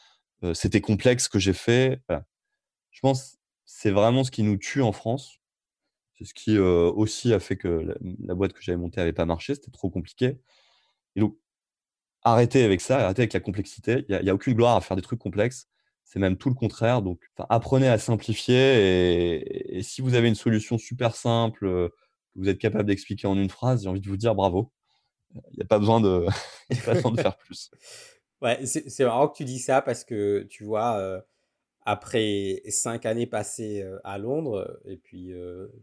c'était 0.54 0.80
complexe 0.80 1.24
ce 1.24 1.28
que 1.28 1.38
j'ai 1.38 1.52
fait. 1.52 2.00
Je 2.90 3.00
pense 3.00 3.32
que 3.32 3.38
c'est 3.66 3.90
vraiment 3.90 4.24
ce 4.24 4.30
qui 4.30 4.42
nous 4.42 4.56
tue 4.56 4.82
en 4.82 4.92
France. 4.92 5.39
C'est 6.20 6.26
ce 6.26 6.34
qui 6.34 6.58
aussi 6.58 7.32
a 7.32 7.40
fait 7.40 7.56
que 7.56 7.96
la, 8.26 8.34
boîte 8.34 8.52
que 8.52 8.60
j'avais 8.60 8.76
montée 8.76 9.00
n'avait 9.00 9.14
pas 9.14 9.24
marché, 9.24 9.54
c'était 9.54 9.70
trop 9.70 9.88
compliqué. 9.88 10.38
Et 11.16 11.20
donc, 11.20 11.38
arrêtez 12.22 12.62
avec 12.62 12.82
ça, 12.82 12.98
arrêtez 13.04 13.22
avec 13.22 13.32
la 13.32 13.40
complexité. 13.40 14.04
Il 14.08 14.20
n'y 14.22 14.28
a, 14.28 14.34
aucune 14.34 14.52
gloire 14.52 14.76
à 14.76 14.82
faire 14.82 14.96
des 14.96 15.02
trucs 15.02 15.18
complexes. 15.18 15.68
C'est 16.04 16.18
même 16.18 16.36
tout 16.36 16.50
le 16.50 16.54
contraire. 16.54 17.00
Donc, 17.00 17.22
apprenez 17.48 17.88
à 17.88 17.98
simplifier. 17.98 19.78
Et, 19.78 19.82
si 19.82 20.02
vous 20.02 20.14
avez 20.14 20.28
une 20.28 20.34
solution 20.34 20.76
super 20.76 21.16
simple 21.16 21.60
que 21.60 21.92
vous 22.36 22.50
êtes 22.50 22.58
capable 22.58 22.84
d'expliquer 22.84 23.26
en 23.26 23.38
une 23.38 23.50
phrase, 23.50 23.84
j'ai 23.84 23.88
envie 23.88 24.02
de 24.02 24.08
vous 24.08 24.18
dire 24.18 24.34
bravo. 24.34 24.70
Il 25.34 25.56
n'y 25.56 25.62
a 25.62 25.66
pas 25.66 25.78
besoin 25.78 26.02
de, 26.02 26.26
faire 27.16 27.38
plus. 27.38 27.70
Ouais, 28.42 28.64
c'est 28.64 29.04
marrant 29.04 29.28
que 29.28 29.36
tu 29.36 29.44
dis 29.44 29.58
ça 29.58 29.82
parce 29.82 30.02
que 30.02 30.46
tu 30.48 30.64
vois, 30.64 31.22
après 31.82 32.62
cinq 32.68 33.06
années 33.06 33.26
passées 33.26 33.84
à 34.04 34.18
Londres 34.18 34.80
et 34.84 34.96
puis 34.96 35.32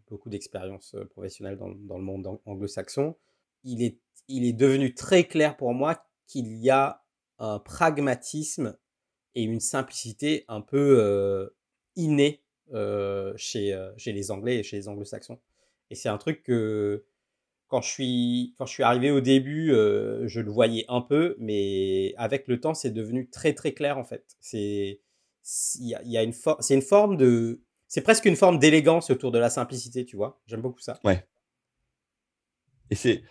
beaucoup 0.08 0.30
d'expériences 0.30 0.96
professionnelles 1.10 1.58
dans, 1.58 1.98
le 1.98 2.04
monde 2.04 2.40
anglo-saxon, 2.46 3.16
il 3.64 3.84
est, 3.84 4.00
il 4.28 4.46
est 4.46 4.54
devenu 4.54 4.94
très 4.94 5.24
clair 5.24 5.58
pour 5.58 5.74
moi 5.74 6.06
qu'il 6.28 6.56
y 6.58 6.70
a 6.70 7.04
un 7.40 7.60
pragmatisme 7.60 8.78
et 9.36 9.44
une 9.44 9.60
simplicité 9.60 10.46
un 10.48 10.62
peu 10.62 11.52
innée 11.96 12.44
chez, 13.36 13.90
chez 13.98 14.12
les 14.12 14.32
Anglais 14.32 14.60
et 14.60 14.64
chez 14.64 14.78
les 14.78 14.88
anglo-saxons. 14.88 15.40
Et 15.90 15.96
c'est 15.96 16.10
un 16.10 16.18
truc 16.18 16.44
que 16.44 17.06
quand 17.68 17.82
je 17.82 17.90
suis, 17.90 18.56
quand 18.58 18.66
je 18.66 18.74
suis 18.74 18.84
arrivé 18.84 19.12
au 19.12 19.22
début, 19.22 19.70
je 19.70 20.40
le 20.40 20.52
voyais 20.52 20.86
un 20.88 21.02
peu, 21.02 21.36
mais 21.40 22.14
avec 22.18 22.48
le 22.48 22.60
temps, 22.60 22.74
c'est 22.74 22.92
devenu 22.92 23.30
très 23.30 23.54
très 23.54 23.74
clair 23.74 23.98
en 23.98 24.04
fait. 24.04 24.36
C'est 24.40 25.02
y 25.80 26.18
a, 26.18 26.24
une 26.24 26.34
c'est 26.60 26.82
forme 26.82 27.18
c'est 27.88 28.02
presque 28.02 28.26
une 28.26 28.36
forme 28.36 28.60
d'élégance 28.60 29.10
autour 29.10 29.32
de 29.32 29.40
la 29.40 29.50
simplicité, 29.50 30.06
tu 30.06 30.18
vois. 30.18 30.42
J'aime 30.46 30.62
beaucoup 30.62 30.82
ça. 30.82 31.00
Ouais. 31.04 31.26
Et 32.90 32.96
c'est 32.96 33.24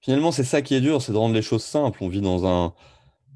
finalement 0.00 0.32
c'est 0.32 0.44
ça 0.44 0.62
qui 0.62 0.74
est 0.74 0.80
dur, 0.80 1.02
c'est 1.02 1.12
de 1.12 1.16
rendre 1.16 1.34
les 1.34 1.42
choses 1.42 1.64
simples. 1.64 1.98
On 2.02 2.08
vit 2.08 2.20
dans 2.20 2.46
un 2.46 2.74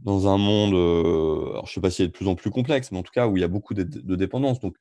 dans 0.02 0.26
un 0.26 0.36
monde, 0.36 0.74
euh, 0.74 1.50
alors 1.52 1.66
je 1.66 1.74
sais 1.74 1.80
pas 1.80 1.90
s'il 1.90 2.04
est 2.04 2.08
de 2.08 2.12
plus 2.12 2.26
en 2.26 2.34
plus 2.34 2.50
complexe, 2.50 2.90
mais 2.90 2.98
en 2.98 3.02
tout 3.02 3.12
cas 3.12 3.28
où 3.28 3.36
il 3.36 3.40
y 3.40 3.44
a 3.44 3.48
beaucoup 3.48 3.74
de, 3.74 3.84
de 3.84 4.16
dépendance. 4.16 4.60
Donc 4.60 4.76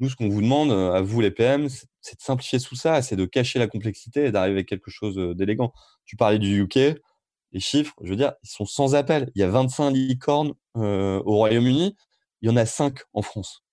nous, 0.00 0.10
ce 0.10 0.16
qu'on 0.16 0.28
vous 0.28 0.42
demande 0.42 0.70
euh, 0.70 0.92
à 0.92 1.00
vous 1.00 1.20
les 1.20 1.30
PM, 1.30 1.68
c'est 1.68 2.16
de 2.16 2.22
simplifier 2.22 2.60
tout 2.60 2.76
ça, 2.76 3.00
c'est 3.00 3.16
de 3.16 3.24
cacher 3.24 3.58
la 3.58 3.66
complexité 3.66 4.26
et 4.26 4.32
d'arriver 4.32 4.60
à 4.60 4.64
quelque 4.64 4.90
chose 4.90 5.18
euh, 5.18 5.34
d'élégant. 5.34 5.72
Tu 6.04 6.16
parlais 6.16 6.38
du 6.38 6.62
UK, 6.62 6.76
les 7.52 7.60
chiffres, 7.60 7.94
je 8.02 8.10
veux 8.10 8.16
dire, 8.16 8.34
ils 8.42 8.50
sont 8.50 8.66
sans 8.66 8.94
appel. 8.94 9.30
Il 9.34 9.40
y 9.40 9.44
a 9.44 9.48
25 9.48 9.90
licornes 9.90 10.54
au 10.74 11.22
Royaume-Uni 11.24 11.96
il 12.46 12.50
y 12.50 12.52
en 12.52 12.56
a 12.56 12.64
cinq 12.64 13.00
en 13.12 13.22
France. 13.22 13.64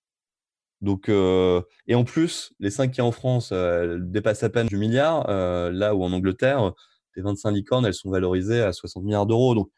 Donc, 0.80 1.08
euh, 1.08 1.62
et 1.86 1.94
en 1.94 2.02
plus, 2.02 2.52
les 2.58 2.72
cinq 2.72 2.90
qui 2.90 2.98
y 2.98 3.02
en 3.02 3.12
France 3.12 3.50
euh, 3.52 3.98
dépassent 4.00 4.42
à 4.42 4.48
peine 4.48 4.66
du 4.66 4.76
milliard, 4.76 5.26
euh, 5.28 5.70
là 5.70 5.94
où 5.94 6.02
en 6.02 6.12
Angleterre, 6.12 6.72
les 7.14 7.22
25 7.22 7.52
licornes, 7.52 7.86
elles 7.86 7.94
sont 7.94 8.10
valorisées 8.10 8.62
à 8.62 8.72
60 8.72 9.04
milliards 9.04 9.26
d'euros. 9.26 9.54
Donc, 9.54 9.70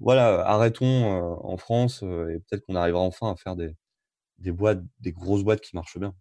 voilà, 0.00 0.44
arrêtons 0.44 1.06
en 1.44 1.56
France 1.56 2.02
et 2.02 2.40
peut-être 2.40 2.66
qu'on 2.66 2.74
arrivera 2.74 3.02
enfin 3.02 3.30
à 3.30 3.36
faire 3.36 3.54
des, 3.54 3.76
des 4.38 4.50
boîtes, 4.50 4.80
des 4.98 5.12
grosses 5.12 5.44
boîtes 5.44 5.60
qui 5.60 5.76
marchent 5.76 5.98
bien. 5.98 6.12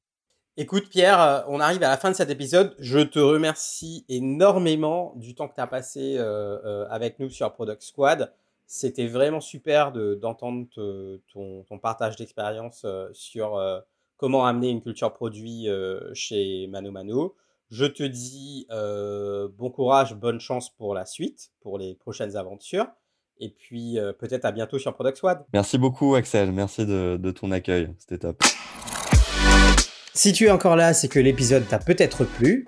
Écoute 0.58 0.90
Pierre, 0.90 1.46
on 1.48 1.60
arrive 1.60 1.82
à 1.82 1.90
la 1.90 1.98
fin 1.98 2.12
de 2.12 2.16
cet 2.16 2.30
épisode. 2.30 2.76
Je 2.78 3.00
te 3.00 3.18
remercie 3.18 4.06
énormément 4.10 5.14
du 5.16 5.34
temps 5.34 5.48
que 5.48 5.56
tu 5.56 5.62
as 5.62 5.68
passé 5.68 6.20
avec 6.20 7.18
nous 7.18 7.30
sur 7.30 7.52
Product 7.54 7.82
Squad 7.82 8.32
C'était 8.72 9.08
vraiment 9.08 9.42
super 9.42 9.92
d'entendre 9.92 10.68
ton, 10.76 11.64
ton, 11.68 11.80
partage 11.80 12.18
d'expérience 12.18 12.86
sur 13.14 13.60
comment 14.16 14.46
amener 14.46 14.70
une 14.70 14.80
culture 14.80 15.12
produit 15.12 15.68
chez 16.14 16.68
Mano 16.68 16.92
Mano. 16.92 17.36
Je 17.72 17.86
te 17.86 18.04
dis 18.04 18.68
bon 18.70 19.72
courage, 19.72 20.14
bonne 20.14 20.40
chance 20.40 20.70
pour 20.70 20.94
la 20.94 21.08
suite, 21.08 21.50
pour 21.62 21.80
les 21.80 21.96
prochaines 21.96 22.38
aventures. 22.38 22.86
Et 23.40 23.50
puis 23.50 23.98
peut-être 24.20 24.46
à 24.46 24.52
bientôt 24.52 24.78
sur 24.78 24.94
Product 24.94 25.18
Squad. 25.18 25.46
Merci 25.52 25.80
beaucoup 25.80 26.14
Axel, 26.14 26.52
merci 26.52 26.86
de, 26.86 27.18
de 27.20 27.32
ton 27.32 27.50
accueil, 27.50 27.92
c'était 27.98 28.20
top. 28.20 28.44
Si 30.14 30.32
tu 30.32 30.46
es 30.46 30.52
encore 30.52 30.76
là, 30.76 30.94
c'est 30.94 31.08
que 31.08 31.20
l'épisode 31.20 31.68
t'a 31.68 31.80
peut-être 31.80 32.24
plu. 32.24 32.68